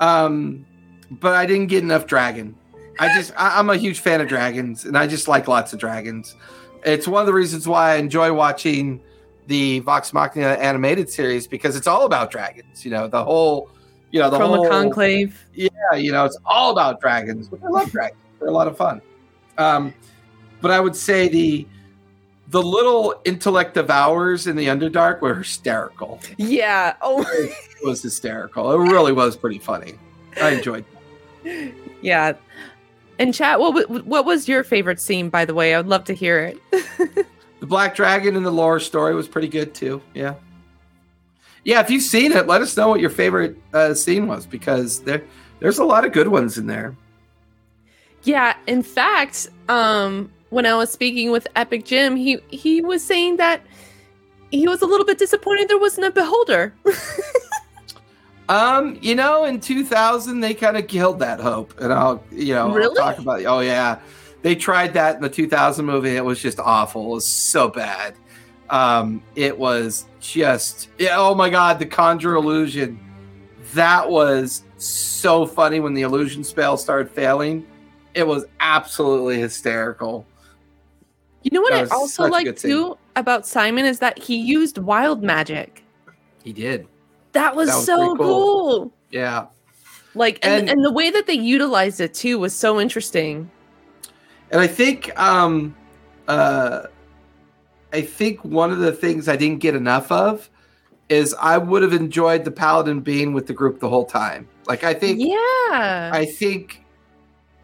um, 0.00 0.66
but 1.10 1.34
I 1.34 1.46
didn't 1.46 1.66
get 1.66 1.82
enough 1.82 2.06
dragon. 2.06 2.56
I 2.98 3.14
just 3.14 3.32
I, 3.36 3.58
I'm 3.58 3.70
a 3.70 3.76
huge 3.76 4.00
fan 4.00 4.20
of 4.20 4.28
dragons, 4.28 4.84
and 4.84 4.96
I 4.96 5.06
just 5.06 5.28
like 5.28 5.48
lots 5.48 5.72
of 5.72 5.78
dragons. 5.78 6.36
It's 6.84 7.06
one 7.06 7.20
of 7.20 7.26
the 7.26 7.32
reasons 7.32 7.68
why 7.68 7.92
I 7.92 7.96
enjoy 7.96 8.32
watching 8.32 9.00
the 9.46 9.80
Vox 9.80 10.12
Machina 10.12 10.48
animated 10.48 11.10
series 11.10 11.46
because 11.46 11.76
it's 11.76 11.86
all 11.86 12.06
about 12.06 12.30
dragons. 12.30 12.84
You 12.84 12.90
know, 12.90 13.08
the 13.08 13.22
whole, 13.22 13.70
you 14.10 14.20
know, 14.20 14.30
the 14.30 14.38
Chroma 14.38 14.56
whole 14.56 14.68
Conclave. 14.68 15.46
yeah, 15.54 15.68
you 15.94 16.12
know, 16.12 16.24
it's 16.24 16.38
all 16.44 16.72
about 16.72 17.00
dragons. 17.00 17.48
But 17.48 17.62
I 17.64 17.68
love 17.68 17.90
dragons; 17.90 18.20
they're 18.38 18.48
a 18.48 18.52
lot 18.52 18.68
of 18.68 18.76
fun. 18.76 19.00
Um, 19.58 19.94
but 20.60 20.70
I 20.70 20.80
would 20.80 20.96
say 20.96 21.28
the 21.28 21.66
the 22.50 22.62
little 22.62 23.20
intellect 23.24 23.74
devourers 23.74 24.46
in 24.46 24.56
the 24.56 24.66
Underdark 24.66 25.20
were 25.20 25.34
hysterical. 25.36 26.20
Yeah. 26.36 26.94
Oh, 27.00 27.24
It 27.32 27.54
was 27.84 28.02
hysterical. 28.02 28.70
It 28.72 28.78
really 28.90 29.12
was 29.12 29.36
pretty 29.36 29.58
funny. 29.58 29.94
I 30.40 30.50
enjoyed. 30.56 30.84
It. 31.44 31.74
yeah. 32.02 32.34
And 33.18 33.32
chat, 33.34 33.58
what 33.60 33.88
what 34.06 34.24
was 34.24 34.48
your 34.48 34.64
favorite 34.64 35.00
scene? 35.00 35.28
By 35.30 35.44
the 35.44 35.54
way, 35.54 35.74
I 35.74 35.78
would 35.78 35.86
love 35.88 36.04
to 36.04 36.12
hear 36.14 36.38
it. 36.72 37.26
The 37.60 37.66
Black 37.66 37.94
Dragon 37.94 38.36
in 38.36 38.42
the 38.42 38.50
lore 38.50 38.80
story 38.80 39.14
was 39.14 39.28
pretty 39.28 39.48
good 39.48 39.74
too. 39.74 40.00
Yeah, 40.14 40.36
yeah. 41.62 41.80
If 41.80 41.90
you've 41.90 42.02
seen 42.02 42.32
it, 42.32 42.46
let 42.46 42.62
us 42.62 42.74
know 42.74 42.88
what 42.88 43.00
your 43.00 43.10
favorite 43.10 43.54
uh, 43.74 43.92
scene 43.92 44.26
was 44.26 44.46
because 44.46 45.00
there 45.02 45.22
there's 45.58 45.78
a 45.78 45.84
lot 45.84 46.06
of 46.06 46.12
good 46.12 46.28
ones 46.28 46.56
in 46.56 46.66
there. 46.66 46.96
Yeah, 48.22 48.56
in 48.66 48.82
fact, 48.82 49.48
um, 49.68 50.32
when 50.50 50.66
I 50.66 50.74
was 50.74 50.90
speaking 50.90 51.30
with 51.30 51.48
Epic 51.56 51.84
Jim, 51.84 52.16
he 52.16 52.38
he 52.48 52.80
was 52.80 53.04
saying 53.04 53.38
that 53.38 53.62
he 54.50 54.68
was 54.68 54.82
a 54.82 54.86
little 54.86 55.06
bit 55.06 55.18
disappointed 55.18 55.68
there 55.68 55.78
wasn't 55.78 56.06
a 56.06 56.10
beholder. 56.10 56.74
Um, 58.50 58.98
you 59.00 59.14
know, 59.14 59.44
in 59.44 59.60
2000 59.60 60.40
they 60.40 60.54
kind 60.54 60.76
of 60.76 60.88
killed 60.88 61.20
that 61.20 61.38
hope, 61.38 61.80
and 61.80 61.92
I'll 61.92 62.22
you 62.32 62.52
know 62.52 62.76
I'll 62.76 62.94
talk 62.96 63.18
about. 63.18 63.44
Oh 63.44 63.60
yeah, 63.60 64.00
they 64.42 64.56
tried 64.56 64.92
that 64.94 65.14
in 65.14 65.22
the 65.22 65.28
2000 65.30 65.86
movie. 65.86 66.16
It 66.16 66.24
was 66.24 66.42
just 66.42 66.58
awful. 66.58 67.12
It 67.12 67.14
was 67.14 67.26
so 67.26 67.68
bad. 67.68 68.16
Um, 68.68 69.22
it 69.36 69.56
was 69.56 70.06
just 70.18 70.88
yeah. 70.98 71.14
Oh 71.16 71.32
my 71.32 71.48
god, 71.48 71.78
the 71.78 71.86
conjure 71.86 72.34
illusion. 72.34 72.98
That 73.74 74.10
was 74.10 74.64
so 74.78 75.46
funny 75.46 75.78
when 75.78 75.94
the 75.94 76.02
illusion 76.02 76.42
spell 76.42 76.76
started 76.76 77.08
failing. 77.08 77.64
It 78.14 78.26
was 78.26 78.46
absolutely 78.58 79.38
hysterical. 79.38 80.26
You 81.42 81.50
know 81.52 81.60
what 81.62 81.72
I 81.72 81.84
also 81.86 82.26
like 82.26 82.56
too 82.56 82.98
about 83.16 83.46
Simon 83.46 83.84
is 83.86 83.98
that 84.00 84.18
he 84.18 84.36
used 84.36 84.78
wild 84.78 85.22
magic. 85.22 85.82
He 86.44 86.52
did. 86.52 86.86
That 87.32 87.54
was, 87.56 87.68
That 87.68 87.76
was 87.76 87.86
so 87.86 88.16
cool. 88.16 88.16
cool. 88.16 88.92
Yeah. 89.10 89.46
Like 90.14 90.38
and, 90.42 90.62
And- 90.62 90.70
and 90.70 90.84
the 90.84 90.92
way 90.92 91.10
that 91.10 91.26
they 91.26 91.34
utilized 91.34 92.00
it 92.00 92.12
too 92.14 92.38
was 92.38 92.54
so 92.54 92.80
interesting. 92.80 93.50
And 94.50 94.60
I 94.60 94.66
think 94.66 95.18
um 95.18 95.74
uh 96.28 96.82
I 97.92 98.02
think 98.02 98.44
one 98.44 98.70
of 98.70 98.78
the 98.78 98.92
things 98.92 99.28
I 99.28 99.36
didn't 99.36 99.58
get 99.60 99.74
enough 99.74 100.10
of 100.12 100.48
is 101.08 101.34
I 101.40 101.58
would 101.58 101.82
have 101.82 101.92
enjoyed 101.92 102.44
the 102.44 102.50
paladin 102.50 103.00
being 103.00 103.32
with 103.32 103.46
the 103.46 103.52
group 103.52 103.80
the 103.80 103.88
whole 103.88 104.04
time. 104.04 104.48
Like 104.66 104.84
I 104.84 104.94
think 104.94 105.20
yeah. 105.20 106.10
I 106.12 106.24
think 106.38 106.84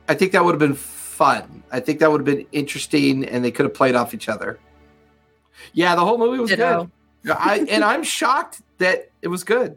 I 0.09 0.15
think 0.15 0.33
that 0.33 0.45
would 0.45 0.53
have 0.53 0.61
been 0.61 0.75
fun. 0.75 1.56
I 1.77 1.81
think 1.81 2.01
that 2.01 2.11
would 2.11 2.27
have 2.27 2.37
been 2.37 2.47
interesting 2.53 3.25
and 3.25 3.45
they 3.45 3.51
could 3.51 3.67
have 3.67 3.75
played 3.75 3.95
off 3.95 4.15
each 4.15 4.31
other. 4.31 4.59
Yeah, 5.75 5.95
the 5.95 6.01
whole 6.01 6.17
movie 6.17 6.39
was 6.39 6.49
Ditto. 6.49 6.91
good. 7.23 7.37
I 7.37 7.67
and 7.69 7.85
I'm 7.85 8.03
shocked 8.03 8.63
that 8.79 9.11
it 9.21 9.29
was 9.29 9.45
good. 9.45 9.77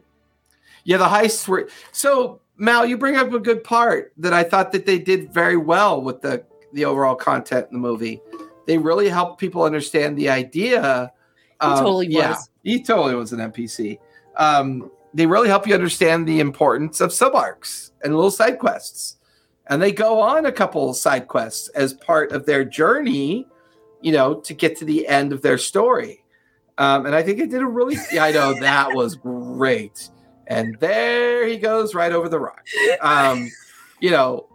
Yeah, 0.84 0.96
the 0.96 1.08
heists 1.08 1.46
were 1.46 1.68
so 1.92 2.40
Mal, 2.56 2.86
you 2.86 2.96
bring 2.96 3.16
up 3.16 3.32
a 3.32 3.38
good 3.38 3.62
part 3.64 4.12
that 4.16 4.32
I 4.32 4.44
thought 4.44 4.72
that 4.72 4.86
they 4.86 4.98
did 4.98 5.32
very 5.32 5.58
well 5.58 6.00
with 6.00 6.22
the 6.22 6.44
the 6.72 6.86
overall 6.86 7.16
content 7.16 7.66
in 7.70 7.74
the 7.74 7.80
movie. 7.80 8.22
They 8.66 8.78
really 8.78 9.08
helped 9.08 9.40
people 9.40 9.62
understand 9.62 10.16
the 10.16 10.30
idea. 10.30 11.12
He 11.60 11.66
totally 11.66 12.06
yeah, 12.06 12.30
was. 12.30 12.50
he 12.62 12.82
totally 12.82 13.14
was 13.14 13.32
an 13.32 13.40
NPC. 13.40 13.98
Um, 14.36 14.90
they 15.12 15.26
really 15.26 15.48
help 15.48 15.66
you 15.66 15.74
understand 15.74 16.26
the 16.26 16.40
importance 16.40 17.00
of 17.02 17.12
sub 17.12 17.34
arcs 17.34 17.92
and 18.02 18.14
little 18.14 18.30
side 18.30 18.58
quests. 18.58 19.16
And 19.70 19.80
they 19.80 19.92
go 19.92 20.20
on 20.20 20.46
a 20.46 20.52
couple 20.52 20.92
side 20.94 21.28
quests 21.28 21.68
as 21.68 21.94
part 21.94 22.32
of 22.32 22.44
their 22.44 22.64
journey, 22.64 23.46
you 24.02 24.10
know, 24.10 24.34
to 24.40 24.52
get 24.52 24.76
to 24.78 24.84
the 24.84 25.06
end 25.06 25.32
of 25.32 25.42
their 25.42 25.58
story. 25.58 26.24
Um, 26.76 27.06
and 27.06 27.14
I 27.14 27.22
think 27.22 27.38
it 27.38 27.50
did 27.50 27.62
a 27.62 27.66
really, 27.66 27.96
yeah, 28.12 28.24
I 28.24 28.32
know 28.32 28.58
that 28.60 28.94
was 28.94 29.14
great. 29.14 30.08
And 30.48 30.76
there 30.80 31.46
he 31.46 31.56
goes 31.56 31.94
right 31.94 32.10
over 32.10 32.28
the 32.28 32.40
rock. 32.40 32.66
Um, 33.00 33.48
you 34.00 34.10
know, 34.10 34.48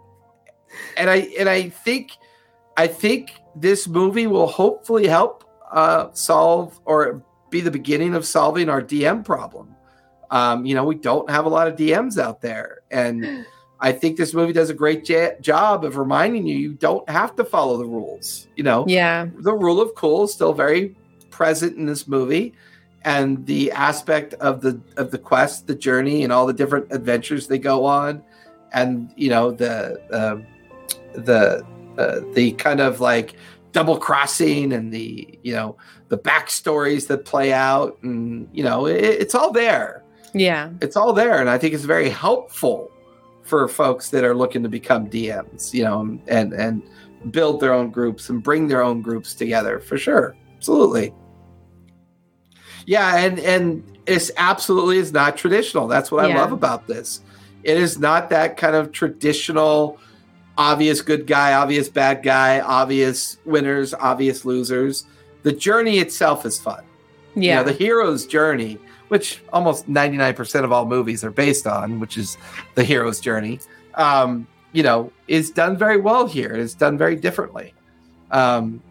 and 0.98 1.08
I 1.08 1.28
and 1.38 1.48
I 1.48 1.70
think 1.70 2.10
I 2.76 2.86
think 2.86 3.32
this 3.54 3.88
movie 3.88 4.26
will 4.26 4.48
hopefully 4.48 5.06
help 5.06 5.44
uh, 5.72 6.08
solve 6.12 6.78
or 6.84 7.24
be 7.48 7.62
the 7.62 7.70
beginning 7.70 8.14
of 8.14 8.26
solving 8.26 8.68
our 8.68 8.82
DM 8.82 9.24
problem. 9.24 9.74
Um, 10.30 10.66
you 10.66 10.74
know, 10.74 10.84
we 10.84 10.96
don't 10.96 11.30
have 11.30 11.46
a 11.46 11.48
lot 11.48 11.68
of 11.68 11.76
DMs 11.76 12.18
out 12.18 12.42
there, 12.42 12.80
and 12.90 13.46
I 13.80 13.92
think 13.92 14.16
this 14.16 14.32
movie 14.32 14.52
does 14.52 14.70
a 14.70 14.74
great 14.74 15.08
ja- 15.08 15.38
job 15.40 15.84
of 15.84 15.96
reminding 15.98 16.46
you 16.46 16.56
you 16.56 16.72
don't 16.72 17.08
have 17.10 17.36
to 17.36 17.44
follow 17.44 17.76
the 17.76 17.84
rules. 17.84 18.46
You 18.56 18.64
know, 18.64 18.84
yeah. 18.88 19.26
the 19.38 19.52
rule 19.52 19.80
of 19.80 19.94
cool 19.94 20.24
is 20.24 20.32
still 20.32 20.52
very 20.54 20.94
present 21.30 21.76
in 21.76 21.84
this 21.86 22.08
movie 22.08 22.54
and 23.02 23.44
the 23.46 23.70
aspect 23.72 24.32
of 24.34 24.62
the 24.62 24.80
of 24.96 25.10
the 25.10 25.18
quest 25.18 25.66
the 25.66 25.74
journey 25.74 26.24
and 26.24 26.32
all 26.32 26.46
the 26.46 26.52
different 26.54 26.90
adventures 26.90 27.46
they 27.46 27.58
go 27.58 27.84
on 27.84 28.22
and 28.72 29.12
you 29.16 29.28
know 29.28 29.50
the 29.50 30.00
uh, 30.10 30.36
the 31.20 31.64
uh, 31.98 32.20
the 32.32 32.52
kind 32.52 32.80
of 32.80 33.00
like 33.00 33.34
double 33.72 33.98
crossing 33.98 34.72
and 34.72 34.92
the 34.92 35.38
you 35.42 35.52
know 35.52 35.76
the 36.08 36.16
backstories 36.18 37.06
that 37.06 37.26
play 37.26 37.52
out 37.52 37.98
and 38.02 38.48
you 38.52 38.64
know 38.64 38.86
it, 38.86 39.04
it's 39.04 39.34
all 39.34 39.52
there 39.52 40.02
Yeah. 40.32 40.70
it's 40.80 40.96
all 40.96 41.12
there 41.12 41.38
and 41.38 41.50
i 41.50 41.58
think 41.58 41.74
it's 41.74 41.84
very 41.84 42.08
helpful 42.08 42.90
for 43.46 43.66
folks 43.68 44.10
that 44.10 44.24
are 44.24 44.34
looking 44.34 44.62
to 44.62 44.68
become 44.68 45.08
dms 45.08 45.72
you 45.72 45.84
know 45.84 46.18
and 46.26 46.52
and 46.52 46.82
build 47.30 47.60
their 47.60 47.72
own 47.72 47.90
groups 47.90 48.28
and 48.28 48.42
bring 48.42 48.68
their 48.68 48.82
own 48.82 49.00
groups 49.02 49.34
together 49.34 49.80
for 49.80 49.98
sure. 49.98 50.36
Absolutely. 50.56 51.12
Yeah 52.86 53.16
and 53.16 53.38
and 53.40 53.82
it's 54.06 54.30
absolutely 54.36 54.98
is 54.98 55.12
not 55.12 55.36
traditional. 55.36 55.88
That's 55.88 56.12
what 56.12 56.24
i 56.24 56.32
love 56.34 56.52
about 56.52 56.86
this. 56.86 57.22
It 57.64 57.78
is 57.78 57.98
not 57.98 58.30
that 58.30 58.56
kind 58.56 58.76
of 58.76 58.92
traditional 58.92 59.98
obvious 60.58 61.00
good 61.02 61.26
guy 61.26 61.54
obvious 61.54 61.88
bad 61.88 62.22
guy 62.22 62.60
obvious 62.60 63.38
winners 63.44 63.92
obvious 63.94 64.44
losers. 64.44 65.04
The 65.42 65.52
journey 65.52 65.98
itself 65.98 66.46
is 66.46 66.60
fun. 66.60 66.84
You 67.34 67.42
Yeah. 67.42 67.56
know, 67.56 67.64
the 67.64 67.72
hero's 67.72 68.24
journey, 68.26 68.78
which 69.08 69.42
almost 69.52 69.88
99% 69.88 70.64
of 70.64 70.72
all 70.72 70.86
movies 70.86 71.24
are 71.24 71.30
based 71.30 71.66
on, 71.66 72.00
which 72.00 72.16
is 72.16 72.36
the 72.74 72.84
hero's 72.84 73.20
journey, 73.20 73.60
um, 73.94 74.46
you 74.72 74.82
know, 74.82 75.12
is 75.28 75.50
done 75.50 75.76
very 75.76 75.96
well 75.96 76.26
here. 76.26 76.52
It's 76.54 76.74
done 76.74 76.98
very 76.98 77.16
differently. 77.16 77.72
Um, 78.30 78.82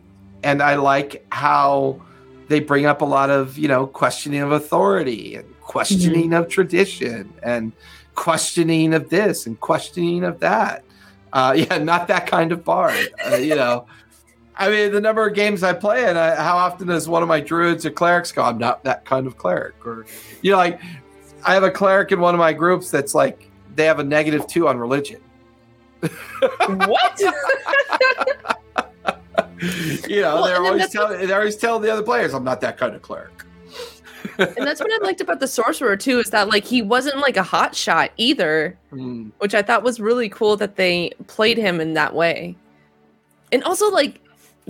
and 0.43 0.61
I 0.61 0.75
like 0.75 1.25
how 1.31 2.01
they 2.47 2.59
bring 2.59 2.85
up 2.85 3.01
a 3.01 3.05
lot 3.05 3.29
of, 3.29 3.57
you 3.57 3.67
know, 3.67 3.87
questioning 3.87 4.41
of 4.41 4.51
authority 4.51 5.35
and 5.35 5.61
questioning 5.61 6.33
of 6.33 6.47
tradition 6.47 7.33
and 7.43 7.71
questioning 8.13 8.93
of 8.93 9.09
this 9.09 9.45
and 9.45 9.59
questioning 9.59 10.23
of 10.23 10.39
that. 10.39 10.83
Uh, 11.33 11.53
yeah, 11.57 11.77
not 11.77 12.07
that 12.07 12.27
kind 12.27 12.51
of 12.51 12.63
bard, 12.63 13.09
uh, 13.25 13.35
you 13.35 13.55
know. 13.55 13.85
I 14.57 14.69
mean, 14.69 14.91
the 14.93 15.01
number 15.01 15.27
of 15.27 15.33
games 15.33 15.63
I 15.63 15.73
play, 15.73 16.05
and 16.05 16.17
I, 16.17 16.35
how 16.35 16.55
often 16.57 16.87
does 16.87 17.07
one 17.09 17.21
of 17.21 17.27
my 17.27 17.41
druids 17.41 17.85
or 17.85 17.91
clerics 17.91 18.31
go, 18.31 18.41
I'm 18.43 18.57
not 18.57 18.83
that 18.85 19.03
kind 19.05 19.27
of 19.27 19.37
cleric? 19.37 19.85
Or, 19.85 20.05
you 20.41 20.51
know, 20.51 20.57
like, 20.57 20.79
I 21.45 21.53
have 21.53 21.63
a 21.63 21.71
cleric 21.71 22.11
in 22.11 22.19
one 22.19 22.33
of 22.33 22.39
my 22.39 22.53
groups 22.53 22.89
that's 22.89 23.13
like, 23.13 23.49
they 23.75 23.85
have 23.85 23.99
a 23.99 24.03
negative 24.03 24.47
two 24.47 24.67
on 24.67 24.77
religion. 24.77 25.21
what? 26.01 27.21
You 30.07 30.21
know, 30.21 30.35
Well, 30.35 30.43
they're 30.45 30.57
always 30.63 30.81
that's 30.81 30.95
what- 30.95 31.27
they're 31.27 31.37
always 31.37 31.55
telling 31.55 31.81
the 31.81 31.91
other 31.91 32.03
players, 32.03 32.33
I'm 32.33 32.43
not 32.43 32.61
that 32.61 32.77
kind 32.77 32.93
of 32.95 33.01
cleric. 33.01 33.31
and 34.37 34.55
that's 34.57 34.79
what 34.81 34.91
I 34.91 35.03
liked 35.03 35.21
about 35.21 35.39
the 35.39 35.47
sorcerer 35.47 35.95
too, 35.95 36.19
is 36.19 36.29
that 36.31 36.49
like 36.49 36.65
he 36.65 36.81
wasn't 36.81 37.17
like 37.19 37.37
a 37.37 37.43
hot 37.43 37.73
shot 37.75 38.11
either, 38.17 38.77
Hmm. 38.91 39.29
which 39.39 39.55
I 39.55 39.61
thought 39.61 39.81
was 39.83 39.99
really 39.99 40.29
cool 40.29 40.57
that 40.57 40.75
they 40.75 41.11
played 41.27 41.57
him 41.57 41.79
in 41.79 41.93
that 41.93 42.13
way. 42.13 42.55
And 43.51 43.63
also 43.63 43.89
like 43.89 44.21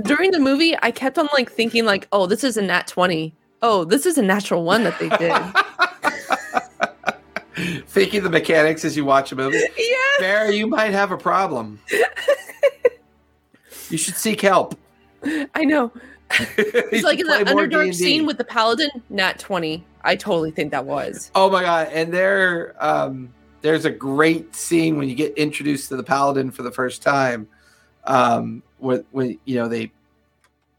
during 0.01 0.31
the 0.31 0.39
movie, 0.39 0.75
I 0.81 0.91
kept 0.91 1.17
on 1.17 1.27
like 1.33 1.51
thinking 1.51 1.85
like, 1.85 2.07
oh, 2.11 2.27
this 2.27 2.43
is 2.43 2.57
a 2.57 2.61
nat 2.61 2.87
20. 2.87 3.33
Oh, 3.61 3.83
this 3.83 4.05
is 4.05 4.17
a 4.17 4.21
natural 4.21 4.63
one 4.63 4.83
that 4.83 4.99
they 4.99 5.09
did. 5.09 5.33
Thinking 7.87 8.23
the 8.23 8.29
mechanics 8.29 8.83
as 8.83 8.97
you 8.97 9.05
watch 9.05 9.31
a 9.31 9.35
movie. 9.35 9.61
yeah. 9.77 9.95
Barry, 10.19 10.57
you 10.57 10.67
might 10.67 10.91
have 10.91 11.11
a 11.11 11.17
problem. 11.17 11.79
you 13.89 13.97
should 13.97 14.15
seek 14.15 14.41
help. 14.41 14.77
I 15.55 15.63
know. 15.63 15.91
It's 16.57 17.03
like 17.03 17.19
in 17.19 17.27
the 17.27 17.33
Underdark 17.33 17.93
scene 17.93 18.25
with 18.25 18.37
the 18.37 18.43
paladin, 18.43 18.89
nat 19.09 19.39
20. 19.39 19.85
I 20.03 20.15
totally 20.15 20.51
think 20.51 20.71
that 20.71 20.85
was. 20.85 21.31
Oh 21.33 21.49
my 21.49 21.61
god! 21.61 21.89
And 21.91 22.13
there, 22.13 22.75
um, 22.79 23.33
there's 23.61 23.85
a 23.85 23.89
great 23.89 24.55
scene 24.55 24.97
when 24.97 25.07
you 25.07 25.15
get 25.15 25.35
introduced 25.37 25.89
to 25.89 25.95
the 25.95 26.03
paladin 26.03 26.51
for 26.51 26.63
the 26.63 26.71
first 26.71 27.01
time, 27.01 27.47
um, 28.03 28.61
when 28.85 29.03
when 29.11 29.39
you 29.45 29.55
know 29.55 29.67
they 29.67 29.91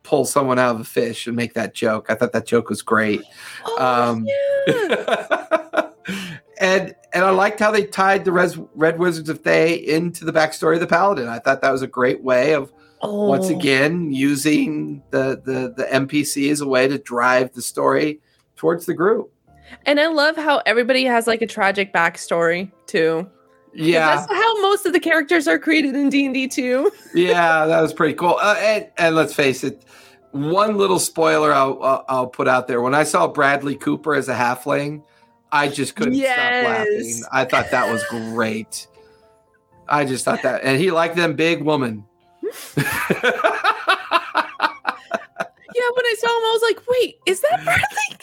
pull 0.02 0.24
someone 0.24 0.59
out 0.59 0.76
of 0.76 0.80
a 0.80 0.84
fish 0.84 1.26
and 1.26 1.34
make 1.34 1.54
that 1.54 1.74
joke. 1.74 2.07
I 2.09 2.14
thought 2.14 2.32
that 2.32 2.46
joke 2.46 2.68
was 2.68 2.80
great. 2.80 3.22
Oh, 3.64 3.82
Um, 3.82 4.26
yeah. 4.26 5.88
and 6.61 6.94
and 7.12 7.24
I 7.24 7.30
liked 7.30 7.59
how 7.59 7.72
they 7.72 7.84
tied 7.84 8.24
the 8.24 8.32
Res, 8.32 8.57
Red 8.74 8.98
Wizards 8.98 9.28
of 9.28 9.40
Thay 9.40 9.74
into 9.74 10.24
the 10.24 10.32
backstory 10.32 10.74
of 10.74 10.80
the 10.80 10.86
Paladin. 10.86 11.28
I 11.28 11.40
thought 11.40 11.61
that 11.62 11.72
was 11.72 11.82
a 11.82 11.88
great 11.88 12.22
way 12.22 12.54
of 12.54 12.72
oh. 13.02 13.26
once 13.26 13.48
again 13.48 14.12
using 14.12 15.02
the, 15.11 15.40
the 15.44 15.74
the 15.76 15.88
NPC 15.92 16.50
as 16.50 16.61
a 16.61 16.68
way 16.68 16.86
to 16.86 16.98
drive 16.98 17.52
the 17.54 17.62
story 17.62 18.20
towards 18.54 18.86
the 18.86 18.94
group. 18.94 19.32
And 19.84 19.98
I 19.98 20.07
love 20.07 20.36
how 20.36 20.62
everybody 20.64 21.04
has 21.04 21.26
like 21.26 21.42
a 21.42 21.46
tragic 21.46 21.92
backstory 21.92 22.70
too. 22.86 23.28
Yeah, 23.79 24.16
That's 24.16 24.33
how 24.33 24.62
most 24.62 24.87
of 24.87 24.93
the 24.95 25.01
characters 25.01 25.47
are 25.47 25.59
created 25.59 25.95
in 25.95 26.09
D&D 26.09 26.49
too. 26.49 26.91
yeah, 27.14 27.66
that 27.66 27.81
was 27.83 27.93
pretty 27.93 28.14
cool. 28.14 28.39
Uh, 28.41 28.57
and 28.59 28.89
and 28.97 29.14
let's 29.14 29.35
face 29.35 29.62
it, 29.64 29.85
one 30.31 30.77
little 30.79 30.99
spoiler 30.99 31.53
I'll, 31.53 31.83
I'll 31.83 32.05
I'll 32.09 32.27
put 32.27 32.49
out 32.49 32.68
there. 32.68 32.81
When 32.81 32.95
I 32.95 33.03
saw 33.03 33.27
Bradley 33.29 33.77
Cooper 33.77 34.14
as 34.14 34.29
a 34.31 34.35
halfling, 34.35 35.03
I 35.53 35.68
just 35.68 35.95
couldn't 35.95 36.14
stop 36.14 36.27
laughing. 36.37 37.22
I 37.31 37.45
thought 37.45 37.70
that 37.70 37.93
was 37.93 38.03
great. 38.09 38.87
I 39.89 40.05
just 40.07 40.24
thought 40.24 40.43
that, 40.43 40.62
and 40.64 40.81
he 40.81 40.91
liked 40.91 41.16
them 41.16 41.37
big 41.37 41.62
woman. 41.62 42.05
Yeah, 45.77 45.91
when 45.95 46.07
I 46.07 46.14
saw 46.18 46.29
him, 46.29 46.43
I 46.43 46.53
was 46.53 46.62
like, 46.62 46.81
wait, 46.89 47.18
is 47.27 47.43
that 47.43 47.62
Bradley 47.64 48.16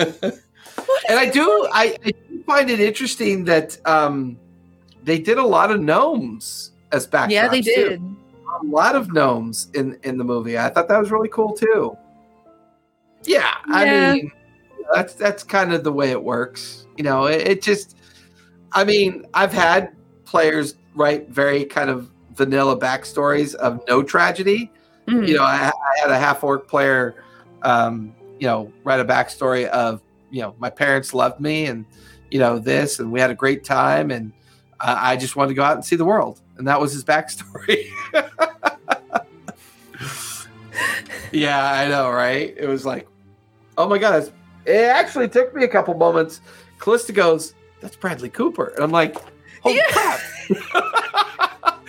Cooper? 0.30 0.40
And 1.08 1.18
I 1.18 1.28
do. 1.28 1.68
I, 1.72 1.96
I 2.04 2.10
do 2.10 2.42
find 2.44 2.70
it 2.70 2.80
interesting 2.80 3.44
that 3.44 3.78
um, 3.86 4.38
they 5.02 5.18
did 5.18 5.38
a 5.38 5.46
lot 5.46 5.70
of 5.70 5.80
gnomes 5.80 6.72
as 6.92 7.06
backdrops. 7.06 7.30
Yeah, 7.30 7.48
they 7.48 7.62
too. 7.62 7.74
did. 7.74 8.00
a 8.00 8.66
lot 8.66 8.96
of 8.96 9.12
gnomes 9.12 9.68
in 9.74 9.98
in 10.02 10.18
the 10.18 10.24
movie. 10.24 10.58
I 10.58 10.68
thought 10.70 10.88
that 10.88 10.98
was 10.98 11.10
really 11.10 11.28
cool 11.28 11.52
too. 11.52 11.96
Yeah, 13.24 13.54
I 13.66 13.84
mean, 13.84 14.32
that's 14.92 15.14
that's 15.14 15.42
kind 15.42 15.72
of 15.72 15.84
the 15.84 15.92
way 15.92 16.10
it 16.10 16.22
works. 16.22 16.86
You 16.96 17.04
know, 17.04 17.26
it, 17.26 17.46
it 17.46 17.62
just. 17.62 17.96
I 18.72 18.84
mean, 18.84 19.26
I've 19.34 19.52
had 19.52 19.96
players 20.24 20.76
write 20.94 21.28
very 21.28 21.64
kind 21.64 21.90
of 21.90 22.08
vanilla 22.34 22.78
backstories 22.78 23.54
of 23.56 23.80
no 23.88 24.02
tragedy. 24.02 24.70
Mhm. 25.08 25.26
You 25.26 25.36
know, 25.36 25.42
I, 25.42 25.70
I 25.70 26.00
had 26.00 26.10
a 26.10 26.18
half 26.18 26.44
orc 26.44 26.68
player, 26.68 27.22
um, 27.62 28.14
you 28.38 28.46
know, 28.46 28.72
write 28.84 29.00
a 29.00 29.04
backstory 29.04 29.66
of 29.66 30.00
you 30.30 30.42
know 30.42 30.54
my 30.58 30.70
parents 30.70 31.14
loved 31.14 31.40
me 31.40 31.66
and 31.66 31.84
you 32.30 32.38
know 32.38 32.58
this 32.58 32.98
and 33.00 33.10
we 33.10 33.20
had 33.20 33.30
a 33.30 33.34
great 33.34 33.64
time 33.64 34.10
and 34.10 34.32
uh, 34.80 34.96
I 34.98 35.16
just 35.16 35.36
wanted 35.36 35.48
to 35.48 35.54
go 35.54 35.62
out 35.62 35.76
and 35.76 35.84
see 35.84 35.96
the 35.96 36.04
world 36.04 36.40
and 36.56 36.66
that 36.68 36.80
was 36.80 36.92
his 36.92 37.04
backstory. 37.04 37.86
yeah, 41.32 41.72
I 41.72 41.88
know, 41.88 42.10
right? 42.10 42.54
It 42.56 42.66
was 42.68 42.84
like, 42.84 43.08
oh 43.78 43.88
my 43.88 43.98
god, 43.98 44.30
it 44.66 44.84
actually 44.84 45.28
took 45.28 45.54
me 45.54 45.64
a 45.64 45.68
couple 45.68 45.94
moments. 45.94 46.40
Callista 46.78 47.12
goes, 47.12 47.54
"That's 47.80 47.96
Bradley 47.96 48.28
Cooper," 48.30 48.72
and 48.74 48.82
I'm 48.84 48.90
like, 48.90 49.16
"Holy 49.62 49.76
Yeah. 49.76 49.82
crap!" 49.90 50.20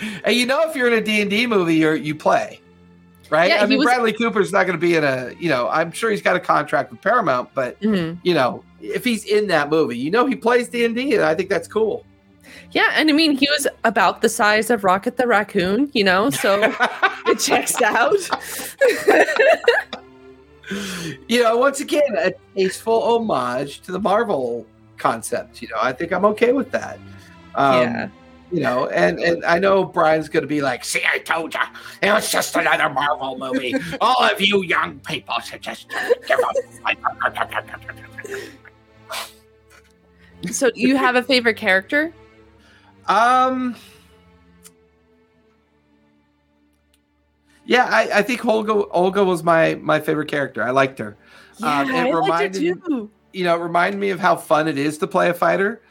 and 0.23 0.35
you 0.35 0.45
know, 0.45 0.69
if 0.69 0.75
you're 0.75 0.87
in 0.87 0.93
a 0.93 1.01
D 1.01 1.21
and 1.21 1.29
D 1.29 1.47
movie, 1.47 1.75
you 1.75 1.91
you 1.93 2.15
play, 2.15 2.59
right? 3.31 3.49
Yeah, 3.49 3.63
I 3.63 3.65
mean, 3.65 3.79
was- 3.79 3.85
Bradley 3.87 4.13
Cooper's 4.13 4.51
not 4.51 4.67
going 4.67 4.77
to 4.77 4.81
be 4.81 4.95
in 4.95 5.03
a, 5.03 5.33
you 5.39 5.49
know, 5.49 5.67
I'm 5.69 5.91
sure 5.91 6.11
he's 6.11 6.21
got 6.21 6.35
a 6.35 6.39
contract 6.39 6.91
with 6.91 7.01
Paramount, 7.01 7.49
but 7.55 7.79
Mhm. 7.81 8.19
you 8.21 8.33
know, 8.35 8.63
if 8.81 9.03
he's 9.03 9.25
in 9.25 9.47
that 9.47 9.69
movie, 9.69 9.97
you 9.97 10.11
know, 10.11 10.27
he 10.27 10.35
plays 10.35 10.67
D 10.69 10.85
and 10.85 10.93
D, 10.95 11.15
and 11.15 11.23
I 11.23 11.33
think 11.33 11.49
that's 11.49 11.67
cool. 11.67 12.05
Yeah, 12.71 12.89
and 12.95 13.09
I 13.09 13.13
mean, 13.13 13.35
he 13.37 13.47
was 13.51 13.65
about 13.83 14.21
the 14.21 14.29
size 14.29 14.69
of 14.69 14.83
Rocket 14.83 15.17
the 15.17 15.25
Raccoon, 15.27 15.89
you 15.93 16.03
know, 16.03 16.29
so 16.29 16.59
it 17.27 17.39
checks 17.39 17.81
out. 17.81 18.13
you 21.27 21.43
know, 21.43 21.57
once 21.57 21.79
again, 21.81 22.15
a 22.17 22.31
tasteful 22.55 23.01
homage 23.03 23.81
to 23.81 23.91
the 23.91 23.99
Marvel 23.99 24.65
concept. 24.97 25.61
You 25.61 25.67
know, 25.69 25.77
I 25.81 25.91
think 25.93 26.11
I'm 26.13 26.25
okay 26.25 26.51
with 26.53 26.71
that. 26.71 26.99
Um, 27.55 27.81
Yeah. 27.81 28.09
You 28.51 28.59
know, 28.59 28.87
and 28.87 29.19
and 29.19 29.45
I 29.45 29.59
know 29.59 29.83
Brian's 29.85 30.27
going 30.27 30.41
to 30.43 30.47
be 30.47 30.61
like, 30.61 30.83
"See, 30.83 31.01
I 31.09 31.19
told 31.19 31.53
you, 31.53 31.59
it 32.01 32.11
was 32.11 32.29
just 32.29 32.55
another 32.55 32.89
Marvel 32.89 33.37
movie. 33.37 33.73
All 34.01 34.21
of 34.23 34.41
you 34.41 34.61
young 34.63 34.99
people 34.99 35.35
should 35.39 35.61
just 35.61 35.87
give 36.27 36.39
up." 36.39 36.55
So, 40.51 40.69
you 40.75 40.97
have 40.97 41.15
a 41.15 41.23
favorite 41.23 41.55
character? 41.57 42.13
Um. 43.07 43.75
Yeah, 47.65 47.85
I, 47.85 48.19
I 48.19 48.21
think 48.23 48.45
Olga 48.45 48.73
Olga 48.89 49.23
was 49.23 49.43
my 49.43 49.75
my 49.75 49.99
favorite 49.99 50.27
character. 50.27 50.63
I 50.63 50.71
liked 50.71 50.99
her. 50.99 51.15
Yeah, 51.59 51.81
Um, 51.81 51.89
it 51.89 51.95
I 51.95 52.19
liked 52.19 52.55
her 52.55 52.61
too. 52.75 53.09
you 53.33 53.43
know, 53.45 53.55
it 53.55 53.59
reminded 53.59 53.99
me 53.99 54.09
of 54.09 54.19
how 54.19 54.35
fun 54.35 54.67
it 54.67 54.77
is 54.77 54.97
to 54.97 55.07
play 55.07 55.29
a 55.29 55.33
fighter. 55.33 55.81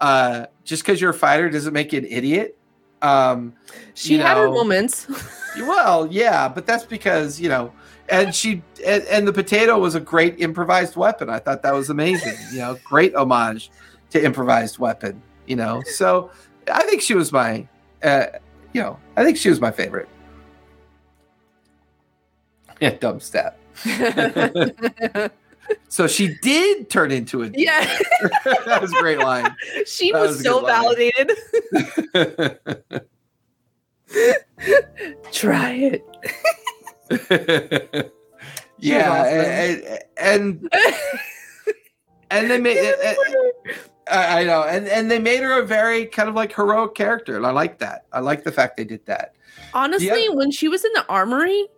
Uh, 0.00 0.46
just 0.70 0.84
because 0.84 1.00
you're 1.00 1.10
a 1.10 1.14
fighter 1.14 1.50
doesn't 1.50 1.72
make 1.72 1.92
you 1.92 1.98
an 1.98 2.06
idiot. 2.06 2.56
Um, 3.02 3.54
She 3.94 4.14
you 4.14 4.22
had 4.22 4.36
her 4.36 4.48
moments. 4.48 5.08
well, 5.58 6.06
yeah, 6.06 6.48
but 6.48 6.64
that's 6.64 6.84
because 6.84 7.40
you 7.40 7.48
know, 7.48 7.72
and 8.08 8.32
she 8.32 8.62
and, 8.86 9.02
and 9.04 9.26
the 9.26 9.32
potato 9.32 9.76
was 9.80 9.96
a 9.96 10.00
great 10.00 10.40
improvised 10.40 10.94
weapon. 10.94 11.28
I 11.28 11.40
thought 11.40 11.62
that 11.62 11.74
was 11.74 11.90
amazing. 11.90 12.36
You 12.52 12.58
know, 12.58 12.78
great 12.84 13.16
homage 13.16 13.72
to 14.10 14.24
improvised 14.24 14.78
weapon. 14.78 15.20
You 15.48 15.56
know, 15.56 15.82
so 15.86 16.30
I 16.72 16.84
think 16.84 17.02
she 17.02 17.14
was 17.14 17.32
my, 17.32 17.66
uh, 18.04 18.26
you 18.72 18.80
know, 18.80 18.96
I 19.16 19.24
think 19.24 19.38
she 19.38 19.48
was 19.48 19.60
my 19.60 19.72
favorite. 19.72 20.08
Yeah, 22.80 22.90
dumb 22.90 23.18
step. 23.18 23.58
So 25.88 26.06
she 26.06 26.36
did 26.40 26.88
turn 26.88 27.10
into 27.10 27.42
a. 27.42 27.50
yeah, 27.52 27.98
that 28.44 28.80
was 28.80 28.92
a 28.92 29.00
great 29.00 29.18
line. 29.18 29.54
she 29.86 30.12
was, 30.12 30.36
was 30.36 30.42
so 30.42 30.64
validated. 30.64 31.32
Try 35.32 35.72
it. 35.72 36.04
yeah, 38.78 39.24
and, 39.26 39.98
and 40.16 40.68
and 42.30 42.50
they 42.50 42.58
made 42.58 42.94
I 44.08 44.44
know, 44.44 44.62
and 44.62 44.88
and 44.88 45.10
they 45.10 45.18
made 45.18 45.42
her 45.42 45.60
a 45.60 45.66
very 45.66 46.06
kind 46.06 46.28
of 46.28 46.34
like 46.34 46.54
heroic 46.54 46.94
character, 46.94 47.36
and 47.36 47.46
I 47.46 47.50
like 47.50 47.78
that. 47.78 48.06
I 48.12 48.20
like 48.20 48.44
the 48.44 48.52
fact 48.52 48.76
they 48.76 48.84
did 48.84 49.04
that. 49.06 49.34
Honestly, 49.74 50.28
when 50.30 50.50
she 50.50 50.68
was 50.68 50.84
in 50.84 50.92
the 50.94 51.06
armory, 51.08 51.68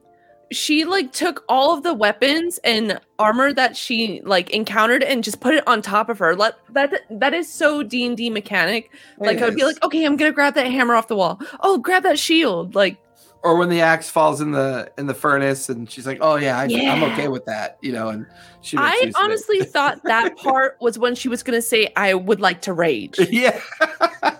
she 0.52 0.84
like 0.84 1.12
took 1.12 1.44
all 1.48 1.76
of 1.76 1.82
the 1.82 1.94
weapons 1.94 2.58
and 2.64 3.00
armor 3.18 3.52
that 3.52 3.76
she 3.76 4.20
like 4.24 4.50
encountered 4.50 5.02
and 5.02 5.24
just 5.24 5.40
put 5.40 5.54
it 5.54 5.66
on 5.66 5.82
top 5.82 6.08
of 6.08 6.18
her. 6.18 6.36
Let 6.36 6.56
that 6.70 7.00
that 7.10 7.34
is 7.34 7.52
so 7.52 7.82
D 7.82 8.06
and 8.06 8.16
D 8.16 8.30
mechanic. 8.30 8.90
Like 9.18 9.38
It 9.38 9.42
I'd 9.44 9.54
be 9.56 9.64
like, 9.64 9.82
okay, 9.84 10.04
I'm 10.04 10.16
gonna 10.16 10.32
grab 10.32 10.54
that 10.54 10.66
hammer 10.70 10.94
off 10.94 11.08
the 11.08 11.16
wall. 11.16 11.40
Oh, 11.60 11.78
grab 11.78 12.02
that 12.04 12.18
shield. 12.18 12.74
Like, 12.74 12.96
or 13.44 13.56
when 13.56 13.68
the 13.68 13.80
axe 13.80 14.08
falls 14.08 14.40
in 14.40 14.52
the 14.52 14.92
in 14.98 15.06
the 15.06 15.14
furnace, 15.14 15.68
and 15.68 15.90
she's 15.90 16.06
like, 16.06 16.18
"Oh 16.20 16.36
yeah, 16.36 16.56
I, 16.58 16.62
I'm 16.64 16.70
Yeah. 16.70 17.10
okay 17.12 17.26
with 17.26 17.44
that," 17.46 17.76
you 17.82 17.90
know. 17.90 18.08
And 18.08 18.24
she 18.60 18.76
I 18.78 18.96
it. 19.02 19.14
honestly 19.16 19.64
thought 19.64 20.00
that 20.04 20.36
part 20.44 20.76
was 20.80 20.96
when 20.98 21.16
she 21.16 21.28
was 21.28 21.42
gonna 21.42 21.60
say, 21.62 21.92
"I 21.96 22.14
would 22.14 22.40
like 22.40 22.60
to 22.62 22.72
rage." 22.72 23.18
yeah, 23.30 23.60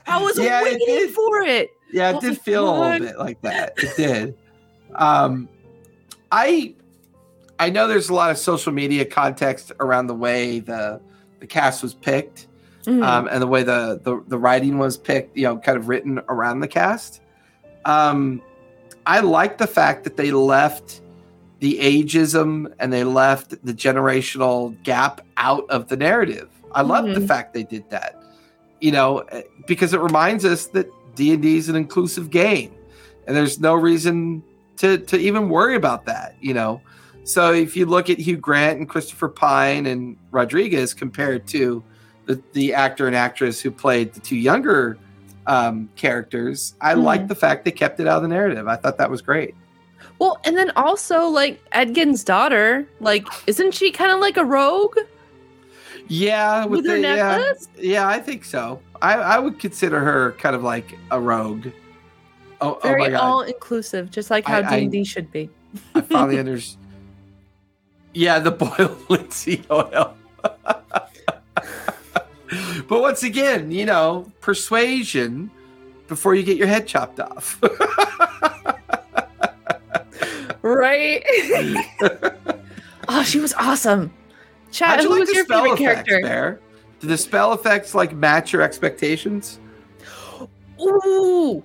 I 0.07 0.23
was 0.23 0.39
Yeah, 0.39 0.63
waiting 0.63 0.87
did. 0.87 1.11
for 1.11 1.41
it. 1.43 1.71
Yeah, 1.93 2.11
it 2.11 2.17
Oh 2.17 2.21
did 2.21 2.41
feel 2.41 2.69
a 2.69 2.73
little 2.93 3.07
bit 3.07 3.19
like 3.19 3.41
that. 3.43 3.73
It 3.79 3.97
did. 3.97 4.35
Um, 4.95 5.49
I 6.33 6.75
I 7.59 7.71
know 7.71 7.87
there's 7.87 8.09
a 8.09 8.15
lot 8.15 8.31
of 8.33 8.39
social 8.39 8.73
media 8.73 9.05
context 9.05 9.71
around 9.79 10.09
the 10.09 10.15
way 10.15 10.59
the 10.59 11.01
the 11.39 11.47
cast 11.47 11.83
was 11.83 11.95
picked, 11.95 12.47
Mhm. 12.85 13.05
um, 13.05 13.29
and 13.31 13.41
the 13.43 13.47
way 13.47 13.63
the, 13.63 14.01
the 14.03 14.23
the 14.27 14.39
writing 14.39 14.79
was 14.79 14.97
picked. 14.97 15.37
You 15.37 15.45
know, 15.45 15.59
kind 15.59 15.77
of 15.79 15.89
written 15.89 16.21
around 16.29 16.61
the 16.61 16.69
cast. 16.69 17.21
Um, 17.85 18.43
I 19.07 19.21
like 19.21 19.59
the 19.59 19.67
fact 19.67 20.05
that 20.05 20.17
they 20.17 20.31
left 20.31 21.01
the 21.61 21.79
ageism 21.81 22.73
and 22.81 22.93
they 22.93 23.05
left 23.05 23.51
the 23.65 23.73
generational 23.75 24.81
gap 24.83 25.21
out 25.37 25.65
of 25.71 25.89
the 25.89 25.97
narrative. 25.97 26.49
I 26.73 26.83
love 26.83 27.07
the 27.07 27.21
Mhm. 27.21 27.29
fact 27.29 27.55
they 27.55 27.63
did 27.65 27.89
that. 27.91 28.21
You 28.81 28.91
know, 28.93 29.19
eh, 29.19 29.43
because 29.67 29.93
it 29.93 30.01
reminds 30.01 30.45
us 30.45 30.67
that 30.69 30.89
D 31.15 31.33
and 31.33 31.43
D 31.43 31.57
is 31.59 31.69
an 31.69 31.77
inclusive 31.77 32.31
game, 32.31 32.73
and 33.27 33.37
there's 33.37 33.61
no 33.61 33.75
reason 33.75 34.43
to 34.83 34.99
to 34.99 35.17
even 35.17 35.49
worry 35.49 35.75
about 35.77 36.05
that. 36.07 36.35
You 36.41 36.55
know, 36.55 36.81
so 37.25 37.53
if 37.53 37.77
you 37.77 37.87
look 37.87 38.11
at 38.11 38.19
Hugh 38.19 38.37
Grant 38.37 38.79
and 38.79 38.89
Christopher 38.89 39.29
Pine 39.29 39.87
and 39.87 40.17
Rodriguez 40.33 40.93
compared 40.93 41.47
to 41.49 41.83
the 42.27 42.43
the 42.53 42.75
actor 42.75 43.07
and 43.07 43.17
actress 43.17 43.61
who 43.61 43.71
played 43.71 44.13
the 44.13 44.21
two 44.21 44.37
younger 44.37 44.99
um, 45.47 45.89
characters, 45.97 46.75
I 46.81 46.95
Mhm. 46.95 47.03
like 47.03 47.27
the 47.29 47.35
fact 47.35 47.65
they 47.65 47.73
kept 47.73 47.99
it 47.99 48.07
out 48.07 48.17
of 48.19 48.23
the 48.23 48.29
narrative. 48.29 48.69
I 48.69 48.77
thought 48.77 48.99
that 48.99 49.11
was 49.11 49.23
great. 49.23 49.55
Well, 50.21 50.39
and 50.45 50.57
then 50.57 50.71
also 50.77 51.27
like 51.27 51.61
Edgin's 51.73 52.23
daughter, 52.23 52.87
like 53.01 53.27
isn't 53.49 53.75
she 53.75 53.91
kind 53.91 54.13
of 54.13 54.21
like 54.21 54.37
a 54.37 54.45
rogue 54.45 54.97
Yeah, 56.09 56.65
with, 56.65 56.83
with 56.83 56.87
her 56.87 56.97
the, 56.97 57.01
yeah, 57.03 57.37
necklace? 57.39 57.69
yeah, 57.79 58.07
I 58.09 58.19
think 58.21 58.45
so. 58.45 58.81
I, 59.01 59.15
I 59.15 59.39
would 59.39 59.59
consider 59.59 59.99
her 60.01 60.33
kind 60.39 60.55
of 60.55 60.63
like 60.63 60.97
a 61.11 61.21
rogue. 61.21 61.69
Oh, 62.63 62.75
oh 62.77 62.79
Very 62.83 63.11
god! 63.11 63.15
all 63.15 63.41
inclusive, 63.43 64.11
just 64.11 64.31
like 64.31 64.47
how 64.47 64.63
D 64.63 64.85
and 64.85 64.93
D 64.93 65.05
should 65.05 65.31
be. 65.33 65.51
I 65.95 66.01
finally 66.01 66.39
understand. 66.41 66.87
Yeah, 68.15 68.39
the 68.39 68.53
boiled 68.53 68.99
linseed 69.09 69.67
oil. 69.71 70.17
but 70.43 71.09
once 72.89 73.23
again, 73.23 73.71
you 73.71 73.85
know, 73.85 74.31
persuasion 74.41 75.51
before 76.07 76.35
you 76.35 76.43
get 76.43 76.57
your 76.57 76.69
head 76.69 76.87
chopped 76.87 77.19
off. 77.21 77.61
Right? 80.63 81.25
oh, 83.09 83.25
she 83.25 83.41
was 83.41 83.53
awesome. 83.55 84.13
Chad, 84.71 85.01
who 85.01 85.11
like 85.11 85.21
was 85.21 85.33
your 85.33 85.45
favorite 85.47 85.77
character? 85.77 86.61
Did 87.01 87.11
the 87.11 87.19
spell 87.19 87.53
effects 87.53 87.95
like 87.95 88.13
match 88.13 88.53
your 88.53 88.63
expectations? 88.63 89.59
Ooh, 90.81 91.63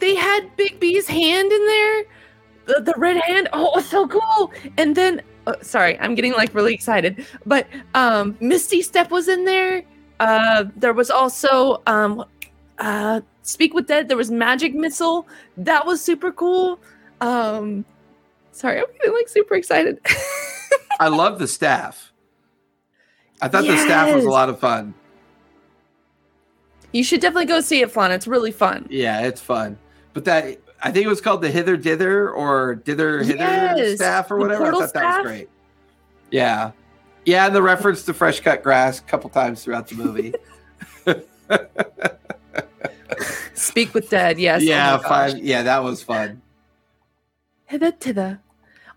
they 0.00 0.14
had 0.14 0.56
Bigby's 0.56 1.06
hand 1.06 1.52
in 1.52 1.66
there. 1.66 2.04
The, 2.66 2.80
the 2.82 2.94
red 2.96 3.16
hand. 3.18 3.48
Oh, 3.52 3.66
it 3.66 3.76
was 3.76 3.88
so 3.88 4.06
cool. 4.08 4.52
And 4.76 4.96
then, 4.96 5.22
uh, 5.46 5.54
sorry, 5.62 5.98
I'm 5.98 6.14
getting 6.14 6.32
like 6.32 6.54
really 6.54 6.74
excited. 6.74 7.24
But 7.46 7.66
um, 7.94 8.36
Misty 8.40 8.82
Step 8.82 9.10
was 9.10 9.28
in 9.28 9.44
there. 9.44 9.82
Uh, 10.18 10.64
there 10.76 10.92
was 10.92 11.10
also 11.10 11.82
um, 11.86 12.24
uh, 12.78 13.20
Speak 13.42 13.74
with 13.74 13.86
Dead. 13.86 14.08
There 14.08 14.16
was 14.16 14.30
Magic 14.30 14.74
Missile. 14.74 15.26
That 15.56 15.86
was 15.86 16.02
super 16.02 16.30
cool. 16.32 16.78
Um, 17.20 17.84
sorry, 18.52 18.78
I'm 18.78 18.86
getting 18.98 19.14
like 19.14 19.28
super 19.28 19.54
excited. 19.54 19.98
I 21.00 21.08
love 21.08 21.38
the 21.38 21.48
staff. 21.48 22.12
I 23.42 23.48
thought 23.48 23.64
the 23.64 23.76
staff 23.78 24.14
was 24.14 24.24
a 24.24 24.30
lot 24.30 24.50
of 24.50 24.60
fun. 24.60 24.94
you 26.92 27.02
should 27.02 27.20
definitely 27.20 27.46
go 27.46 27.60
see 27.60 27.80
it, 27.80 27.90
Flan. 27.90 28.12
It's 28.12 28.26
really 28.26 28.52
fun. 28.52 28.86
Yeah, 28.90 29.22
it's 29.22 29.40
fun. 29.40 29.78
But 30.20 30.24
that 30.26 30.58
I 30.82 30.90
think 30.90 31.06
it 31.06 31.08
was 31.08 31.22
called 31.22 31.40
the 31.40 31.50
Hither 31.50 31.78
Dither 31.78 32.30
or 32.30 32.74
Dither 32.74 33.20
Hither 33.22 33.38
Yes, 33.38 33.96
staff 33.96 34.30
or 34.30 34.36
whatever. 34.36 34.66
I 34.66 34.70
thought 34.70 34.80
that 34.80 34.88
staff. 34.90 35.22
was 35.22 35.32
great. 35.32 35.48
Yeah. 36.30 36.72
Yeah, 37.24 37.46
and 37.46 37.54
the 37.54 37.62
reference 37.62 38.04
to 38.04 38.12
fresh 38.14 38.40
cut 38.40 38.62
grass 38.62 38.98
a 38.98 39.02
couple 39.02 39.30
times 39.30 39.64
throughout 39.64 39.88
the 39.88 39.94
movie. 39.94 40.34
Speak 43.54 43.94
with 43.94 44.10
Dead. 44.10 44.38
Yes. 44.38 44.60
oh 44.60 44.64
yeah, 44.64 44.98
gosh. 44.98 45.32
fine. 45.32 45.40
Yeah, 45.44 45.62
that 45.62 45.82
was 45.82 46.02
fun. 46.02 46.42
Hither 47.66 47.92
thither. 47.92 48.40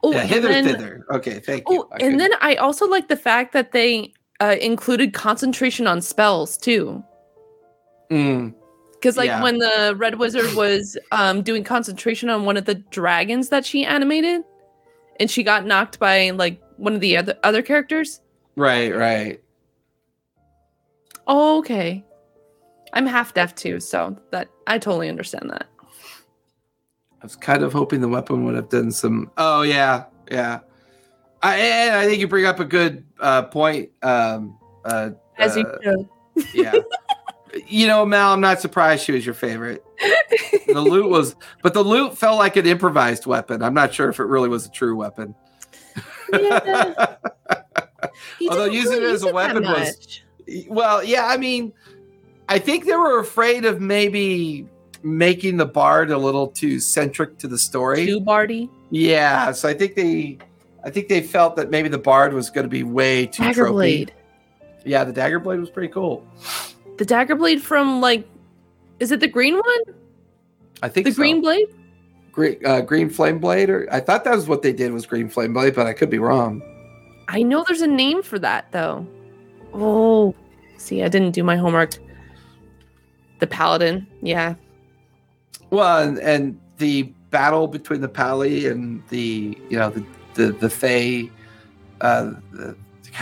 Oh, 0.02 0.12
yeah, 0.12 0.24
hither 0.24 0.48
then- 0.50 0.66
thither. 0.66 1.06
Okay, 1.12 1.40
thank 1.40 1.64
you. 1.70 1.84
Oh, 1.84 1.88
I 1.92 1.96
and 1.96 2.02
couldn't- 2.02 2.18
then 2.18 2.32
I 2.42 2.56
also 2.56 2.86
like 2.88 3.08
the 3.08 3.16
fact 3.16 3.54
that 3.54 3.72
they 3.72 4.12
uh, 4.42 4.56
included 4.60 5.14
concentration 5.14 5.88
on 5.88 6.02
spells 6.02 6.58
too. 6.58 7.02
Mm, 8.12 8.54
Because 9.04 9.18
like 9.18 9.28
Yeah. 9.28 9.44
when 9.44 9.58
the 9.58 9.96
Red 9.98 10.16
Wizard 10.16 10.54
was 10.56 10.98
um, 11.12 11.42
doing 11.42 11.66
concentration 11.66 12.30
on 12.30 12.46
one 12.46 12.56
of 12.56 12.64
the 12.64 12.76
dragons 12.76 13.50
that 13.50 13.66
she 13.66 13.84
animated, 13.84 14.44
and 15.20 15.30
she 15.30 15.44
got 15.44 15.66
knocked 15.66 16.00
by 16.00 16.30
like 16.30 16.62
one 16.78 16.96
of 16.96 17.02
the 17.02 17.18
other 17.18 17.38
other 17.44 17.62
characters. 17.62 18.22
right, 18.56 18.96
right. 18.96 19.42
Oh, 21.28 21.60
okay. 21.60 22.06
I'm 22.94 23.06
half 23.06 23.34
deaf 23.34 23.54
too, 23.56 23.82
so 23.82 24.18
that 24.32 24.48
I 24.68 24.78
totally 24.80 25.10
understand 25.10 25.50
that. 25.50 25.68
I 27.22 27.26
was 27.26 27.36
kind 27.36 27.62
of 27.62 27.74
hoping 27.74 28.00
the 28.00 28.08
weapon 28.08 28.46
would 28.46 28.56
have 28.56 28.70
done 28.70 28.90
some. 28.90 29.30
Oh 29.36 29.64
yeah, 29.64 30.06
yeah. 30.32 30.60
I 31.42 32.04
I 32.04 32.06
think 32.06 32.22
you 32.22 32.28
bring 32.30 32.46
up 32.46 32.62
a 32.62 32.66
good 32.66 33.04
uh, 33.20 33.42
point. 33.44 33.90
Um, 34.02 34.58
uh, 34.86 35.10
As 35.38 35.58
you 35.58 35.66
uh, 35.66 35.78
should. 35.84 36.08
yeah. 36.54 36.74
you 37.68 37.88
know, 37.88 38.06
Mal, 38.06 38.34
I'm 38.34 38.42
not 38.42 38.60
surprised 38.62 39.04
she 39.06 39.12
was 39.12 39.26
your 39.26 39.36
favorite. 39.36 39.84
The 40.68 40.82
loot 40.82 41.10
was, 41.10 41.36
but 41.62 41.74
the 41.74 41.84
loot 41.84 42.18
felt 42.18 42.38
like 42.40 42.56
an 42.58 42.66
improvised 42.66 43.26
weapon. 43.26 43.62
I'm 43.62 43.74
not 43.74 43.94
sure 43.94 44.10
if 44.10 44.20
it 44.20 44.24
really 44.26 44.50
was 44.50 44.66
a 44.66 44.72
true 44.72 44.96
weapon. 44.96 45.36
Yeah. 46.32 47.16
Although 48.50 48.66
using 48.66 48.98
it 48.98 49.04
as 49.04 49.24
a 49.24 49.32
weapon 49.32 49.64
was- 49.64 50.22
well, 50.68 51.04
yeah, 51.04 51.28
I 51.28 51.38
mean, 51.38 51.72
I 52.50 52.60
think 52.60 52.86
they 52.86 52.96
were 52.96 53.20
afraid 53.20 53.64
of 53.66 53.80
maybe 53.80 54.68
making 55.04 55.58
the 55.58 55.66
bard 55.66 56.12
a 56.12 56.18
little 56.18 56.48
too 56.48 56.80
centric 56.80 57.38
to 57.40 57.48
the 57.48 57.58
story. 57.58 58.06
too 58.06 58.20
bardy. 58.20 58.70
Yeah, 58.90 59.52
so 59.54 59.70
I 59.70 59.74
think 59.74 59.96
they, 59.96 60.38
I 60.84 60.90
think 60.90 61.08
they 61.08 61.22
felt 61.22 61.56
that 61.56 61.70
maybe 61.70 61.88
the 61.88 61.98
bard 61.98 62.34
was 62.34 62.50
going 62.50 62.66
to 62.66 62.70
be 62.70 62.84
way 62.84 63.26
too 63.28 63.44
Dagger 63.44 63.66
tropey. 63.66 63.72
blade. 63.72 64.14
Yeah, 64.86 65.04
the 65.06 65.14
dagger 65.14 65.40
blade 65.40 65.60
was 65.62 65.70
pretty 65.70 65.94
cool. 65.94 66.28
The 66.98 67.06
dagger 67.06 67.36
blade 67.36 67.62
from 67.62 68.02
like, 68.02 68.28
is 69.00 69.12
it 69.12 69.20
the 69.20 69.28
green 69.28 69.56
one? 69.56 69.96
I 70.82 70.90
think 70.90 71.06
The 71.06 71.12
so. 71.14 71.18
green 71.18 71.42
blade? 71.42 71.68
green, 72.32 72.58
uh, 72.66 72.82
green 72.82 73.10
flame 73.10 73.40
blade, 73.40 73.70
or 73.70 73.88
I 73.92 74.00
thought 74.00 74.24
that 74.26 74.36
was 74.36 74.48
what 74.48 74.62
they 74.64 74.74
did 74.74 74.92
was 74.92 75.06
green 75.06 75.30
flame 75.30 75.54
blade, 75.54 75.76
but 75.76 75.86
I 75.88 75.94
could 75.94 76.10
be 76.10 76.20
wrong. 76.20 76.62
I 77.28 77.44
know 77.44 77.64
there's 77.68 77.82
a 77.82 77.88
name 77.88 78.22
for 78.24 78.38
that 78.40 78.72
though. 78.72 79.08
Oh, 79.74 80.36
see, 80.78 81.04
I 81.04 81.08
didn't 81.08 81.32
do 81.32 81.44
my 81.44 81.56
homework. 81.56 81.92
The 83.40 83.48
paladin, 83.48 84.08
yeah. 84.22 84.56
Well, 85.70 86.08
and, 86.08 86.20
and 86.20 86.60
the 86.78 87.04
battle 87.30 87.68
between 87.68 88.02
the 88.02 88.08
Pali 88.10 88.68
and 88.68 89.02
the 89.10 89.58
you 89.70 89.78
know 89.78 89.90
the 89.90 90.06
the 90.36 90.52
the 90.54 90.70
Thay, 90.70 91.30
uh, 92.02 92.34
the, 92.52 92.76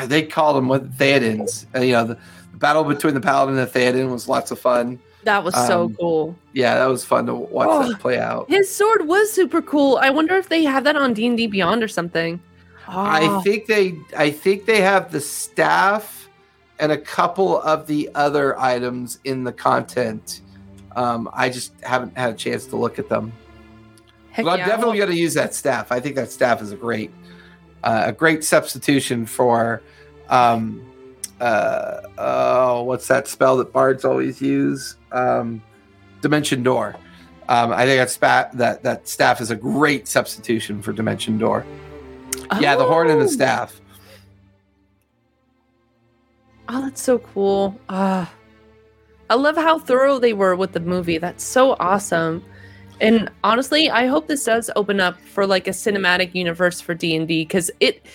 they 0.07 0.23
called 0.23 0.57
them 0.57 0.67
what 0.67 0.93
Theodins. 0.93 1.65
Uh, 1.75 1.79
you 1.81 1.93
know 1.93 2.05
the 2.05 2.17
battle 2.61 2.83
between 2.85 3.13
the 3.13 3.21
Paladin 3.21 3.57
and 3.57 3.67
the 3.67 3.79
Theoden 3.79 4.09
was 4.11 4.27
lots 4.29 4.51
of 4.51 4.59
fun. 4.59 4.99
That 5.23 5.43
was 5.43 5.53
so 5.53 5.83
Um, 5.83 5.95
cool. 5.99 6.35
Yeah, 6.53 6.75
that 6.75 6.85
was 6.87 7.03
fun 7.05 7.25
to 7.27 7.35
watch 7.35 7.67
Oh. 7.69 7.87
that 7.89 7.99
play 7.99 8.17
out. 8.17 8.49
His 8.49 8.73
sword 8.73 9.07
was 9.07 9.31
super 9.31 9.61
cool. 9.61 9.97
I 10.01 10.09
wonder 10.09 10.35
if 10.35 10.49
they 10.49 10.63
have 10.63 10.83
that 10.85 10.95
on 10.95 11.13
D 11.13 11.27
and 11.27 11.37
D 11.37 11.47
Beyond 11.47 11.83
or 11.83 11.87
something. 11.87 12.39
I 12.87 13.21
Oh, 13.27 13.41
think 13.41 13.67
they 13.67 13.95
I 14.17 14.31
think 14.31 14.65
they 14.65 14.81
have 14.81 15.11
the 15.11 15.21
staff 15.21 16.27
and 16.79 16.91
a 16.91 16.97
couple 16.97 17.61
of 17.61 17.85
the 17.85 18.09
other 18.15 18.59
items 18.59 19.19
in 19.23 19.43
the 19.43 19.51
content. 19.53 20.41
Um, 20.95 21.29
I 21.33 21.49
just 21.49 21.73
haven't 21.83 22.17
had 22.17 22.31
a 22.31 22.35
chance 22.35 22.65
to 22.67 22.75
look 22.75 22.97
at 22.99 23.07
them. 23.07 23.31
heck 24.31 24.45
but 24.45 24.59
I'm 24.61 24.67
definitely 24.67 24.97
going 24.97 25.09
to 25.11 25.15
use 25.15 25.33
that 25.35 25.53
staff. 25.53 25.91
I 25.91 25.99
think 25.99 26.15
that 26.15 26.31
staff 26.31 26.61
is 26.61 26.71
a 26.71 26.75
great, 26.75 27.11
uh, 27.83 28.03
a 28.07 28.11
great 28.13 28.43
substitution 28.43 29.25
for, 29.25 29.81
um, 30.29 30.81
uh, 31.41 32.01
oh, 32.17 32.83
what's 32.83 33.07
that 33.07 33.27
spell 33.27 33.57
that 33.57 33.73
bards 33.73 34.05
always 34.05 34.41
use? 34.41 34.95
Um, 35.11 35.61
Dimension 36.21 36.61
Door. 36.63 36.95
Um, 37.49 37.73
I 37.73 37.85
think 37.85 37.99
that 37.99 38.09
spat 38.09 38.51
that 38.57 38.83
that 38.83 39.07
staff 39.07 39.41
is 39.41 39.51
a 39.51 39.55
great 39.55 40.07
substitution 40.07 40.81
for 40.81 40.93
Dimension 40.93 41.37
Door. 41.37 41.65
Yeah, 42.59 42.75
the 42.75 42.85
horn 42.85 43.09
and 43.09 43.19
the 43.19 43.25
Oh. 43.25 43.29
staff. 43.29 43.81
Oh, 46.69 46.81
that's 46.81 47.01
so 47.01 47.19
cool. 47.19 47.77
Ah, 47.89 48.31
I 49.29 49.35
love 49.35 49.57
how 49.57 49.79
thorough 49.79 50.19
they 50.19 50.33
were 50.33 50.55
with 50.55 50.71
the 50.73 50.79
movie. 50.79 51.17
That's 51.17 51.43
so 51.43 51.75
awesome. 51.79 52.43
And 53.01 53.29
honestly, 53.43 53.89
I 53.89 54.05
hope 54.05 54.27
this 54.27 54.43
does 54.45 54.69
open 54.75 54.99
up 54.99 55.19
for 55.21 55.47
like 55.47 55.67
a 55.67 55.71
cinematic 55.71 56.35
universe 56.35 56.79
for 56.79 56.93
D 56.93 57.15
and 57.15 57.27
D 57.27 57.41
because 57.43 57.71
it 57.79 58.05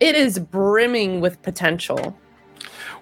it 0.00 0.16
is 0.16 0.38
brimming 0.38 1.20
with 1.20 1.40
potential. 1.42 2.16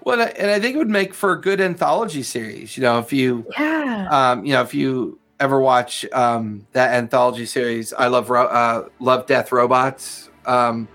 Well, 0.05 0.21
and 0.21 0.51
I- 0.51 0.59
think 0.61 0.75
it 0.75 0.79
would 0.79 0.91
make 0.91 1.15
for 1.15 1.33
a 1.33 1.41
good 1.41 1.61
anthology 1.61 2.23
series. 2.23 2.77
You 2.77 2.83
know, 2.83 2.99
if 2.99 3.13
you 3.13 3.47
Yeah. 3.59 4.09
um, 4.11 4.45
you 4.45 4.53
know, 4.53 4.63
if 4.63 4.75
you 4.75 5.19
ever 5.41 5.61
watch 5.61 6.05
um, 6.13 6.67
that 6.73 6.95
anthology 6.95 7.47
series, 7.47 7.93
I 7.93 8.07
love 8.09 8.31
Ro- 8.31 8.47
uh, 8.47 8.89
Love 9.01 9.27
Death 9.27 9.53
Robots. 9.53 10.29
Um, 10.47 10.89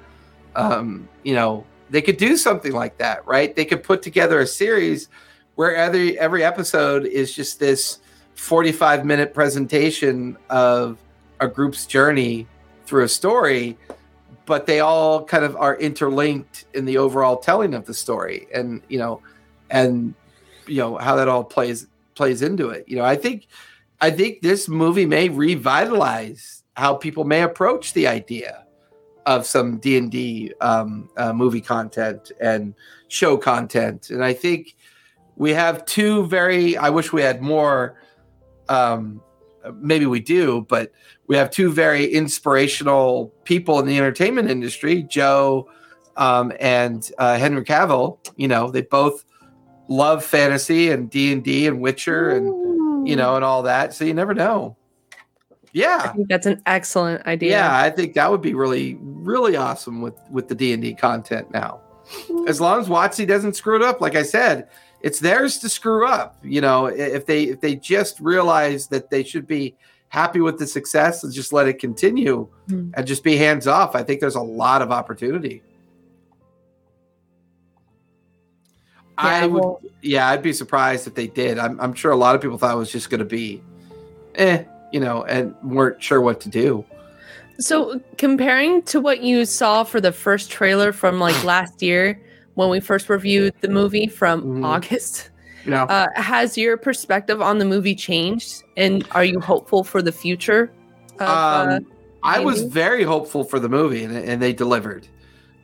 um, 0.55 1.07
you 1.23 1.35
know, 1.35 1.65
they 1.89 2.01
could 2.01 2.17
do 2.17 2.35
something 2.37 2.71
like 2.73 2.97
that, 2.97 3.25
right? 3.25 3.55
They 3.55 3.65
could 3.65 3.83
put 3.83 4.01
together 4.01 4.39
a 4.39 4.47
series 4.47 5.07
where 5.55 5.75
every 5.75 6.17
every 6.19 6.43
episode 6.43 7.05
is 7.05 7.33
just 7.33 7.59
this 7.59 7.99
forty-five 8.35 9.05
minute 9.05 9.33
presentation 9.33 10.37
of 10.49 10.97
a 11.39 11.47
group's 11.47 11.85
journey 11.85 12.47
through 12.85 13.03
a 13.03 13.07
story, 13.09 13.77
but 14.47 14.65
they 14.65 14.79
all 14.79 15.25
kind 15.25 15.43
of 15.43 15.55
are 15.57 15.75
interlinked 15.75 16.65
in 16.73 16.85
the 16.85 16.97
overall 16.97 17.37
telling 17.37 17.73
of 17.75 17.85
the 17.85 17.93
story, 17.93 18.47
and 18.51 18.81
you 18.87 18.97
know, 18.97 19.21
and 19.69 20.15
you 20.65 20.77
know 20.77 20.97
how 20.97 21.17
that 21.17 21.27
all 21.27 21.43
plays 21.43 21.85
plays 22.15 22.41
into 22.41 22.69
it. 22.69 22.85
You 22.87 22.95
know, 22.95 23.03
I 23.03 23.17
think 23.17 23.47
I 24.01 24.09
think 24.09 24.41
this 24.41 24.67
movie 24.67 25.05
may 25.05 25.29
revitalize 25.29 26.63
how 26.77 26.95
people 26.95 27.25
may 27.25 27.43
approach 27.43 27.93
the 27.93 28.07
idea 28.07 28.65
of 29.25 29.45
some 29.45 29.77
D 29.79 29.97
and 29.97 30.09
D 30.09 30.53
um, 30.61 31.09
uh, 31.17 31.33
movie 31.33 31.61
content 31.61 32.31
and 32.39 32.73
show 33.09 33.35
content, 33.37 34.09
and 34.09 34.23
I 34.23 34.33
think 34.33 34.77
we 35.35 35.51
have 35.51 35.85
two 35.85 36.25
very. 36.27 36.77
I 36.77 36.89
wish 36.89 37.11
we 37.11 37.21
had 37.21 37.41
more 37.41 37.99
um, 38.69 39.21
maybe 39.75 40.05
we 40.05 40.19
do, 40.19 40.65
but 40.69 40.91
we 41.27 41.35
have 41.35 41.51
two 41.51 41.71
very 41.71 42.05
inspirational 42.05 43.33
people 43.43 43.79
in 43.79 43.85
the 43.85 43.97
entertainment 43.97 44.49
industry, 44.49 45.03
Joe 45.03 45.69
um, 46.15 46.51
and 46.59 47.09
uh, 47.17 47.37
Henry 47.37 47.63
Cavill. 47.63 48.17
You 48.37 48.47
know, 48.47 48.71
they 48.71 48.81
both 48.81 49.23
love 49.89 50.23
fantasy 50.23 50.89
and 50.89 51.09
D 51.09 51.31
and 51.31 51.43
D 51.43 51.67
and 51.67 51.79
Witcher 51.81 52.29
and 52.29 53.07
you 53.07 53.15
know 53.15 53.35
and 53.35 53.45
all 53.45 53.63
that. 53.63 53.93
So 53.93 54.05
you 54.05 54.13
never 54.13 54.33
know. 54.33 54.75
I 55.53 55.57
Yeah, 55.73 56.13
think 56.13 56.29
that's 56.29 56.45
an 56.47 56.61
excellent 56.65 57.25
idea. 57.27 57.51
yeah, 57.51 57.77
I 57.77 57.89
think 57.89 58.13
that 58.15 58.31
would 58.31 58.41
be 58.41 58.53
really, 58.53 58.97
really 59.01 59.55
awesome 59.55 60.01
with 60.01 60.15
with 60.31 60.47
the 60.47 60.55
D 60.55 60.73
and 60.73 60.81
D 60.81 60.93
content 60.93 61.51
now. 61.51 61.81
As 62.47 62.61
long 62.61 62.79
as 62.79 62.87
WotC 62.87 63.27
doesn't 63.27 63.57
screw 63.57 63.75
it 63.75 63.81
up, 63.81 63.99
like 63.99 64.15
I 64.15 64.23
said, 64.23 64.69
it's 65.01 65.19
theirs 65.19 65.57
to 65.59 65.67
screw 65.69 66.07
up. 66.07 66.37
You 66.41 66.61
know, 66.61 66.85
if 66.85 67.25
they 67.25 67.43
if 67.43 67.59
they 67.59 67.75
just 67.75 68.19
realize 68.21 68.87
that 68.87 69.09
they 69.09 69.23
should 69.23 69.45
be 69.45 69.75
happy 70.09 70.39
with 70.39 70.57
the 70.57 70.65
success 70.67 71.23
and 71.23 71.33
just 71.33 71.51
let 71.53 71.67
it 71.67 71.79
continue 71.79 72.47
Hmm. 72.69 72.91
and 72.93 73.05
just 73.07 73.23
be 73.23 73.35
hands 73.37 73.67
off, 73.67 73.95
I 73.95 74.03
think 74.03 74.19
there's 74.21 74.35
a 74.35 74.41
lot 74.41 74.81
of 74.81 74.91
opportunity. 74.91 75.61
I 79.17 79.39
Yeah, 79.41 79.45
would, 79.47 79.61
well- 79.61 79.81
yeah, 80.01 80.29
I'd 80.29 80.43
be 80.43 80.53
surprised 80.53 81.07
if 81.07 81.15
they 81.15 81.27
did. 81.27 81.57
I'm, 81.57 81.79
I'm 81.79 81.93
sure 81.93 82.11
a 82.11 82.15
lot 82.15 82.35
of 82.35 82.41
people 82.41 82.57
thought 82.57 82.73
it 82.73 82.77
was 82.77 82.91
just 82.91 83.09
going 83.09 83.19
to 83.19 83.25
be, 83.25 83.61
eh, 84.35 84.63
you 84.91 84.99
know, 84.99 85.23
and 85.23 85.55
weren't 85.63 86.01
sure 86.01 86.21
what 86.21 86.39
to 86.41 86.49
do. 86.49 86.85
So 87.59 87.99
comparing 88.19 88.83
to 88.83 88.99
what 89.01 89.21
you 89.21 89.43
saw 89.45 89.83
for 89.83 89.99
the 89.99 90.11
first 90.11 90.51
trailer 90.51 90.91
from 90.91 91.19
like 91.19 91.43
last 91.43 91.81
year 91.81 92.21
when 92.53 92.69
we 92.69 92.79
first 92.79 93.09
reviewed 93.09 93.53
the 93.61 93.67
movie 93.69 94.05
from 94.07 94.43
Mhm. 94.43 94.65
August, 94.65 95.31
Know, 95.67 95.83
uh, 95.83 96.07
has 96.15 96.57
your 96.57 96.77
perspective 96.77 97.41
on 97.41 97.57
the 97.57 97.65
movie 97.65 97.95
changed? 97.95 98.63
And 98.77 99.05
are 99.11 99.25
you 99.25 99.39
hopeful 99.39 99.83
for 99.83 100.01
the 100.01 100.11
future? 100.11 100.71
Of, 101.19 101.27
uh, 101.27 101.67
um, 101.75 101.87
I 102.23 102.39
was 102.39 102.63
very 102.63 103.03
hopeful 103.03 103.43
for 103.43 103.59
the 103.59 103.69
movie, 103.69 104.03
and, 104.03 104.15
and 104.15 104.41
they 104.41 104.53
delivered. 104.53 105.07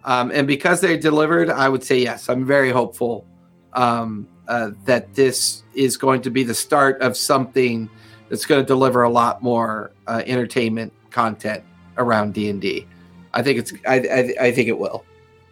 Um, 0.06 0.32
and 0.32 0.46
because 0.46 0.82
they 0.82 0.98
delivered, 0.98 1.50
I 1.50 1.70
would 1.70 1.84
say 1.84 2.00
yes. 2.00 2.30
I'm 2.30 2.46
very 2.46 2.72
hopeful 2.72 3.26
um, 3.74 4.28
uh, 4.48 4.72
that 4.86 5.14
this 5.16 5.64
is 5.74 5.98
going 5.98 6.22
to 6.24 6.30
be 6.30 6.44
the 6.44 6.54
start 6.54 7.02
of 7.02 7.16
something 7.16 7.90
that's 8.30 8.46
going 8.46 8.62
to 8.62 8.68
deliver 8.68 9.04
a 9.04 9.10
lot 9.10 9.42
more 9.42 9.92
uh, 10.08 10.22
entertainment 10.26 10.92
content 11.12 11.64
around 11.98 12.34
D 12.34 12.50
and 12.50 12.62
D. 12.62 12.86
I 13.34 13.42
think 13.42 13.60
it's. 13.60 13.74
I, 13.88 13.96
I, 13.96 14.46
I 14.48 14.52
think 14.52 14.68
it 14.68 14.78
will. 14.78 15.06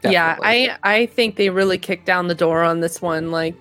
yeah, 0.04 0.38
I 0.42 0.76
I 0.84 1.06
think 1.08 1.36
they 1.36 1.50
really 1.50 1.78
kicked 1.78 2.06
down 2.06 2.28
the 2.28 2.36
door 2.36 2.64
on 2.64 2.80
this 2.80 3.02
one. 3.02 3.32
Like, 3.32 3.56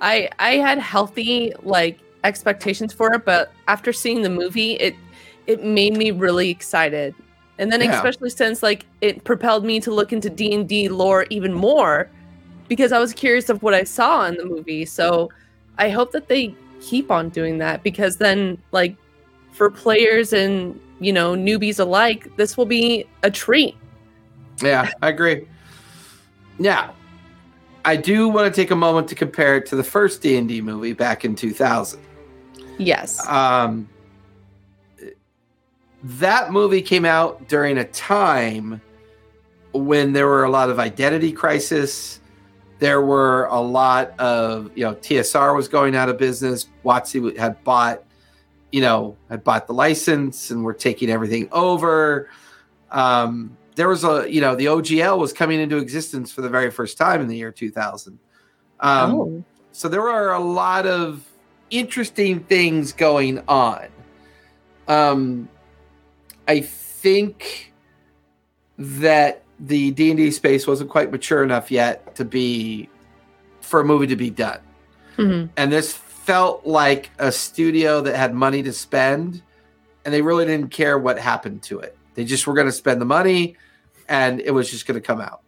I 0.00 0.28
I 0.38 0.56
had 0.56 0.78
healthy 0.78 1.52
like 1.62 1.98
expectations 2.24 2.92
for 2.92 3.12
it, 3.14 3.24
but 3.24 3.52
after 3.68 3.92
seeing 3.92 4.22
the 4.22 4.30
movie, 4.30 4.72
it 4.74 4.94
it 5.46 5.64
made 5.64 5.96
me 5.96 6.10
really 6.10 6.50
excited. 6.50 7.14
And 7.58 7.70
then 7.70 7.82
Yeah. 7.82 7.94
especially 7.94 8.30
since 8.30 8.62
like 8.62 8.86
it 9.00 9.24
propelled 9.24 9.64
me 9.64 9.80
to 9.80 9.90
look 9.90 10.12
into 10.12 10.30
D 10.30 10.54
and 10.54 10.68
D 10.68 10.88
lore 10.88 11.26
even 11.30 11.52
more 11.52 12.08
because 12.68 12.92
I 12.92 12.98
was 12.98 13.12
curious 13.12 13.48
of 13.48 13.62
what 13.62 13.74
I 13.74 13.84
saw 13.84 14.24
in 14.26 14.36
the 14.36 14.44
movie. 14.44 14.84
So 14.84 15.30
I 15.78 15.90
hope 15.90 16.12
that 16.12 16.28
they 16.28 16.54
keep 16.80 17.10
on 17.10 17.28
doing 17.28 17.58
that 17.58 17.82
because 17.82 18.16
then 18.16 18.56
like 18.72 18.96
for 19.52 19.70
players 19.70 20.32
and 20.32 20.78
you 21.00 21.12
know 21.12 21.34
newbies 21.34 21.78
alike, 21.80 22.34
this 22.36 22.56
will 22.56 22.66
be 22.66 23.04
a 23.22 23.30
treat. 23.30 23.76
Yeah, 24.62 24.90
I 25.02 25.08
agree. 25.08 25.46
Now, 26.58 26.94
I 27.84 27.96
do 27.96 28.28
want 28.28 28.52
to 28.52 28.60
take 28.60 28.70
a 28.70 28.76
moment 28.76 29.08
to 29.08 29.14
compare 29.14 29.56
it 29.56 29.66
to 29.66 29.76
the 29.76 29.84
first 29.84 30.22
D 30.22 30.36
and 30.36 30.48
D 30.48 30.60
movie 30.60 30.92
back 30.92 31.24
in 31.24 31.34
2000. 31.34 32.00
Yes. 32.78 33.26
um, 33.26 33.88
that 36.02 36.50
movie 36.50 36.80
came 36.80 37.04
out 37.04 37.46
during 37.48 37.78
a 37.78 37.84
time 37.84 38.80
when 39.72 40.12
there 40.12 40.26
were 40.26 40.44
a 40.44 40.50
lot 40.50 40.70
of 40.70 40.78
identity 40.78 41.32
crisis. 41.32 42.20
There 42.78 43.02
were 43.02 43.44
a 43.46 43.60
lot 43.60 44.18
of, 44.18 44.70
you 44.74 44.84
know, 44.84 44.94
TSR 44.94 45.54
was 45.54 45.68
going 45.68 45.94
out 45.94 46.08
of 46.08 46.16
business. 46.16 46.68
WotC 46.84 47.36
had 47.36 47.62
bought, 47.64 48.02
you 48.72 48.80
know, 48.80 49.16
had 49.28 49.44
bought 49.44 49.66
the 49.66 49.74
license 49.74 50.50
and 50.50 50.64
were 50.64 50.72
taking 50.72 51.10
everything 51.10 51.48
over. 51.52 52.30
Um, 52.90 53.56
there 53.80 53.88
was 53.88 54.04
a, 54.04 54.26
you 54.30 54.42
know, 54.42 54.54
the 54.54 54.66
OGL 54.66 55.16
was 55.18 55.32
coming 55.32 55.58
into 55.58 55.78
existence 55.78 56.30
for 56.30 56.42
the 56.42 56.50
very 56.50 56.70
first 56.70 56.98
time 56.98 57.22
in 57.22 57.28
the 57.28 57.36
year 57.36 57.50
2000. 57.50 58.18
Um, 58.80 59.14
oh. 59.14 59.44
so 59.72 59.88
there 59.88 60.06
are 60.06 60.34
a 60.34 60.38
lot 60.38 60.86
of 60.86 61.24
interesting 61.70 62.40
things 62.40 62.92
going 62.92 63.42
on. 63.48 63.86
Um, 64.86 65.48
I 66.46 66.60
think 66.60 67.72
that 68.76 69.44
the 69.58 69.92
D 69.92 70.10
and 70.10 70.18
D 70.18 70.30
space 70.30 70.66
wasn't 70.66 70.90
quite 70.90 71.10
mature 71.10 71.42
enough 71.42 71.70
yet 71.70 72.14
to 72.16 72.26
be 72.26 72.86
for 73.62 73.80
a 73.80 73.84
movie 73.84 74.08
to 74.08 74.16
be 74.16 74.28
done, 74.28 74.60
Mhm. 75.16 75.48
and 75.56 75.72
this 75.72 75.94
felt 75.94 76.66
like 76.66 77.08
a 77.18 77.32
studio 77.32 78.02
that 78.02 78.14
had 78.14 78.34
money 78.34 78.62
to 78.62 78.74
spend, 78.74 79.40
and 80.04 80.12
they 80.12 80.20
really 80.20 80.44
didn't 80.44 80.68
care 80.70 80.98
what 80.98 81.18
happened 81.18 81.62
to 81.62 81.78
it. 81.78 81.96
They 82.14 82.24
just 82.24 82.46
were 82.46 82.52
going 82.52 82.66
to 82.66 82.72
spend 82.72 83.00
the 83.00 83.06
money, 83.06 83.56
and 84.10 84.40
it 84.40 84.50
was 84.50 84.70
just 84.70 84.86
going 84.86 85.00
to 85.00 85.06
come 85.06 85.20
out. 85.20 85.40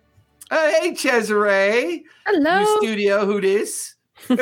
Uh, 0.50 0.70
hey, 0.80 0.94
Cesare. 0.94 2.02
Hello. 2.24 2.60
new 2.60 2.78
studio 2.78 3.26
who 3.26 3.40
dis 3.40 3.96
uh, 4.30 4.36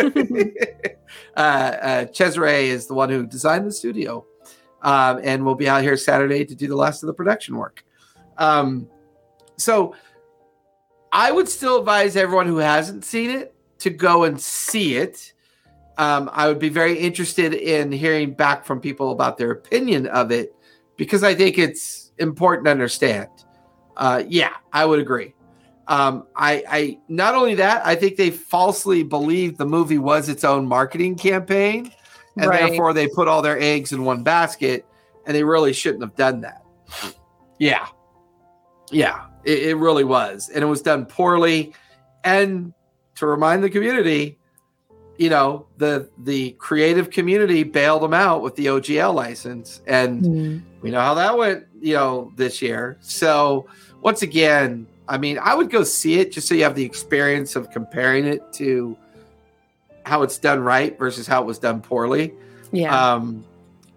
uh 1.36 2.04
cesare 2.06 2.62
is 2.64 2.86
the 2.86 2.94
one 2.94 3.08
who 3.08 3.26
designed 3.26 3.66
the 3.66 3.72
studio 3.72 4.26
um 4.82 5.18
and 5.24 5.44
we'll 5.44 5.54
be 5.54 5.66
out 5.66 5.82
here 5.82 5.96
saturday 5.96 6.44
to 6.44 6.54
do 6.54 6.66
the 6.68 6.76
last 6.76 7.02
of 7.02 7.06
the 7.06 7.14
production 7.14 7.56
work. 7.56 7.82
Um 8.36 8.86
so 9.56 9.94
i 11.12 11.32
would 11.32 11.48
still 11.48 11.78
advise 11.78 12.16
everyone 12.16 12.46
who 12.46 12.58
hasn't 12.58 13.04
seen 13.04 13.30
it 13.30 13.54
to 13.78 13.90
go 13.90 14.24
and 14.24 14.38
see 14.38 14.96
it. 14.96 15.32
Um 15.96 16.28
i 16.34 16.46
would 16.46 16.58
be 16.58 16.68
very 16.68 16.98
interested 16.98 17.54
in 17.54 17.90
hearing 17.90 18.34
back 18.34 18.66
from 18.66 18.80
people 18.80 19.12
about 19.12 19.38
their 19.38 19.52
opinion 19.52 20.06
of 20.08 20.30
it 20.30 20.54
because 20.96 21.22
i 21.22 21.34
think 21.34 21.56
it's 21.56 22.12
important 22.18 22.66
to 22.66 22.70
understand 22.70 23.30
uh 24.00 24.22
yeah 24.28 24.54
i 24.72 24.84
would 24.84 24.98
agree 24.98 25.32
um, 25.88 26.28
I, 26.36 26.62
I 26.68 26.98
not 27.08 27.34
only 27.34 27.56
that, 27.56 27.84
I 27.84 27.96
think 27.96 28.16
they 28.16 28.30
falsely 28.30 29.02
believed 29.02 29.58
the 29.58 29.66
movie 29.66 29.98
was 29.98 30.28
its 30.28 30.44
own 30.44 30.64
marketing 30.68 31.16
campaign, 31.16 31.90
and 32.36 32.48
Right. 32.48 32.60
therefore 32.68 32.92
they 32.92 33.08
put 33.08 33.26
all 33.26 33.42
their 33.42 33.58
eggs 33.58 33.90
in 33.90 34.04
one 34.04 34.22
basket, 34.22 34.86
and 35.26 35.34
they 35.34 35.42
really 35.42 35.72
shouldn't 35.72 36.04
have 36.04 36.14
done 36.14 36.42
that. 36.42 36.62
Yeah, 37.58 37.88
yeah, 38.92 39.24
it, 39.42 39.70
it 39.70 39.74
really 39.78 40.04
was, 40.04 40.48
and 40.48 40.62
it 40.62 40.66
was 40.68 40.80
done 40.80 41.06
poorly. 41.06 41.74
And 42.22 42.72
to 43.16 43.26
remind 43.26 43.64
the 43.64 43.70
community, 43.70 44.38
you 45.18 45.28
know, 45.28 45.66
the 45.78 46.08
the 46.18 46.52
creative 46.52 47.10
community 47.10 47.64
bailed 47.64 48.02
them 48.02 48.14
out 48.14 48.42
with 48.42 48.54
the 48.54 48.66
OGL 48.66 49.12
license, 49.12 49.80
and 49.88 50.22
Mhm. 50.22 50.62
we 50.82 50.90
know 50.92 51.00
how 51.00 51.14
that 51.14 51.36
went, 51.36 51.64
you 51.80 51.94
know, 51.94 52.30
this 52.36 52.62
year. 52.62 52.96
So 53.00 53.66
once 54.02 54.22
again, 54.22 54.86
I 55.08 55.18
mean, 55.18 55.38
I 55.42 55.54
would 55.54 55.70
go 55.70 55.82
see 55.84 56.18
it 56.20 56.32
just 56.32 56.46
so 56.48 56.54
you 56.54 56.62
have 56.64 56.74
the 56.74 56.84
experience 56.84 57.56
of 57.56 57.70
comparing 57.70 58.26
it 58.26 58.52
to 58.54 58.96
how 60.04 60.22
it's 60.22 60.38
done 60.38 60.60
right 60.60 60.98
versus 60.98 61.26
how 61.26 61.42
it 61.42 61.46
was 61.46 61.58
done 61.58 61.80
poorly. 61.80 62.32
Yeah. 62.72 63.14
Um, 63.14 63.44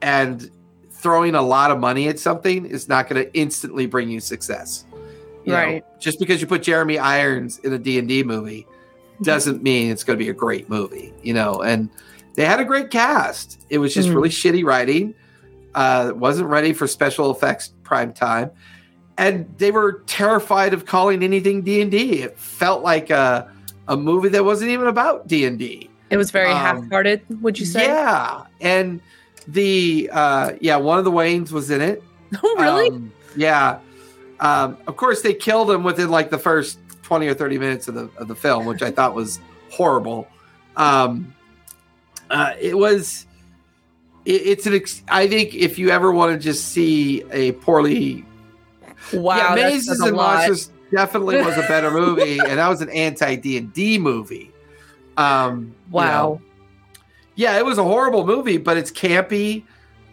and 0.01 0.49
throwing 0.91 1.35
a 1.35 1.41
lot 1.41 1.71
of 1.71 1.79
money 1.79 2.07
at 2.07 2.19
something 2.19 2.65
is 2.65 2.87
not 2.89 3.07
going 3.09 3.23
to 3.23 3.33
instantly 3.37 3.85
bring 3.85 4.09
you 4.09 4.19
success. 4.19 4.85
You 5.45 5.51
know, 5.51 5.57
Right. 5.57 5.83
just 5.99 6.19
because 6.19 6.41
you 6.41 6.47
put 6.47 6.63
Jeremy 6.63 6.97
Irons 6.97 7.59
in 7.59 7.73
a 7.73 7.77
D&D 7.77 8.23
movie 8.23 8.65
doesn't 9.21 9.61
mean 9.61 9.91
it's 9.91 10.03
going 10.03 10.17
to 10.17 10.23
be 10.23 10.29
a 10.29 10.33
great 10.33 10.69
movie, 10.69 11.13
you 11.21 11.33
know, 11.33 11.61
and 11.61 11.89
they 12.35 12.45
had 12.45 12.59
a 12.59 12.65
great 12.65 12.89
cast. 12.89 13.61
It 13.69 13.77
was 13.77 13.93
just 13.93 14.09
Mhm. 14.09 14.15
really 14.15 14.29
shitty 14.29 14.63
writing. 14.65 15.13
Uh, 15.75 16.07
it 16.09 16.17
wasn't 16.17 16.47
ready 16.49 16.73
for 16.73 16.87
special 16.87 17.31
effects 17.31 17.73
prime 17.83 18.13
time. 18.13 18.49
And 19.17 19.53
they 19.57 19.71
were 19.71 20.01
terrified 20.07 20.73
of 20.73 20.85
calling 20.85 21.23
anything 21.23 21.61
D&D. 21.61 22.23
It 22.23 22.37
felt 22.37 22.81
like 22.83 23.09
a, 23.09 23.51
a 23.87 23.95
movie 23.95 24.29
that 24.29 24.43
wasn't 24.43 24.71
even 24.71 24.87
about 24.87 25.27
D&D. 25.27 25.89
it 26.09 26.17
was 26.17 26.31
very 26.31 26.49
um, 26.51 26.57
half-hearted. 26.57 27.41
Would 27.41 27.59
you 27.59 27.65
say? 27.65 27.85
Yeah. 27.85 28.45
And 28.61 29.01
the 29.47 30.09
uh 30.13 30.53
yeah, 30.61 30.77
one 30.77 30.97
of 30.97 31.03
the 31.05 31.11
Waynes 31.11 31.51
was 31.51 31.69
in 31.69 31.81
it. 31.81 32.01
Oh, 32.43 32.55
really? 32.57 32.89
Um, 32.89 33.11
yeah. 33.35 33.79
Um, 34.39 34.77
of 34.87 34.95
course 34.97 35.21
they 35.21 35.33
killed 35.33 35.69
him 35.69 35.83
within 35.83 36.09
like 36.09 36.29
the 36.31 36.37
first 36.39 36.79
20 37.03 37.27
or 37.27 37.33
30 37.35 37.59
minutes 37.59 37.87
of 37.87 37.93
the 37.95 38.09
of 38.17 38.27
the 38.27 38.35
film, 38.35 38.65
which 38.65 38.81
I 38.81 38.89
thought 38.89 39.13
was 39.13 39.39
horrible. 39.69 40.27
Um 40.77 41.35
uh 42.31 42.53
it 42.59 42.75
was 42.77 43.27
it, 44.25 44.41
it's 44.47 44.65
an 44.65 44.73
ex- 44.75 45.03
I 45.09 45.27
think 45.27 45.53
if 45.53 45.77
you 45.77 45.89
ever 45.89 46.11
want 46.11 46.31
to 46.33 46.39
just 46.39 46.69
see 46.69 47.23
a 47.31 47.51
poorly 47.53 48.25
wow. 49.13 49.37
yeah, 49.37 49.55
Mazes 49.55 49.99
and. 49.99 50.15
Monsters 50.15 50.71
definitely 50.91 51.37
was 51.37 51.57
a 51.57 51.61
better 51.67 51.91
movie, 51.91 52.39
and 52.47 52.59
that 52.59 52.67
was 52.67 52.81
an 52.81 52.89
anti 52.89 53.35
D 53.35 53.57
and 53.57 53.73
D 53.73 53.97
movie. 53.97 54.51
Um, 55.17 55.65
you 55.65 55.73
Wow. 55.91 56.05
know. 56.05 56.41
yeah, 57.35 57.57
it 57.57 57.65
was 57.65 57.77
a 57.77 57.83
horrible 57.83 58.25
movie, 58.25 58.57
but 58.57 58.77
it's 58.77 58.91
campy. 58.91 59.63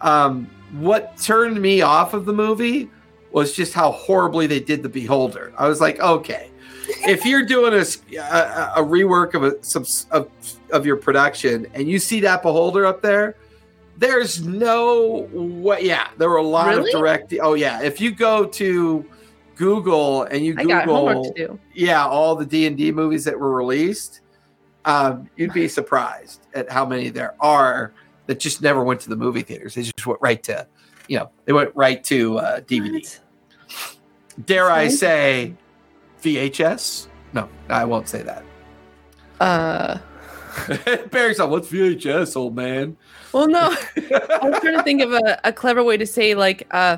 Um, 0.01 0.47
what 0.73 1.17
turned 1.17 1.61
me 1.61 1.81
off 1.81 2.13
of 2.13 2.25
the 2.25 2.33
movie 2.33 2.89
was 3.31 3.53
just 3.53 3.73
how 3.73 3.91
horribly 3.91 4.47
they 4.47 4.59
did 4.59 4.83
the 4.83 4.89
Beholder. 4.89 5.53
I 5.57 5.67
was 5.67 5.79
like, 5.81 5.99
okay, 5.99 6.49
if 7.07 7.25
you're 7.25 7.45
doing 7.45 7.73
a 7.73 7.77
rework 8.81 9.33
of 9.35 9.43
a 9.43 9.63
some 9.63 9.85
of, 10.11 10.29
of 10.71 10.85
your 10.85 10.97
production 10.97 11.65
and 11.73 11.87
you 11.87 11.97
see 11.99 12.19
that 12.21 12.41
Beholder 12.41 12.85
up 12.85 13.01
there, 13.01 13.35
there's 14.01 14.43
no 14.43 15.29
way. 15.31 15.83
Yeah, 15.83 16.07
there 16.17 16.27
were 16.27 16.37
a 16.37 16.43
lot 16.43 16.69
Really? 16.69 16.91
of 16.91 16.99
direct. 16.99 17.33
Oh 17.39 17.53
yeah, 17.53 17.81
if 17.83 18.01
you 18.01 18.11
go 18.11 18.45
to 18.45 19.05
Google 19.55 20.23
and 20.23 20.43
you 20.43 20.55
I 20.57 20.65
got 20.65 20.85
homework 20.85 21.23
to 21.23 21.33
Google, 21.39 21.59
yeah, 21.75 22.03
all 22.05 22.35
the 22.35 22.45
D 22.45 22.65
and 22.65 22.75
D 22.75 22.91
movies 22.91 23.23
that 23.25 23.39
were 23.39 23.55
released, 23.55 24.21
um, 24.85 25.29
you'd 25.35 25.53
be 25.53 25.67
surprised 25.67 26.47
at 26.55 26.69
how 26.71 26.83
many 26.83 27.09
there 27.09 27.35
are 27.39 27.93
that 28.25 28.39
just 28.39 28.63
never 28.63 28.83
went 28.83 29.01
to 29.01 29.09
the 29.09 29.15
movie 29.15 29.43
theaters. 29.43 29.75
They 29.75 29.83
just 29.83 30.07
went 30.07 30.19
right 30.19 30.41
to, 30.43 30.65
you 31.07 31.19
know, 31.19 31.29
they 31.45 31.53
went 31.53 31.71
right 31.75 32.03
to 32.05 32.39
uh, 32.39 32.61
DVD. 32.61 32.93
What? 32.93 33.97
Dare 34.47 34.71
I 34.71 34.87
say, 34.87 35.53
VHS? 36.23 37.05
No, 37.33 37.47
I 37.69 37.85
won't 37.85 38.09
say 38.09 38.23
that. 38.23 38.43
Uh, 39.39 39.99
Barry's 41.11 41.39
what's 41.39 41.69
VHS, 41.69 42.35
old 42.35 42.55
man? 42.55 42.97
Well, 43.33 43.47
no. 43.47 43.75
I 43.95 44.39
was 44.43 44.59
trying 44.59 44.77
to 44.77 44.83
think 44.83 45.01
of 45.01 45.13
a, 45.13 45.39
a 45.43 45.53
clever 45.53 45.83
way 45.83 45.97
to 45.97 46.05
say 46.05 46.35
like 46.35 46.67
uh, 46.71 46.97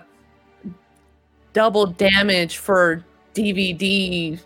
double 1.54 1.86
damage 1.88 2.58
for 2.58 3.04
DVD 3.34 4.40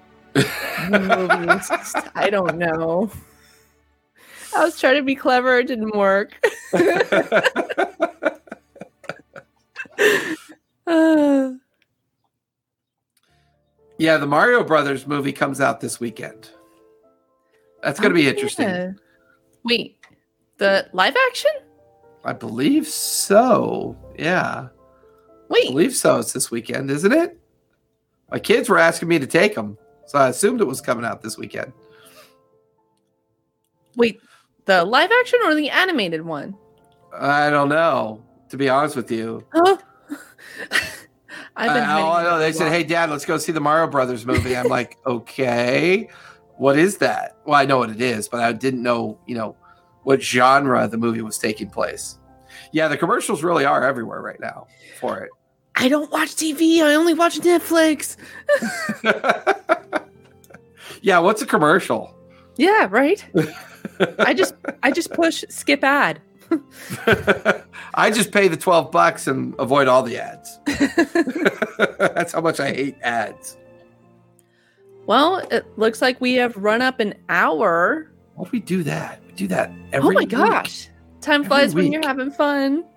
movies. 0.89 1.95
I 2.15 2.29
don't 2.29 2.57
know. 2.57 3.11
I 4.55 4.63
was 4.63 4.79
trying 4.79 4.95
to 4.95 5.03
be 5.03 5.15
clever. 5.15 5.59
It 5.59 5.67
didn't 5.67 5.95
work. 5.95 6.33
Uh, 10.85 11.51
yeah, 13.97 14.17
the 14.17 14.27
Mario 14.27 14.63
Brothers 14.63 15.05
movie 15.07 15.33
comes 15.33 15.59
out 15.59 15.81
this 15.81 15.99
weekend. 15.99 16.49
That's 17.83 17.99
going 17.99 18.11
to 18.11 18.15
be 18.15 18.27
oh, 18.27 18.31
interesting. 18.31 18.67
yeah. 18.67 18.91
Wait, 19.63 19.97
the 20.57 20.87
live 20.93 21.15
action? 21.29 21.51
I 22.23 22.33
believe 22.33 22.87
so. 22.87 23.95
Yeah. 24.17 24.67
I 24.69 24.69
Wait, 25.49 25.69
believe 25.69 25.95
so. 25.95 26.19
It's 26.19 26.33
this 26.33 26.51
weekend, 26.51 26.91
isn't 26.91 27.11
it? 27.11 27.39
My 28.31 28.39
kids 28.39 28.67
were 28.67 28.77
asking 28.77 29.07
me 29.07 29.19
to 29.19 29.27
take 29.27 29.55
them, 29.55 29.77
so 30.05 30.19
I 30.19 30.27
assumed 30.29 30.59
it 30.59 30.65
was 30.65 30.81
coming 30.81 31.05
out 31.05 31.21
this 31.21 31.37
weekend. 31.37 31.71
wait, 33.95 34.19
the 34.65 34.83
live 34.83 35.09
action 35.11 35.39
or 35.45 35.55
the 35.55 35.69
animated 35.69 36.25
one? 36.25 36.55
I 37.13 37.49
don't 37.49 37.69
know, 37.69 38.21
to 38.49 38.57
be 38.57 38.67
honest 38.67 38.95
with 38.97 39.09
you. 39.09 39.45
Huh? 39.53 39.77
I've 41.55 41.73
been 41.73 41.83
I, 41.83 42.01
all 42.01 42.13
I 42.13 42.23
know, 42.23 42.37
they 42.37 42.51
said, 42.51 42.71
"Hey, 42.71 42.83
Dad, 42.83 43.09
let's 43.09 43.25
go 43.25 43.37
see 43.37 43.51
the 43.51 43.59
Mario 43.59 43.87
Brothers 43.87 44.25
movie." 44.25 44.55
I'm 44.55 44.67
like, 44.67 44.97
"Okay, 45.07 46.09
what 46.57 46.77
is 46.77 46.97
that?" 46.97 47.37
Well, 47.45 47.59
I 47.59 47.65
know 47.65 47.79
what 47.79 47.89
it 47.89 48.01
is, 48.01 48.27
but 48.27 48.41
I 48.41 48.51
didn't 48.51 48.83
know, 48.83 49.17
you 49.25 49.35
know, 49.35 49.55
what 50.07 50.23
genre 50.23 50.87
the 50.87 50.97
movie 50.97 51.21
was 51.21 51.37
taking 51.37 51.69
place. 51.69 52.17
Yeah, 52.71 52.87
the 52.87 52.95
commercials 52.95 53.43
really 53.43 53.65
are 53.65 53.83
everywhere 53.83 54.21
right 54.21 54.39
now 54.39 54.67
for 55.01 55.19
it. 55.19 55.29
I 55.75 55.89
don't 55.89 56.09
watch 56.09 56.29
TV. 56.29 56.81
I 56.81 56.95
only 56.95 57.13
watch 57.13 57.39
Netflix. 57.39 58.15
yeah, 61.01 61.19
what's 61.19 61.41
a 61.41 61.45
commercial? 61.45 62.15
Yeah, 62.55 62.87
right. 62.89 63.21
I 64.19 64.33
just 64.33 64.55
I 64.81 64.91
just 64.91 65.11
push 65.11 65.43
skip 65.49 65.83
ad. 65.83 66.21
I 67.93 68.09
just 68.09 68.31
pay 68.31 68.47
the 68.47 68.55
12 68.55 68.89
bucks 68.89 69.27
and 69.27 69.55
avoid 69.59 69.89
all 69.89 70.03
the 70.03 70.19
ads. 70.19 70.57
That's 71.97 72.31
how 72.31 72.39
much 72.39 72.61
I 72.61 72.73
hate 72.73 72.95
ads. 73.01 73.57
Well, 75.05 75.39
it 75.51 75.65
looks 75.77 76.01
like 76.01 76.21
we 76.21 76.35
have 76.35 76.55
run 76.55 76.81
up 76.81 77.01
an 77.01 77.13
hour. 77.27 78.09
Why 78.37 78.43
do 78.45 78.49
we 78.53 78.59
do 78.59 78.83
that? 78.83 79.19
We 79.25 79.31
do 79.33 79.47
that 79.47 79.71
every 79.91 80.09
oh 80.09 80.11
my 80.13 80.19
week. 80.21 80.29
gosh. 80.29 80.87
Time 81.21 81.41
Every 81.41 81.47
flies 81.47 81.73
when 81.75 81.91
you're 81.91 82.05
having 82.07 82.31
fun. 82.31 82.83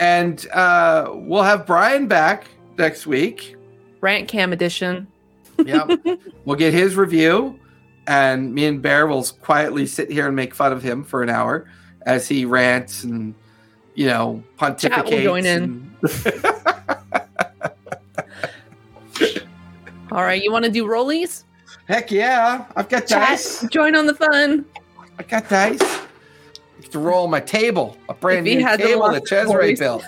And 0.00 0.48
uh, 0.52 1.10
we'll 1.12 1.42
have 1.44 1.66
Brian 1.66 2.08
back 2.08 2.46
next 2.78 3.06
week. 3.06 3.54
Rant 4.00 4.26
cam 4.26 4.52
edition. 4.52 5.06
Yep. 5.64 5.90
we'll 6.44 6.56
get 6.56 6.72
his 6.72 6.96
review, 6.96 7.60
and 8.08 8.52
me 8.52 8.64
and 8.66 8.82
Bear 8.82 9.06
will 9.06 9.22
quietly 9.42 9.86
sit 9.86 10.10
here 10.10 10.26
and 10.26 10.34
make 10.34 10.54
fun 10.54 10.72
of 10.72 10.82
him 10.82 11.04
for 11.04 11.22
an 11.22 11.28
hour 11.28 11.68
as 12.06 12.26
he 12.26 12.44
rants 12.46 13.04
and, 13.04 13.34
you 13.94 14.06
know, 14.06 14.42
pontificates. 14.58 14.80
Chat 14.88 15.04
will 15.04 15.22
join 15.22 15.46
in. 15.46 15.62
and- 15.62 15.94
All 20.10 20.24
right, 20.24 20.42
you 20.42 20.50
want 20.50 20.64
to 20.64 20.70
do 20.70 20.84
rollies? 20.86 21.44
Heck 21.86 22.10
yeah. 22.10 22.64
I've 22.74 22.88
got 22.88 23.06
Chat, 23.06 23.28
dice. 23.28 23.64
join 23.68 23.94
on 23.94 24.06
the 24.06 24.14
fun. 24.14 24.64
I 25.22 25.24
got 25.24 25.48
dice. 25.48 25.80
I 25.80 26.86
to 26.90 26.98
roll 26.98 27.28
my 27.28 27.38
table, 27.38 27.96
a 28.08 28.14
brand 28.14 28.44
new 28.44 28.58
table 28.76 29.08
that 29.12 29.28
Cesare 29.28 29.76
built. 29.76 30.02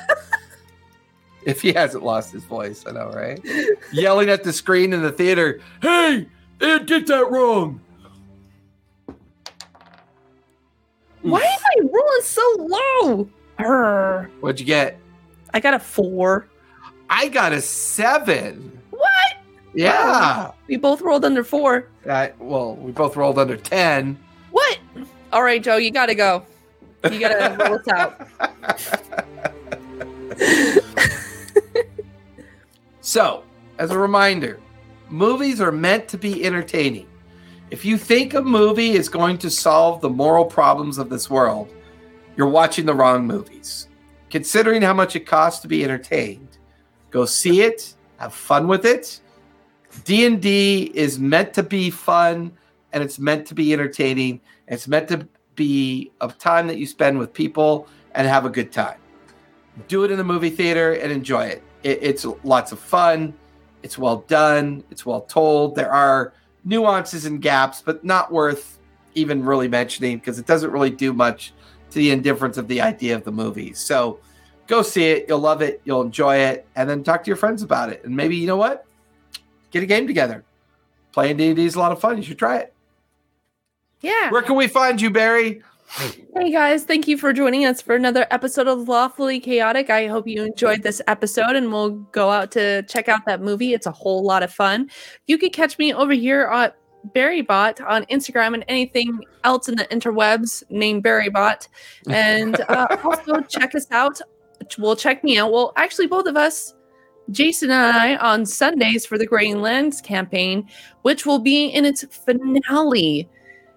if 1.47 1.63
he 1.63 1.73
hasn't 1.73 2.03
lost 2.03 2.33
his 2.33 2.43
voice, 2.45 2.85
I 2.85 2.91
know, 2.91 3.11
right? 3.11 3.41
Yelling 3.93 4.29
at 4.29 4.43
the 4.43 4.53
screen 4.53 4.93
in 4.93 5.03
the 5.03 5.13
theater. 5.13 5.61
Hey, 5.81 6.27
they 6.59 6.81
did 6.81 7.07
that 7.07 7.31
wrong. 7.31 7.81
Why 11.23 11.41
am 11.41 11.61
I 11.77 11.81
rolling 11.81 12.23
so 12.23 12.57
low? 12.59 13.31
Arr. 13.61 14.31
What'd 14.41 14.59
you 14.59 14.67
get? 14.67 14.99
I 15.55 15.61
got 15.61 15.75
a 15.75 15.79
four. 15.79 16.49
I 17.09 17.29
got 17.29 17.53
a 17.53 17.61
seven. 17.61 18.83
What? 18.91 19.37
Yeah. 19.75 20.51
We 20.67 20.77
both 20.77 21.03
rolled 21.03 21.25
under 21.25 21.45
four. 21.45 21.89
I, 22.11 22.33
well, 22.41 22.75
we 22.75 22.91
both 22.91 23.17
rolled 23.17 23.39
under 23.39 23.57
10. 23.57 24.19
All 25.35 25.43
right, 25.43 25.61
Joe, 25.61 25.79
you 25.79 25.91
gotta 25.91 26.15
go. 26.15 26.47
You 27.11 27.19
gotta 27.19 27.57
roll 27.65 27.81
us 27.81 27.89
out. 27.89 28.29
So, 33.01 33.43
as 33.79 33.91
a 33.91 33.99
reminder, 33.99 34.61
movies 35.11 35.61
are 35.61 35.73
meant 35.73 36.07
to 36.11 36.19
be 36.19 36.45
entertaining. 36.45 37.09
If 37.73 37.85
you 37.85 37.99
think 37.99 38.35
a 38.35 38.43
movie 38.43 38.93
is 38.93 39.09
going 39.09 39.39
to 39.39 39.51
solve 39.51 40.01
the 40.01 40.09
moral 40.09 40.45
problems 40.45 40.99
of 40.99 41.11
this 41.11 41.29
world, 41.29 41.69
you're 42.37 42.49
watching 42.49 42.87
the 42.87 42.95
wrong 42.95 43.27
movies. 43.27 43.89
Considering 44.31 44.83
how 44.83 44.95
much 44.95 45.17
it 45.17 45.27
costs 45.27 45.61
to 45.63 45.69
be 45.69 45.83
entertained, 45.83 46.59
go 47.11 47.25
see 47.25 47.63
it, 47.63 47.95
have 48.19 48.33
fun 48.33 48.69
with 48.69 48.87
it. 48.87 49.21
D&D 50.05 50.93
is 50.95 51.19
meant 51.19 51.53
to 51.55 51.65
be 51.65 51.91
fun 51.91 52.53
and 52.93 53.03
it's 53.03 53.19
meant 53.19 53.49
to 53.49 53.55
be 53.55 53.73
entertaining. 53.73 54.41
It's 54.69 54.89
meant 54.89 55.09
to 55.09 55.29
be 55.55 56.11
a 56.21 56.29
time 56.29 56.67
that 56.69 56.79
you 56.79 56.87
spend 56.87 57.19
with 57.19 57.33
people 57.33 57.89
and 58.13 58.27
have 58.27 58.45
a 58.45 58.51
good 58.51 58.73
time. 58.73 58.99
Do 59.89 60.05
it 60.05 60.11
in 60.11 60.19
the 60.19 60.25
movie 60.25 60.51
theater 60.51 60.93
and 60.93 61.11
enjoy 61.13 61.47
it. 61.47 61.63
it 61.83 61.99
it's 62.03 62.27
lots 62.45 62.73
of 62.73 62.79
fun. 62.79 63.35
It's 63.83 63.99
well 63.99 64.25
done. 64.29 64.85
It's 64.91 65.05
well 65.05 65.23
told. 65.23 65.75
There 65.75 65.91
are 65.91 66.33
nuances 66.65 67.27
and 67.27 67.43
gaps, 67.43 67.83
but 67.83 68.05
not 68.05 68.33
worth 68.33 68.79
even 69.15 69.45
really 69.45 69.69
mentioning 69.69 70.19
because 70.19 70.39
it 70.39 70.47
doesn't 70.47 70.71
really 70.71 70.91
do 70.91 71.13
much 71.13 71.53
to 71.91 71.99
the 71.99 72.11
indifference 72.11 72.57
of 72.57 72.69
the 72.69 72.81
idea 72.81 73.15
of 73.15 73.25
the 73.25 73.33
movie. 73.33 73.73
So 73.75 74.19
go 74.67 74.83
see 74.83 75.05
it. 75.05 75.27
You'll 75.29 75.41
love 75.41 75.63
it. 75.63 75.81
You'll 75.85 76.03
enjoy 76.03 76.37
it. 76.37 76.67
And 76.75 76.89
then 76.89 77.05
talk 77.05 77.23
to 77.25 77.29
your 77.29 77.37
friends 77.37 77.63
about 77.63 77.91
it. 77.91 78.05
And 78.05 78.17
maybe, 78.17 78.37
you 78.37 78.47
know 78.47 78.57
what? 78.57 78.87
Get 79.71 79.83
a 79.83 79.87
game 79.87 80.07
together. 80.07 80.45
Playing 81.13 81.37
D&D 81.37 81.65
is 81.65 81.75
a 81.75 81.79
lot 81.79 81.93
of 81.93 82.01
fun. 82.01 82.17
You 82.17 82.23
should 82.23 82.39
try 82.39 82.59
it. 82.59 82.74
Yeah. 84.05 84.31
Where 84.31 84.43
can 84.43 84.57
we 84.57 84.69
find 84.69 85.01
you, 85.01 85.09
Barry? 85.09 85.63
Hey 86.37 86.53
guys, 86.53 86.85
thank 86.85 87.09
you 87.09 87.17
for 87.17 87.33
joining 87.33 87.65
us 87.65 87.81
for 87.81 87.95
another 87.95 88.27
episode 88.31 88.69
of 88.69 88.87
Lawfully 88.87 89.41
Chaotic. 89.41 89.89
I 89.89 90.09
hope 90.09 90.29
you 90.29 90.43
enjoyed 90.43 90.83
this 90.83 91.01
episode 91.07 91.57
and 91.57 91.73
we'll 91.73 91.93
go 92.13 92.29
out 92.29 92.51
to 92.53 92.83
check 92.83 93.09
out 93.09 93.25
that 93.25 93.41
movie. 93.41 93.73
It's 93.73 93.87
a 93.87 93.91
whole 93.91 94.23
lot 94.23 94.43
of 94.43 94.53
fun. 94.53 94.91
You 95.27 95.39
can 95.39 95.49
catch 95.49 95.79
me 95.79 95.95
over 95.95 96.13
here 96.13 96.51
at 96.53 96.77
Barrybot 97.15 97.81
on 97.89 98.05
Instagram 98.07 98.53
and 98.53 98.65
anything 98.69 99.21
else 99.43 99.71
in 99.71 99.77
the 99.77 99.85
interwebs 99.85 100.65
named 100.69 101.03
Barrybot. 101.03 101.67
And 102.07 102.61
uh, 102.69 102.99
also 103.03 103.41
check 103.41 103.75
us 103.75 103.91
out. 103.91 104.21
Well, 104.77 104.97
check 104.97 105.25
me 105.25 105.39
out. 105.39 105.51
Well, 105.51 105.73
actually, 105.77 106.09
both 106.09 106.27
of 106.27 106.37
us, 106.37 106.75
Jason 107.31 107.71
and 107.71 107.97
I, 107.97 108.17
on 108.17 108.45
Sundays 108.45 109.07
for 109.07 109.17
the 109.17 109.27
Graying 109.27 109.63
Lands 109.63 110.03
campaign, 110.03 110.69
which 111.03 111.25
will 111.25 111.39
be 111.39 111.69
in 111.69 111.87
its 111.87 112.05
finale. 112.05 113.31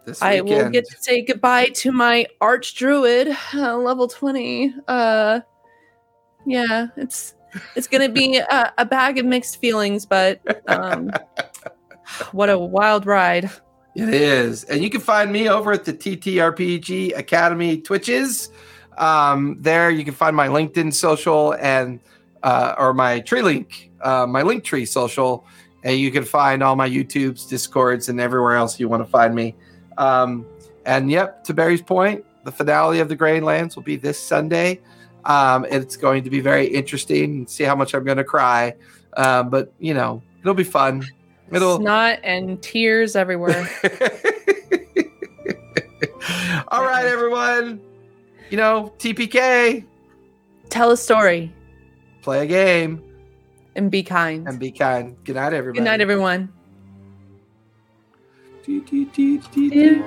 This 0.07 0.21
I 0.21 0.39
will 0.39 0.69
get 0.69 0.85
to 0.85 0.95
say 1.01 1.21
goodbye 1.21 1.65
to 1.65 1.91
my 1.91 2.27
arch 2.39 2.75
druid, 2.75 3.35
uh, 3.53 3.75
level 3.75 4.07
twenty. 4.07 4.73
Uh, 4.87 5.41
yeah, 6.45 6.87
it's 6.95 7.35
it's 7.75 7.87
gonna 7.87 8.07
be 8.07 8.37
a, 8.51 8.73
a 8.77 8.85
bag 8.85 9.17
of 9.17 9.25
mixed 9.25 9.59
feelings, 9.59 10.05
but 10.05 10.39
um, 10.69 11.11
what 12.31 12.49
a 12.49 12.57
wild 12.57 13.05
ride! 13.05 13.51
It 13.95 14.07
is. 14.07 14.63
And 14.63 14.81
you 14.81 14.89
can 14.89 15.01
find 15.01 15.29
me 15.29 15.49
over 15.49 15.73
at 15.73 15.83
the 15.83 15.91
TTRPG 15.91 17.17
Academy 17.17 17.81
Twitches. 17.81 18.49
Um, 18.97 19.57
there 19.59 19.91
you 19.91 20.05
can 20.05 20.13
find 20.13 20.37
my 20.37 20.47
LinkedIn 20.47 20.93
social 20.93 21.53
and 21.55 21.99
uh, 22.43 22.75
or 22.77 22.93
my 22.93 23.19
tree 23.19 23.41
link, 23.41 23.91
uh, 23.99 24.25
my 24.25 24.41
link 24.41 24.63
tree 24.63 24.85
social, 24.85 25.45
and 25.83 25.99
you 25.99 26.11
can 26.11 26.23
find 26.23 26.63
all 26.63 26.77
my 26.77 26.89
YouTubes, 26.89 27.49
Discords, 27.49 28.07
and 28.07 28.21
everywhere 28.21 28.55
else 28.55 28.79
you 28.79 28.87
want 28.87 29.03
to 29.03 29.11
find 29.11 29.35
me. 29.35 29.53
Um, 29.97 30.45
and 30.85 31.11
yep, 31.11 31.43
to 31.45 31.53
Barry's 31.53 31.81
point, 31.81 32.23
the 32.43 32.51
finale 32.51 32.99
of 32.99 33.09
the 33.09 33.15
Grain 33.15 33.43
Lands 33.43 33.75
will 33.75 33.83
be 33.83 33.95
this 33.95 34.19
Sunday. 34.19 34.79
Um, 35.25 35.65
it's 35.69 35.97
going 35.97 36.23
to 36.23 36.29
be 36.29 36.39
very 36.39 36.67
interesting. 36.67 37.45
See 37.47 37.63
how 37.63 37.75
much 37.75 37.93
I'm 37.93 38.05
going 38.05 38.17
to 38.17 38.23
cry, 38.23 38.75
um, 39.17 39.49
but 39.49 39.73
you 39.79 39.93
know 39.93 40.23
it'll 40.41 40.53
be 40.53 40.63
fun. 40.63 41.05
It'll 41.51 41.79
Snot 41.79 42.19
and 42.23 42.61
tears 42.61 43.15
everywhere. 43.15 43.69
All 46.69 46.83
right, 46.83 47.05
everyone. 47.05 47.81
You 48.49 48.57
know, 48.57 48.93
TPK, 48.97 49.85
Tell 50.69 50.91
a 50.91 50.97
story 50.97 51.53
play 52.21 52.43
a 52.43 52.45
game 52.45 53.01
and 53.77 53.89
be 53.89 54.03
kind. 54.03 54.47
and 54.49 54.59
be 54.59 54.69
kind. 54.69 55.15
Good 55.23 55.35
night, 55.37 55.53
everybody. 55.53 55.79
Good 55.79 55.85
night, 55.85 56.01
everyone. 56.01 56.51
Dee, 58.67 58.83
dee, 58.91 59.39
dee, 59.55 60.01